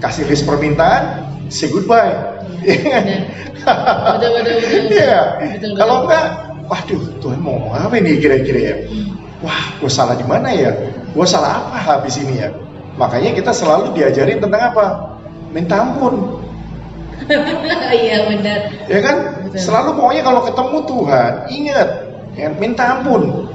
Kasih 0.00 0.24
list 0.30 0.48
permintaan, 0.48 1.28
say 1.52 1.68
goodbye. 1.68 2.39
Iya. 2.60 2.98
Iya. 4.90 5.20
Kalau 5.76 6.06
enggak, 6.06 6.24
waduh, 6.66 7.02
Tuhan 7.20 7.38
mau 7.40 7.56
ngomong 7.58 7.74
apa 7.76 7.94
nih 8.00 8.18
kira-kira 8.20 8.60
ya? 8.60 8.76
Wah, 9.40 9.64
gue 9.80 9.88
salah 9.90 10.16
di 10.16 10.26
mana 10.28 10.52
ya? 10.52 10.70
Gue 11.16 11.24
salah 11.24 11.64
apa 11.64 11.78
habis 11.98 12.20
ini 12.20 12.40
ya? 12.44 12.52
Makanya 13.00 13.32
kita 13.32 13.52
selalu 13.56 13.96
diajarin 13.96 14.40
tentang 14.42 14.60
apa? 14.74 14.86
Minta 15.50 15.82
ampun, 15.82 16.40
Iya 18.06 18.26
benar. 18.30 18.60
ya 18.86 18.98
kan? 19.02 19.16
Betul. 19.50 19.58
Selalu 19.58 19.90
pokoknya 19.98 20.22
kalau 20.22 20.40
ketemu 20.46 20.78
Tuhan, 20.86 21.32
ingat, 21.50 21.88
ya, 22.38 22.48
minta 22.54 22.84
ampun. 22.96 23.50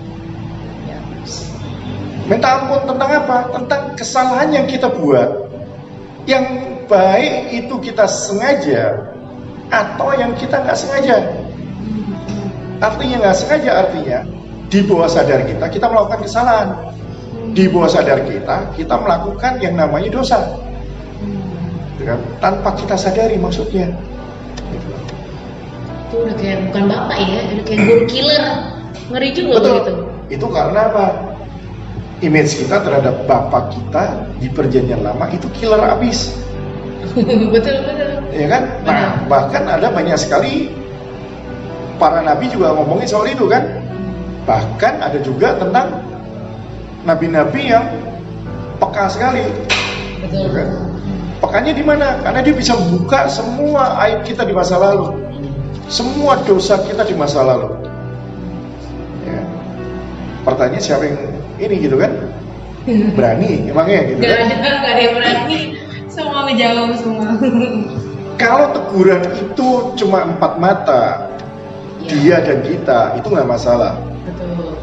Ya. 0.86 1.00
Minta 2.28 2.48
ampun 2.62 2.82
tentang 2.84 3.10
apa? 3.16 3.38
Tentang 3.56 3.82
kesalahan 3.96 4.50
yang 4.52 4.66
kita 4.68 4.92
buat. 4.92 5.48
Yang 6.26 6.46
baik 6.86 7.66
itu 7.66 7.76
kita 7.82 8.06
sengaja 8.06 9.12
atau 9.70 10.14
yang 10.16 10.34
kita 10.38 10.62
nggak 10.62 10.78
sengaja. 10.78 11.18
Artinya 12.80 13.16
nggak 13.26 13.38
sengaja 13.38 13.72
artinya 13.86 14.20
di 14.70 14.80
bawah 14.84 15.10
sadar 15.10 15.46
kita 15.46 15.66
kita 15.70 15.86
melakukan 15.90 16.20
kesalahan. 16.26 16.70
Di 17.56 17.72
bawah 17.72 17.88
sadar 17.88 18.26
kita 18.28 18.76
kita 18.76 18.96
melakukan 19.00 19.64
yang 19.64 19.80
namanya 19.80 20.12
dosa, 20.12 20.44
gitu 21.96 22.04
kan? 22.12 22.20
tanpa 22.44 22.76
kita 22.76 23.00
sadari 23.00 23.40
maksudnya. 23.40 23.96
Gitu. 24.70 24.88
Itu 26.06 26.16
udah 26.28 26.36
kayak 26.36 26.60
bukan 26.70 26.84
bapak 26.92 27.18
ya, 27.24 27.40
udah 27.56 27.64
kayak 27.64 27.80
guru 27.88 28.04
killer. 28.12 28.44
Ngeri 29.06 29.30
juga 29.32 29.52
Betul. 29.62 29.72
begitu. 29.72 29.94
Itu 30.36 30.46
karena 30.52 30.82
apa? 30.92 31.06
Image 32.24 32.52
kita 32.58 32.80
terhadap 32.80 33.16
bapak 33.28 33.76
kita 33.76 34.04
di 34.40 34.48
perjanjian 34.52 35.04
lama 35.04 35.28
itu 35.32 35.48
killer 35.56 35.80
abis. 35.80 36.45
betul 37.54 37.76
betul. 37.88 38.10
ya 38.36 38.48
kan? 38.52 38.64
Nah, 38.84 39.24
bahkan 39.32 39.64
ada 39.66 39.88
banyak 39.92 40.18
sekali 40.20 40.72
para 41.96 42.20
nabi 42.20 42.52
juga 42.52 42.76
ngomongin 42.76 43.08
soal 43.08 43.28
itu 43.32 43.48
kan. 43.48 43.64
Bahkan 44.46 44.94
ada 45.02 45.18
juga 45.26 45.58
tentang 45.58 46.04
nabi-nabi 47.08 47.72
yang 47.72 47.86
peka 48.78 49.10
sekali. 49.10 49.42
Betul. 50.22 50.46
Ya 50.46 50.52
kan? 50.52 50.68
Pekanya 51.42 51.72
di 51.76 51.84
mana? 51.84 52.08
Karena 52.24 52.40
dia 52.42 52.56
bisa 52.56 52.74
buka 52.76 53.28
semua 53.30 53.96
aib 54.08 54.24
kita 54.26 54.44
di 54.48 54.54
masa 54.56 54.80
lalu. 54.80 55.14
Semua 55.86 56.40
dosa 56.44 56.82
kita 56.82 57.06
di 57.06 57.14
masa 57.14 57.46
lalu. 57.46 57.70
Ya. 59.28 59.40
Pertanyaan 60.42 60.82
siapa 60.82 61.06
yang 61.06 61.18
ini 61.62 61.76
gitu 61.86 61.96
kan? 62.02 62.12
Berani 63.18 63.70
emangnya 63.70 64.02
gitu 64.14 64.20
Gak 64.22 64.30
kan? 64.30 64.46
ada, 64.46 64.70
gak 64.82 64.94
ada 64.94 65.02
yang 65.02 65.14
berani. 65.18 65.60
Semua 66.16 66.48
ngejawab 66.48 66.96
semua. 66.96 67.28
Kalau 68.42 68.68
teguran 68.72 69.22
itu 69.36 69.68
cuma 70.00 70.24
empat 70.28 70.60
mata, 70.60 71.04
Iya. 72.06 72.12
dia 72.12 72.36
dan 72.44 72.60
kita 72.64 73.00
itu 73.18 73.28
nggak 73.32 73.48
masalah, 73.48 73.96
Betul. 74.28 74.76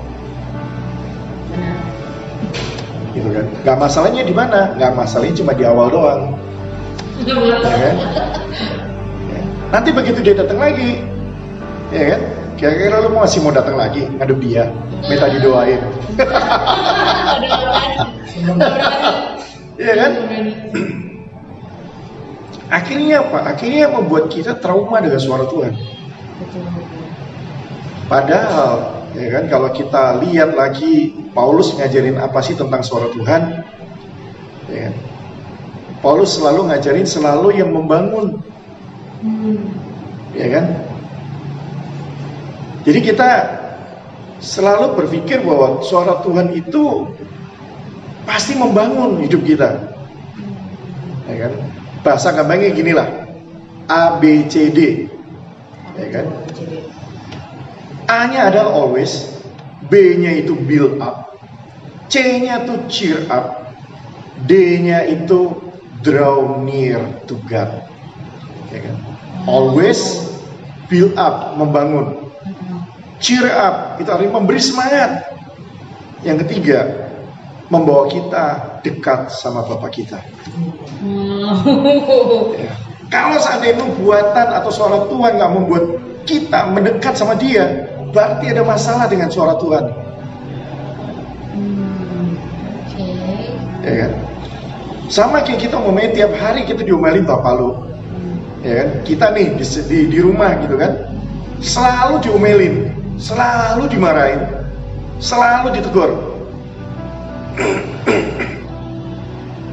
Benar. 1.52 1.76
gitu 3.12 3.28
kan? 3.28 3.46
Nggak 3.62 3.76
masalahnya 3.78 4.22
di 4.24 4.34
mana? 4.34 4.72
Nggak 4.74 4.92
masalahnya 4.96 5.34
cuma 5.36 5.52
di 5.52 5.64
awal 5.68 5.86
doang, 5.92 6.22
ya 7.22 7.36
kan? 7.60 7.96
Ya. 9.30 9.40
Nanti 9.70 9.88
begitu 9.92 10.18
dia 10.24 10.34
datang 10.34 10.58
lagi, 10.58 11.04
ya 11.92 12.16
kan? 12.16 12.20
Kira-kira 12.56 13.04
lu 13.04 13.12
masih 13.14 13.44
mau 13.44 13.52
datang 13.52 13.76
lagi 13.76 14.08
ngadep 14.16 14.38
dia, 14.40 14.64
minta 15.08 15.28
didoain. 15.28 15.80
Iya 19.82 19.94
kan? 19.98 20.12
Akhirnya 22.72 23.20
apa? 23.20 23.52
Akhirnya 23.52 23.92
membuat 23.92 24.32
kita 24.32 24.56
trauma 24.56 25.04
dengan 25.04 25.20
suara 25.20 25.44
Tuhan. 25.44 25.76
Padahal, 28.08 29.04
ya 29.12 29.28
kan, 29.28 29.44
kalau 29.52 29.68
kita 29.76 30.24
lihat 30.24 30.56
lagi 30.56 31.12
Paulus 31.36 31.76
ngajarin 31.76 32.16
apa 32.16 32.40
sih 32.40 32.56
tentang 32.56 32.80
suara 32.80 33.12
Tuhan, 33.12 33.60
ya 34.72 34.88
kan? 34.88 34.94
Paulus 36.00 36.40
selalu 36.40 36.72
ngajarin 36.72 37.04
selalu 37.04 37.60
yang 37.60 37.76
membangun, 37.76 38.40
ya 40.32 40.48
kan? 40.48 40.66
Jadi 42.88 43.00
kita 43.04 43.30
selalu 44.40 44.96
berpikir 44.96 45.44
bahwa 45.44 45.84
suara 45.84 46.24
Tuhan 46.24 46.56
itu 46.56 47.06
pasti 48.24 48.56
membangun 48.56 49.20
hidup 49.20 49.44
kita, 49.44 49.92
ya 51.28 51.36
kan? 51.48 51.52
Bahasa 52.02 52.34
gampangnya 52.34 52.74
gini 52.74 52.90
lah, 52.90 53.06
A 53.86 54.18
B 54.18 54.42
C 54.50 54.74
D, 54.74 55.06
ya 55.94 56.06
kan? 56.10 56.26
A-nya 58.10 58.50
adalah 58.50 58.74
always, 58.74 59.38
B-nya 59.86 60.42
itu 60.42 60.58
build 60.58 60.98
up, 60.98 61.38
C-nya 62.10 62.66
itu 62.66 62.74
cheer 62.90 63.20
up, 63.30 63.72
D-nya 64.44 65.06
itu 65.06 65.54
draw 66.02 66.60
near 66.66 67.00
to 67.30 67.38
God. 67.46 67.86
Ya 68.74 68.82
kan? 68.82 68.96
Always 69.46 70.26
build 70.90 71.14
up, 71.14 71.54
membangun. 71.54 72.28
Cheer 73.22 73.46
up, 73.46 74.02
itu 74.02 74.10
artinya 74.10 74.42
memberi 74.42 74.58
semangat. 74.58 75.30
Yang 76.26 76.46
ketiga, 76.46 77.01
membawa 77.72 78.04
kita 78.12 78.44
dekat 78.84 79.32
sama 79.32 79.64
Bapak 79.64 79.96
kita. 79.96 80.20
Ya. 82.60 82.76
Kalau 83.08 83.40
seandainya 83.40 83.80
nubuatan 83.80 84.48
atau 84.60 84.68
suara 84.68 85.08
Tuhan 85.08 85.40
nggak 85.40 85.52
membuat 85.56 85.84
kita 86.28 86.68
mendekat 86.68 87.16
sama 87.16 87.32
Dia, 87.40 87.88
berarti 88.12 88.52
ada 88.52 88.60
masalah 88.60 89.08
dengan 89.08 89.32
suara 89.32 89.56
Tuhan. 89.56 89.84
Oke. 92.84 93.08
ya 93.88 93.94
kan? 94.04 94.12
Sama 95.12 95.44
kayak 95.44 95.68
kita 95.68 95.76
ngomongin 95.76 96.12
tiap 96.16 96.32
hari 96.40 96.64
kita 96.64 96.84
diomelin 96.84 97.24
bapak 97.28 97.52
lu, 97.56 97.84
ya 98.64 98.84
kan? 98.84 98.88
Kita 99.04 99.26
nih 99.32 99.60
di, 99.60 99.64
di, 99.64 99.98
di 100.12 100.18
rumah 100.20 100.56
gitu 100.60 100.76
kan, 100.76 101.08
selalu 101.60 102.20
diomelin, 102.20 102.74
selalu 103.20 103.92
dimarahin, 103.92 104.40
selalu 105.20 105.76
ditegur. 105.76 106.31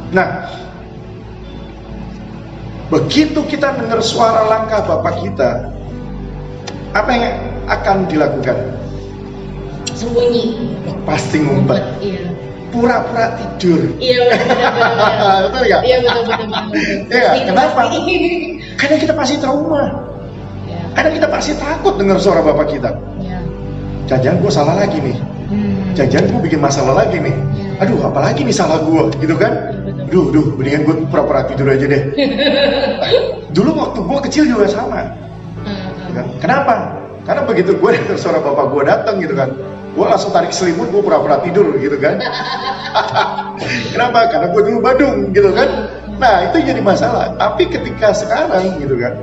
Nah, 0.09 0.27
begitu 2.89 3.39
kita 3.45 3.77
dengar 3.77 4.01
suara 4.01 4.49
langkah 4.49 4.81
bapak 4.83 5.21
kita, 5.21 5.49
apa 6.97 7.11
yang 7.13 7.35
akan 7.69 7.97
dilakukan? 8.09 8.57
Sembunyi. 9.93 10.73
Pasti 11.05 11.37
ngumpet, 11.43 11.83
Iya. 11.99 12.31
pura-pura 12.71 13.35
tidur. 13.37 13.81
Iya. 13.99 14.21
Betul 15.49 15.61
nggak? 15.67 15.81
Iya 15.85 15.97
betul 16.05 16.21
betul. 16.25 16.47
Iya, 17.09 17.29
kenapa? 17.45 17.81
Karena 18.79 18.95
kita 18.95 19.13
pasti 19.13 19.35
trauma. 19.41 19.83
Iya. 20.69 20.81
Karena 20.95 21.09
kita 21.13 21.27
pasti 21.27 21.51
takut 21.59 21.97
dengar 21.99 22.17
suara 22.21 22.41
bapak 22.45 22.67
kita. 22.77 22.89
Iya. 23.19 23.39
Jangan-jangan 24.07 24.37
gue 24.41 24.51
salah 24.53 24.75
lagi 24.79 24.97
nih. 25.03 25.17
Hmm. 25.49 25.78
Jangan-jangan 25.97 26.27
gue 26.31 26.41
bikin 26.49 26.61
masalah 26.61 26.93
lagi 27.05 27.17
nih. 27.17 27.35
Aduh, 27.79 27.99
apalagi 28.03 28.43
nih 28.43 28.55
salah 28.55 28.83
gue, 28.83 29.01
gitu 29.23 29.35
kan? 29.39 29.73
Duh, 30.09 30.33
duh, 30.33 30.57
mendingan 30.57 30.83
gue 30.85 30.95
pura-pura 31.09 31.45
tidur 31.47 31.69
aja 31.69 31.85
deh. 31.85 32.03
Dulu 33.55 33.69
waktu 33.77 33.99
gue 34.03 34.19
kecil 34.29 34.43
juga 34.49 34.65
sama. 34.69 35.13
Hmm, 35.65 35.87
gitu 36.05 36.11
kan. 36.13 36.25
Kenapa? 36.41 36.73
Karena 37.29 37.41
begitu 37.45 37.77
gue 37.77 37.89
dengar 37.93 38.17
suara 38.17 38.41
bapak 38.41 38.65
gue 38.73 38.83
datang 38.89 39.15
gitu 39.21 39.37
kan, 39.37 39.53
gue 39.93 40.05
langsung 40.05 40.33
tarik 40.33 40.49
selimut, 40.49 40.89
gue 40.89 40.97
pura-pura 40.97 41.37
tidur 41.45 41.77
gitu 41.77 41.93
kan. 42.01 42.17
Kenapa? 43.93 44.33
Karena 44.33 44.49
gue 44.49 44.61
dulu 44.65 44.79
Badung 44.81 45.29
gitu 45.29 45.53
kan. 45.53 45.69
Nah 46.17 46.49
itu 46.49 46.57
jadi 46.65 46.81
masalah. 46.81 47.37
Tapi 47.37 47.69
ketika 47.69 48.17
sekarang 48.17 48.81
gitu 48.81 48.97
kan, 48.97 49.13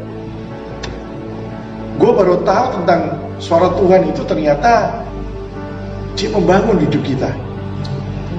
gue 1.99 2.11
baru 2.15 2.47
tahu 2.47 2.65
tentang 2.79 3.01
suara 3.43 3.75
Tuhan 3.75 4.07
itu 4.07 4.23
ternyata 4.23 5.03
dia 6.17 6.33
membangun 6.33 6.81
hidup 6.81 7.05
kita. 7.05 7.31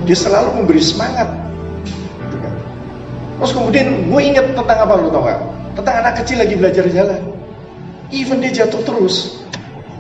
Dia 0.10 0.18
selalu 0.18 0.62
memberi 0.62 0.82
semangat. 0.82 1.30
Gitu 2.26 2.38
kan. 2.42 2.54
Terus 3.38 3.52
kemudian 3.54 3.88
gue 4.10 4.22
ingat 4.22 4.58
tentang 4.58 4.80
apa 4.82 4.94
lu 4.98 5.14
tau 5.14 5.24
gak? 5.24 5.40
Tentang 5.78 5.96
anak 6.02 6.14
kecil 6.26 6.42
lagi 6.42 6.58
belajar 6.58 6.90
jalan. 6.90 7.22
Even 8.10 8.42
dia 8.42 8.66
jatuh 8.66 8.82
terus, 8.82 9.46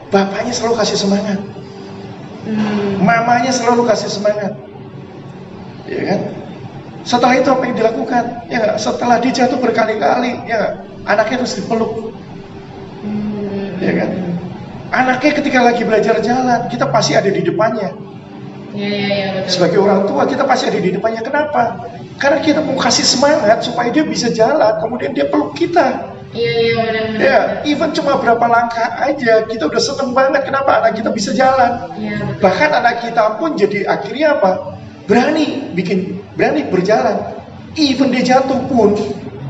bapaknya 0.09 0.49
selalu 0.49 0.79
kasih 0.81 0.97
semangat. 0.97 1.39
Hmm. 2.47 3.03
Mamanya 3.03 3.51
selalu 3.53 3.85
kasih 3.85 4.09
semangat. 4.09 4.55
Ya 5.85 6.01
kan? 6.07 6.19
Setelah 7.03 7.35
itu 7.39 7.49
apa 7.51 7.63
yang 7.67 7.75
dilakukan? 7.75 8.23
Ya? 8.47 8.75
Setelah 8.79 9.19
dia 9.19 9.31
jatuh 9.31 9.59
berkali-kali, 9.59 10.43
ya? 10.47 10.81
Anaknya 11.07 11.39
harus 11.39 11.55
dipeluk, 11.55 12.11
Hmm. 13.03 13.79
ya 13.79 13.93
kan? 13.95 14.26
Anaknya 14.97 15.31
ketika 15.37 15.59
lagi 15.61 15.85
belajar 15.85 16.17
jalan, 16.25 16.65
kita 16.73 16.89
pasti 16.89 17.13
ada 17.13 17.29
di 17.29 17.45
depannya. 17.45 17.93
Iya 18.73 18.89
iya 18.89 19.07
iya 19.13 19.27
betul. 19.37 19.49
Sebagai 19.53 19.77
orang 19.85 20.01
tua, 20.09 20.25
kita 20.25 20.43
pasti 20.49 20.73
ada 20.73 20.79
di 20.81 20.89
depannya. 20.89 21.21
Kenapa? 21.21 21.85
Karena 22.17 22.41
kita 22.41 22.65
mau 22.65 22.73
kasih 22.81 23.05
semangat 23.05 23.61
supaya 23.61 23.93
dia 23.93 24.01
bisa 24.01 24.33
jalan, 24.33 24.81
kemudian 24.81 25.13
dia 25.13 25.29
peluk 25.29 25.53
kita. 25.53 26.17
Iya 26.33 26.51
iya 26.59 26.73
benar 26.81 27.03
benar. 27.13 27.19
Ya, 27.21 27.39
even 27.69 27.93
cuma 27.93 28.17
berapa 28.17 28.41
langkah 28.49 28.89
aja, 29.05 29.45
kita 29.45 29.69
udah 29.69 29.81
seneng 29.81 30.17
banget. 30.17 30.49
Kenapa 30.49 30.81
anak 30.81 30.97
kita 30.97 31.13
bisa 31.13 31.29
jalan? 31.37 31.93
Iya 32.01 32.17
betul. 32.17 32.41
Bahkan 32.41 32.69
anak 32.73 32.95
kita 33.05 33.23
pun 33.37 33.53
jadi 33.53 33.85
akhirnya 33.85 34.27
apa? 34.41 34.81
Berani 35.05 35.77
bikin, 35.77 36.25
berani 36.33 36.65
berjalan. 36.73 37.37
Even 37.77 38.09
dia 38.09 38.25
jatuh 38.25 38.65
pun, 38.65 38.97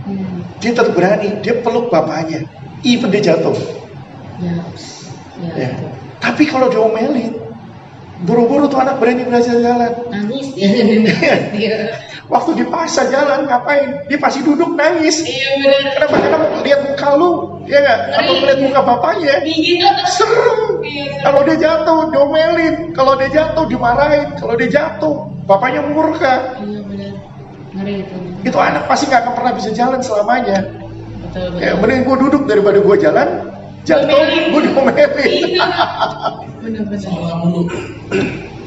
Hmm. 0.04 0.44
dia 0.60 0.76
tetap 0.76 0.92
berani. 0.92 1.40
Dia 1.40 1.64
peluk 1.64 1.88
bapaknya. 1.88 2.44
Even 2.84 3.16
dia 3.16 3.32
jatuh. 3.32 3.56
Ya. 4.44 4.60
Ya. 5.38 5.52
Ya. 5.56 5.70
Tapi 6.18 6.50
kalau 6.50 6.68
diomelin, 6.74 7.38
buru-buru 8.26 8.66
tuh 8.66 8.82
anak 8.82 8.98
berani 8.98 9.22
belajar 9.26 9.54
jalan. 9.62 9.94
Nangis 10.10 10.54
dia. 10.58 10.70
Iya. 11.54 11.78
Waktu 12.28 12.60
dipaksa 12.60 13.08
jalan 13.08 13.48
ngapain? 13.48 14.04
Dia 14.12 14.20
pasti 14.20 14.44
duduk 14.44 14.76
nangis. 14.76 15.24
Iya 15.24 15.64
benar. 15.64 15.82
Kenapa? 15.96 16.16
Karena 16.20 16.38
lihat 16.66 16.80
muka 16.84 17.10
lu, 17.16 17.30
ya 17.70 17.80
nggak? 17.80 18.00
Atau 18.20 18.34
melihat 18.44 18.60
muka 18.68 18.82
bapaknya, 18.84 19.36
Iya. 19.48 19.90
serem. 20.12 20.84
Iya. 20.84 21.24
Kalau 21.24 21.40
dia 21.48 21.58
jatuh, 21.62 22.00
diomelin. 22.12 22.76
Kalau 22.92 23.14
dia 23.16 23.30
jatuh, 23.32 23.64
dimarahin. 23.72 24.28
Kalau 24.36 24.54
dia 24.60 24.70
jatuh, 24.74 25.16
bapaknya 25.48 25.82
murka. 25.88 26.60
Iya 26.60 26.80
benar. 26.84 27.14
Ngeri 27.78 27.94
itu. 28.04 28.16
Itu 28.44 28.58
anak 28.60 28.90
pasti 28.92 29.08
nggak 29.08 29.22
akan 29.24 29.34
pernah 29.38 29.54
bisa 29.56 29.70
jalan 29.72 30.00
selamanya. 30.04 30.58
Betul 31.24 31.46
betul. 31.56 31.64
Ya, 31.64 31.72
mending 31.80 32.02
gue 32.04 32.18
duduk 32.28 32.44
daripada 32.50 32.80
gue 32.84 32.96
jalan, 33.00 33.28
jatuh, 33.88 34.04
Diomelin. 34.04 34.44
gue 34.52 34.62
diomelin. 34.68 35.44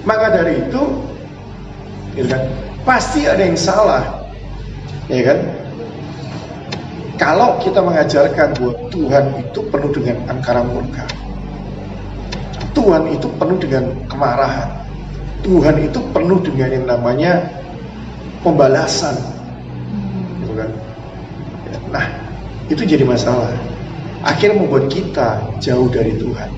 Maka 0.08 0.26
dari 0.32 0.64
itu, 0.64 0.82
gitu 2.16 2.26
kan, 2.32 2.42
pasti 2.88 3.28
ada 3.28 3.44
yang 3.44 3.58
salah, 3.60 4.00
ya 5.12 5.20
kan? 5.28 5.38
Kalau 7.20 7.60
kita 7.60 7.84
mengajarkan 7.84 8.56
bahwa 8.56 8.72
Tuhan 8.88 9.24
itu 9.36 9.60
penuh 9.68 9.90
dengan 9.92 10.16
angkara 10.32 10.64
murka, 10.64 11.04
Tuhan 12.72 13.12
itu 13.12 13.28
penuh 13.36 13.60
dengan 13.60 13.92
kemarahan, 14.08 14.88
Tuhan 15.44 15.84
itu 15.84 16.00
penuh 16.16 16.40
dengan 16.40 16.68
yang 16.72 16.86
namanya 16.88 17.32
pembalasan, 18.40 19.12
Hmm. 19.92 20.40
gitu 20.40 20.52
kan? 20.56 20.70
Ya, 21.68 21.76
Nah, 21.92 22.06
itu 22.72 22.82
jadi 22.88 23.04
masalah. 23.04 23.52
Akhirnya 24.20 24.60
membuat 24.60 24.92
kita 24.92 25.40
jauh 25.64 25.88
dari 25.88 26.12
Tuhan. 26.20 26.50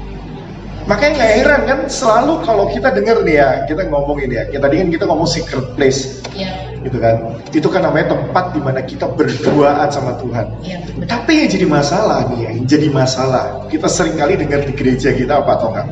Makanya 0.83 1.13
nggak 1.15 1.33
heran 1.39 1.61
kan 1.63 1.79
selalu 1.87 2.43
kalau 2.43 2.67
kita 2.67 2.91
dengar 2.91 3.23
nih 3.23 3.39
ya, 3.39 3.49
kita 3.71 3.87
ngomongin 3.87 4.35
ya, 4.35 4.43
kita 4.51 4.67
tadi 4.67 4.83
kan 4.83 4.89
kita 4.91 5.05
ngomong 5.07 5.31
secret 5.31 5.79
place, 5.79 6.19
Iya. 6.35 6.51
gitu 6.83 6.99
kan. 6.99 7.39
Itu 7.55 7.71
kan 7.71 7.87
namanya 7.87 8.19
tempat 8.19 8.51
di 8.51 8.59
mana 8.59 8.83
kita 8.83 9.07
berduaan 9.15 9.87
sama 9.95 10.19
Tuhan. 10.19 10.51
Iya 10.67 10.83
betul. 10.83 11.07
Tapi 11.07 11.33
yang 11.39 11.51
jadi 11.55 11.67
masalah 11.71 12.19
nih 12.35 12.39
ya, 12.43 12.51
yang 12.59 12.67
jadi 12.67 12.89
masalah, 12.91 13.45
kita 13.71 13.87
sering 13.87 14.19
kali 14.19 14.35
dengar 14.35 14.67
di 14.67 14.75
gereja 14.75 15.15
kita 15.15 15.39
apa 15.39 15.51
atau 15.55 15.71
enggak? 15.71 15.87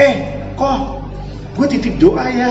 Eh, 0.00 0.14
kok 0.56 1.04
gue 1.60 1.66
titip 1.68 2.00
doa 2.00 2.24
ya? 2.32 2.48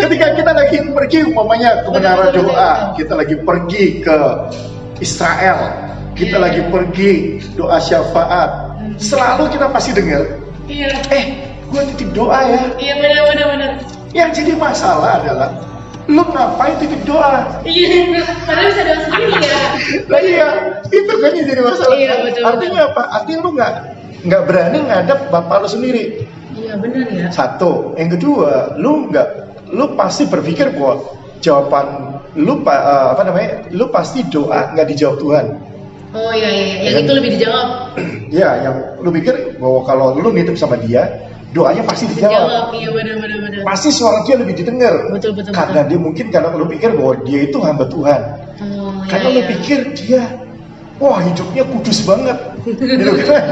Ketika 0.00 0.26
kita 0.36 0.52
lagi 0.52 0.78
pergi 0.90 1.18
umpamanya 1.28 1.84
ke 1.84 1.88
menara 1.92 2.26
doa, 2.32 2.70
kita 2.96 3.12
lagi 3.16 3.36
pergi 3.40 3.84
ke 4.00 4.16
Israel, 5.00 5.58
kita 6.16 6.36
Iya, 6.36 6.44
lagi 6.44 6.62
pergi 6.68 7.12
doa 7.56 7.78
syafaat, 7.80 8.50
selalu 9.00 9.48
kita 9.52 9.66
pasti 9.72 9.90
dengar, 9.96 10.24
Iya. 10.68 10.92
eh, 11.12 11.24
gue 11.68 11.82
titip 11.94 12.10
doa 12.12 12.38
ya. 12.44 12.60
Iya 12.76 12.94
benar 13.00 13.22
benar 13.32 13.46
benar. 13.56 13.70
Yang 14.10 14.30
jadi 14.42 14.52
masalah 14.58 15.22
adalah 15.22 15.50
lu 16.10 16.22
ngapain 16.26 16.74
titip 16.82 17.00
doa? 17.06 17.46
Iya. 17.62 18.20
Padahal 18.44 18.66
bisa 18.68 18.82
doa 18.82 18.98
sendiri 19.06 19.32
ya. 19.38 19.60
Nah 20.10 20.20
iya, 20.20 20.46
itu 20.90 21.12
kan 21.22 21.30
yang 21.32 21.46
jadi 21.46 21.62
masalah. 21.62 21.94
Iya, 21.96 22.12
betul, 22.26 22.42
Artinya 22.44 22.80
apa? 22.90 23.02
Artinya 23.14 23.38
lu 23.46 23.50
nggak 23.56 23.72
nggak 24.20 24.42
berani 24.44 24.78
ngadep 24.84 25.20
bapak 25.32 25.56
lu 25.64 25.68
sendiri. 25.70 26.04
Iya 26.70 26.78
benar 26.78 27.06
ya. 27.10 27.26
Satu, 27.34 27.98
yang 27.98 28.14
kedua, 28.14 28.78
lu 28.78 29.10
nggak, 29.10 29.28
lu 29.74 29.98
pasti 29.98 30.30
berpikir 30.30 30.70
bahwa 30.78 31.02
jawaban 31.42 32.14
lu 32.38 32.62
eh, 32.62 33.06
apa 33.10 33.26
namanya, 33.26 33.66
lu 33.74 33.90
pasti 33.90 34.22
doa 34.30 34.70
nggak 34.70 34.86
dijawab 34.94 35.18
Tuhan. 35.18 35.46
Oh 36.14 36.30
iya 36.30 36.46
iya. 36.46 36.74
Yang 36.86 36.94
Kan? 36.94 37.02
itu 37.02 37.12
lebih 37.18 37.30
dijawab. 37.38 37.68
Ya, 38.30 38.62
yang 38.62 39.02
lu 39.02 39.10
pikir 39.10 39.58
bahwa 39.58 39.82
kalau 39.82 40.14
lu 40.14 40.30
nitip 40.30 40.54
sama 40.54 40.78
dia, 40.78 41.26
doanya 41.50 41.82
pasti 41.82 42.06
dijawab. 42.06 42.30
Dijawab. 42.30 42.66
Iya 42.78 42.88
benar 42.94 43.14
benar 43.18 43.38
benar. 43.42 43.60
Pasti 43.66 43.90
suara 43.90 44.22
dia 44.22 44.38
lebih 44.38 44.54
didengar. 44.54 45.10
Betul, 45.10 45.34
betul, 45.34 45.50
Karena 45.50 45.82
betul. 45.82 45.90
dia 45.90 45.98
mungkin 45.98 46.26
karena 46.30 46.54
lu 46.54 46.70
pikir 46.70 46.94
bahwa 46.94 47.14
dia 47.26 47.40
itu 47.50 47.58
hamba 47.58 47.90
Tuhan. 47.90 48.20
Oh 48.62 49.02
iya. 49.02 49.10
Karena 49.10 49.28
lu 49.34 49.42
iya. 49.42 49.50
pikir 49.50 49.78
dia, 49.98 50.22
wah 51.02 51.18
hidupnya 51.18 51.66
kudus 51.74 51.98
banget, 52.06 52.38
gitu 52.78 53.12
kan? 53.26 53.44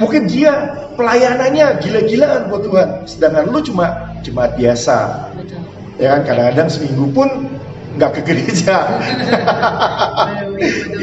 Mungkin 0.00 0.22
dia 0.32 0.52
pelayanannya 0.96 1.76
gila-gilaan 1.84 2.48
buat 2.48 2.64
Tuhan, 2.64 2.88
sedangkan 3.04 3.52
lu 3.52 3.60
cuma 3.60 4.16
jemaat 4.24 4.56
biasa, 4.56 5.28
Betul. 5.36 5.60
ya 6.00 6.16
kan? 6.16 6.20
Kadang-kadang 6.24 6.68
seminggu 6.72 7.04
pun 7.12 7.28
nggak 8.00 8.10
ke 8.16 8.20
gereja, 8.24 8.76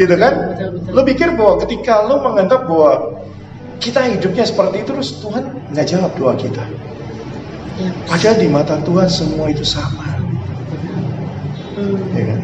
gitu 0.01 0.15
kan? 0.17 0.33
Betul 0.49 0.69
betul. 0.81 0.93
Lu 0.97 1.01
pikir 1.05 1.29
bahwa 1.37 1.61
ketika 1.61 2.09
lu 2.09 2.25
menganggap 2.25 2.65
bahwa 2.65 3.21
kita 3.77 4.01
hidupnya 4.17 4.45
seperti 4.49 4.81
itu, 4.81 4.89
terus 4.89 5.09
Tuhan 5.21 5.43
nggak 5.71 5.85
jawab 5.85 6.11
doa 6.17 6.33
kita. 6.33 6.65
Iya. 7.77 7.91
Padahal 8.09 8.37
di 8.41 8.49
mata 8.49 8.75
Tuhan 8.81 9.09
semua 9.09 9.53
itu 9.53 9.61
sama. 9.61 10.17
Hmm. 11.77 12.01
ya 12.17 12.23
kan? 12.33 12.39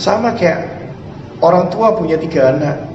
Sama 0.00 0.32
kayak 0.32 0.64
orang 1.44 1.68
tua 1.68 1.92
punya 1.92 2.16
tiga 2.16 2.56
anak. 2.56 2.89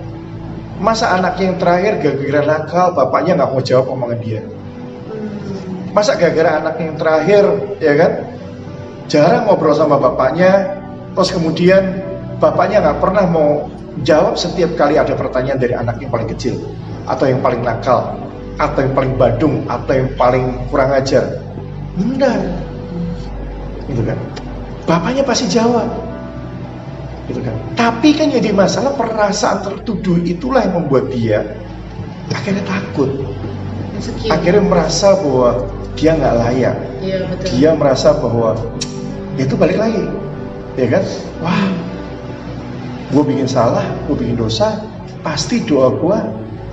Masa 0.76 1.16
anak 1.16 1.40
yang 1.40 1.56
terakhir 1.56 2.04
gara-gara 2.04 2.42
nakal, 2.44 2.88
bapaknya 2.92 3.40
nggak 3.40 3.52
mau 3.56 3.64
jawab 3.64 3.86
omongan 3.96 4.20
dia. 4.20 4.42
Masa 5.96 6.20
gara-gara 6.20 6.60
anak 6.60 6.76
yang 6.84 7.00
terakhir, 7.00 7.44
ya 7.80 7.94
kan? 7.96 8.12
Jarang 9.08 9.48
ngobrol 9.48 9.72
sama 9.72 9.96
bapaknya, 9.96 10.76
terus 11.16 11.32
kemudian 11.32 12.04
bapaknya 12.44 12.84
nggak 12.84 13.00
pernah 13.00 13.24
mau 13.24 13.72
jawab 14.04 14.36
setiap 14.36 14.76
kali 14.76 15.00
ada 15.00 15.16
pertanyaan 15.16 15.56
dari 15.56 15.72
anak 15.72 15.96
yang 16.04 16.12
paling 16.12 16.28
kecil, 16.28 16.60
atau 17.08 17.32
yang 17.32 17.40
paling 17.40 17.64
nakal, 17.64 18.20
atau 18.60 18.80
yang 18.84 18.92
paling 18.92 19.14
badung, 19.16 19.64
atau 19.72 19.94
yang 19.96 20.12
paling 20.20 20.60
kurang 20.68 20.92
ajar. 20.92 21.40
Enggak, 21.96 22.36
gitu 23.88 24.04
kan? 24.04 24.20
Bapaknya 24.84 25.24
pasti 25.24 25.48
jawab, 25.48 25.88
gitu 27.26 27.40
kan? 27.42 27.56
Tapi 27.74 28.10
kan 28.14 28.28
jadi 28.30 28.50
masalah 28.52 28.94
perasaan 28.94 29.62
tertuduh 29.62 30.22
itulah 30.22 30.62
yang 30.62 30.80
membuat 30.80 31.10
dia 31.10 31.42
akhirnya 32.28 32.66
takut, 32.66 33.10
Insecure. 33.94 34.34
akhirnya 34.34 34.64
merasa 34.64 35.14
bahwa 35.16 35.50
dia 35.94 36.12
nggak 36.14 36.36
layak, 36.42 36.76
Iya 37.00 37.18
betul. 37.30 37.48
dia 37.54 37.70
merasa 37.72 38.10
bahwa 38.14 38.58
itu 39.38 39.54
balik 39.54 39.78
lagi, 39.78 40.04
ya 40.74 40.88
kan? 40.90 41.04
Wah, 41.40 41.70
gue 43.10 43.24
bikin 43.24 43.46
salah, 43.46 43.86
gue 44.10 44.16
bikin 44.18 44.36
dosa, 44.36 44.82
pasti 45.22 45.62
doa 45.64 45.94
gue 45.94 46.18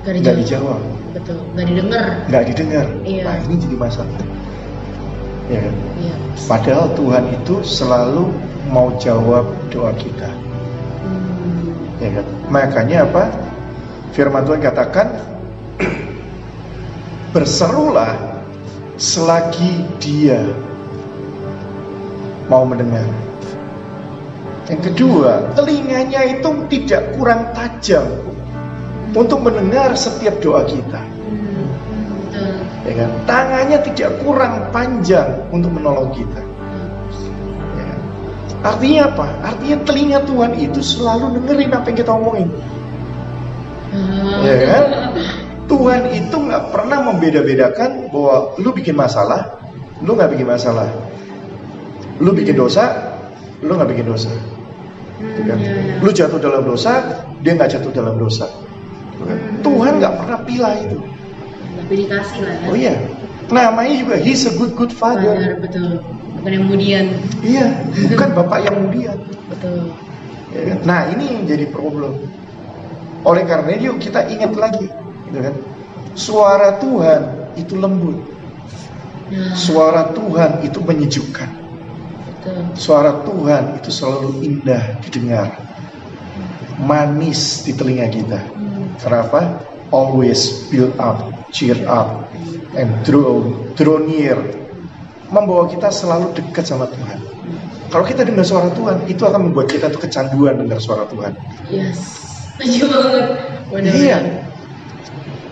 Gak 0.03 0.19
nggak 0.19 0.35
dijawab. 0.41 0.81
dijawab, 0.81 0.81
Betul. 1.15 1.37
Gak 1.55 1.67
didengar. 1.69 2.07
nggak 2.33 2.45
didengar. 2.49 2.87
Iya. 3.05 3.23
Nah 3.23 3.37
ini 3.45 3.55
jadi 3.61 3.77
masalah, 3.77 4.19
ya 5.53 5.61
kan? 5.61 5.75
Iya. 6.01 6.15
Padahal 6.49 6.87
Tuhan 6.97 7.25
itu 7.37 7.55
selalu 7.61 8.33
mau 8.73 8.97
jawab 8.97 9.45
doa 9.69 9.93
kita, 10.01 10.33
Hmm. 11.05 11.77
ya 12.01 12.09
kan? 12.21 12.27
Makanya 12.49 12.99
apa? 13.05 13.25
Firman 14.17 14.49
Tuhan 14.49 14.65
katakan, 14.65 15.21
berserulah 17.37 18.17
selagi 18.97 19.85
dia 20.01 20.41
mau 22.49 22.65
mendengar. 22.65 23.05
Yang 24.71 24.95
kedua, 24.95 25.53
telinganya 25.59 26.23
itu 26.39 26.49
tidak 26.71 27.13
kurang 27.19 27.51
tajam 27.53 28.07
untuk 29.13 29.43
mendengar 29.45 29.93
setiap 29.99 30.39
doa 30.41 30.65
kita. 30.65 31.12
Hmm. 32.83 32.89
Ya 32.91 32.93
kan? 32.99 33.11
Tangannya 33.31 33.79
tidak 33.87 34.11
kurang 34.27 34.69
panjang 34.75 35.47
untuk 35.55 35.71
menolong 35.71 36.11
kita. 36.11 36.43
Ya 37.79 37.85
kan? 37.87 38.01
Artinya 38.63 39.01
apa? 39.15 39.27
Artinya 39.47 39.77
telinga 39.87 40.19
Tuhan 40.27 40.53
itu 40.59 40.81
selalu 40.83 41.39
dengerin 41.39 41.71
apa 41.71 41.87
yang 41.95 41.99
kita 41.99 42.13
omongin. 42.13 42.51
Ya 44.43 44.57
kan? 44.67 44.85
Tuhan 45.71 46.03
itu 46.13 46.37
nggak 46.37 46.75
pernah 46.75 46.99
membeda-bedakan 47.13 48.11
bahwa 48.13 48.59
lu 48.61 48.71
bikin 48.75 48.99
masalah, 48.99 49.57
lu 50.03 50.19
nggak 50.19 50.35
bikin 50.35 50.49
masalah. 50.49 50.91
Lu 52.21 52.35
bikin 52.35 52.59
dosa, 52.59 53.15
lu 53.63 53.79
nggak 53.79 53.91
bikin 53.95 54.07
dosa. 54.11 54.29
Gitu 55.23 55.43
kan? 55.47 55.59
Iya, 55.63 55.73
iya. 55.73 55.95
Lu 56.03 56.11
jatuh 56.11 56.41
dalam 56.43 56.67
dosa, 56.67 57.23
dia 57.41 57.55
nggak 57.55 57.79
jatuh 57.79 57.95
dalam 57.95 58.19
dosa. 58.19 58.51
Gitu 59.15 59.23
kan? 59.23 59.39
Tuhan 59.63 59.93
nggak 60.03 60.15
pernah 60.19 60.39
pilih 60.43 60.77
itu. 60.83 60.99
Dikasih 61.97 62.39
lah 62.43 62.55
ya. 62.57 62.67
Oh 62.69 62.77
iya, 62.77 62.95
namanya 63.49 63.95
juga 63.97 64.17
He's 64.19 64.45
a 64.49 64.53
good 64.57 64.73
good 64.75 64.93
Father, 64.93 65.33
father. 65.37 65.57
betul. 65.61 65.91
Bukan 66.41 66.51
yang 66.51 66.65
kemudian. 66.67 67.05
Iya, 67.41 67.67
bukan 68.13 68.29
bapak 68.35 68.59
yang 68.67 68.77
mulia. 68.83 69.13
Betul. 69.49 69.93
Ya 70.53 70.61
kan? 70.69 70.79
Nah 70.85 71.01
ini 71.13 71.25
yang 71.33 71.43
jadi 71.47 71.67
problem. 71.69 72.19
Oleh 73.23 73.47
karena 73.47 73.71
itu 73.79 73.95
kita 74.03 74.27
ingat 74.27 74.53
lagi, 74.59 74.91
gitu 75.31 75.39
kan? 75.39 75.55
Suara 76.13 76.77
Tuhan 76.83 77.21
itu 77.55 77.79
lembut, 77.79 78.19
Nah, 79.33 79.57
suara 79.57 80.13
Tuhan 80.13 80.61
itu 80.61 80.77
menyejukkan, 80.85 81.49
betul. 82.29 82.61
suara 82.77 83.25
Tuhan 83.25 83.81
itu 83.81 83.89
selalu 83.89 84.45
indah 84.45 85.01
didengar, 85.01 85.57
manis 86.77 87.65
di 87.65 87.73
telinga 87.73 88.13
kita. 88.13 88.41
Hmm. 88.53 88.93
Kenapa? 89.01 89.63
Always 89.89 90.69
build 90.69 90.93
up, 91.01 91.21
cheer 91.53 91.79
up, 91.87 92.27
and 92.75 92.91
draw, 93.05 93.45
draw 93.77 94.01
near. 94.01 94.41
Membawa 95.33 95.69
kita 95.69 95.89
selalu 95.89 96.37
dekat 96.37 96.69
sama 96.69 96.89
Tuhan. 96.93 97.21
Kalau 97.93 98.05
kita 98.09 98.25
dengar 98.25 98.45
suara 98.45 98.73
Tuhan, 98.73 99.05
itu 99.09 99.25
akan 99.25 99.53
membuat 99.53 99.69
kita 99.69 99.93
tuh 99.93 100.01
kecanduan 100.01 100.61
dengar 100.61 100.81
suara 100.81 101.05
Tuhan. 101.09 101.37
Yes. 101.69 102.01
Setuju 102.57 102.85
banget. 102.89 103.27
Benar. 103.73 103.93
Iya. 103.93 104.19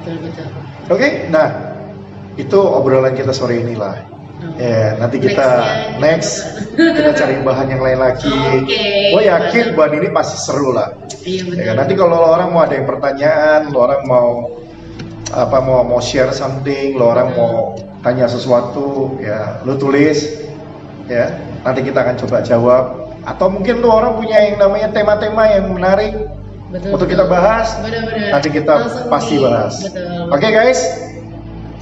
Betul 0.00 0.16
betul. 0.24 0.46
Oke, 0.88 1.08
nah 1.28 1.48
itu 2.36 2.58
obrolan 2.60 3.12
kita 3.12 3.32
sore 3.36 3.60
ini 3.60 3.76
lah. 3.76 4.04
Oh. 4.40 4.56
Ya, 4.56 4.96
nanti 4.96 5.20
kita 5.20 5.60
Nextnya 6.00 6.00
next 6.00 6.32
kita 6.96 7.12
cari 7.12 7.44
bahan 7.44 7.76
yang 7.76 7.82
lain 7.84 8.00
lagi. 8.00 8.32
Oke. 8.32 9.12
Gue 9.12 9.22
yakin 9.28 9.76
bahan 9.76 9.92
ini 10.00 10.08
pasti 10.08 10.36
seru 10.40 10.72
lah. 10.72 10.96
Iya 11.20 11.40
betul. 11.44 11.60
Ya? 11.60 11.72
Nanti 11.76 11.92
kalau 11.92 12.16
orang 12.24 12.48
mau 12.48 12.64
ada 12.64 12.72
yang 12.72 12.88
pertanyaan, 12.88 13.68
orang 13.76 14.02
mau 14.08 14.48
apa 15.30 15.58
mau 15.62 15.82
mau 15.82 16.00
share 16.02 16.30
something, 16.30 16.98
lo 16.98 17.10
orang 17.10 17.34
mau 17.34 17.74
tanya 18.00 18.26
sesuatu, 18.26 19.14
ya 19.18 19.62
lo 19.62 19.76
tulis, 19.76 20.46
ya. 21.06 21.30
Nanti 21.60 21.84
kita 21.84 22.02
akan 22.02 22.16
coba 22.24 22.36
jawab. 22.40 22.84
Atau 23.20 23.52
mungkin 23.52 23.84
lo 23.84 23.92
orang 23.92 24.16
punya 24.16 24.40
yang 24.40 24.56
namanya 24.56 24.88
tema-tema 24.90 25.44
yang 25.46 25.68
menarik 25.70 26.16
Betul, 26.72 26.96
untuk 26.96 27.06
betul. 27.06 27.14
kita 27.20 27.24
bahas. 27.28 27.68
Benar-benar. 27.78 28.30
Nanti 28.32 28.48
kita 28.48 28.72
Langsung 28.80 29.06
pasti 29.12 29.34
di- 29.36 29.44
bahas. 29.44 29.74
Betul. 29.84 30.34
Oke 30.34 30.48
guys, 30.48 30.80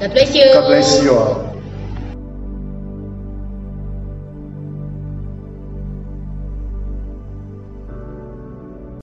God 0.02 0.10
bless 0.12 0.30
you. 0.34 0.48
God 0.50 0.66
bless 0.66 0.88
you 1.00 1.12
all. 1.14 1.47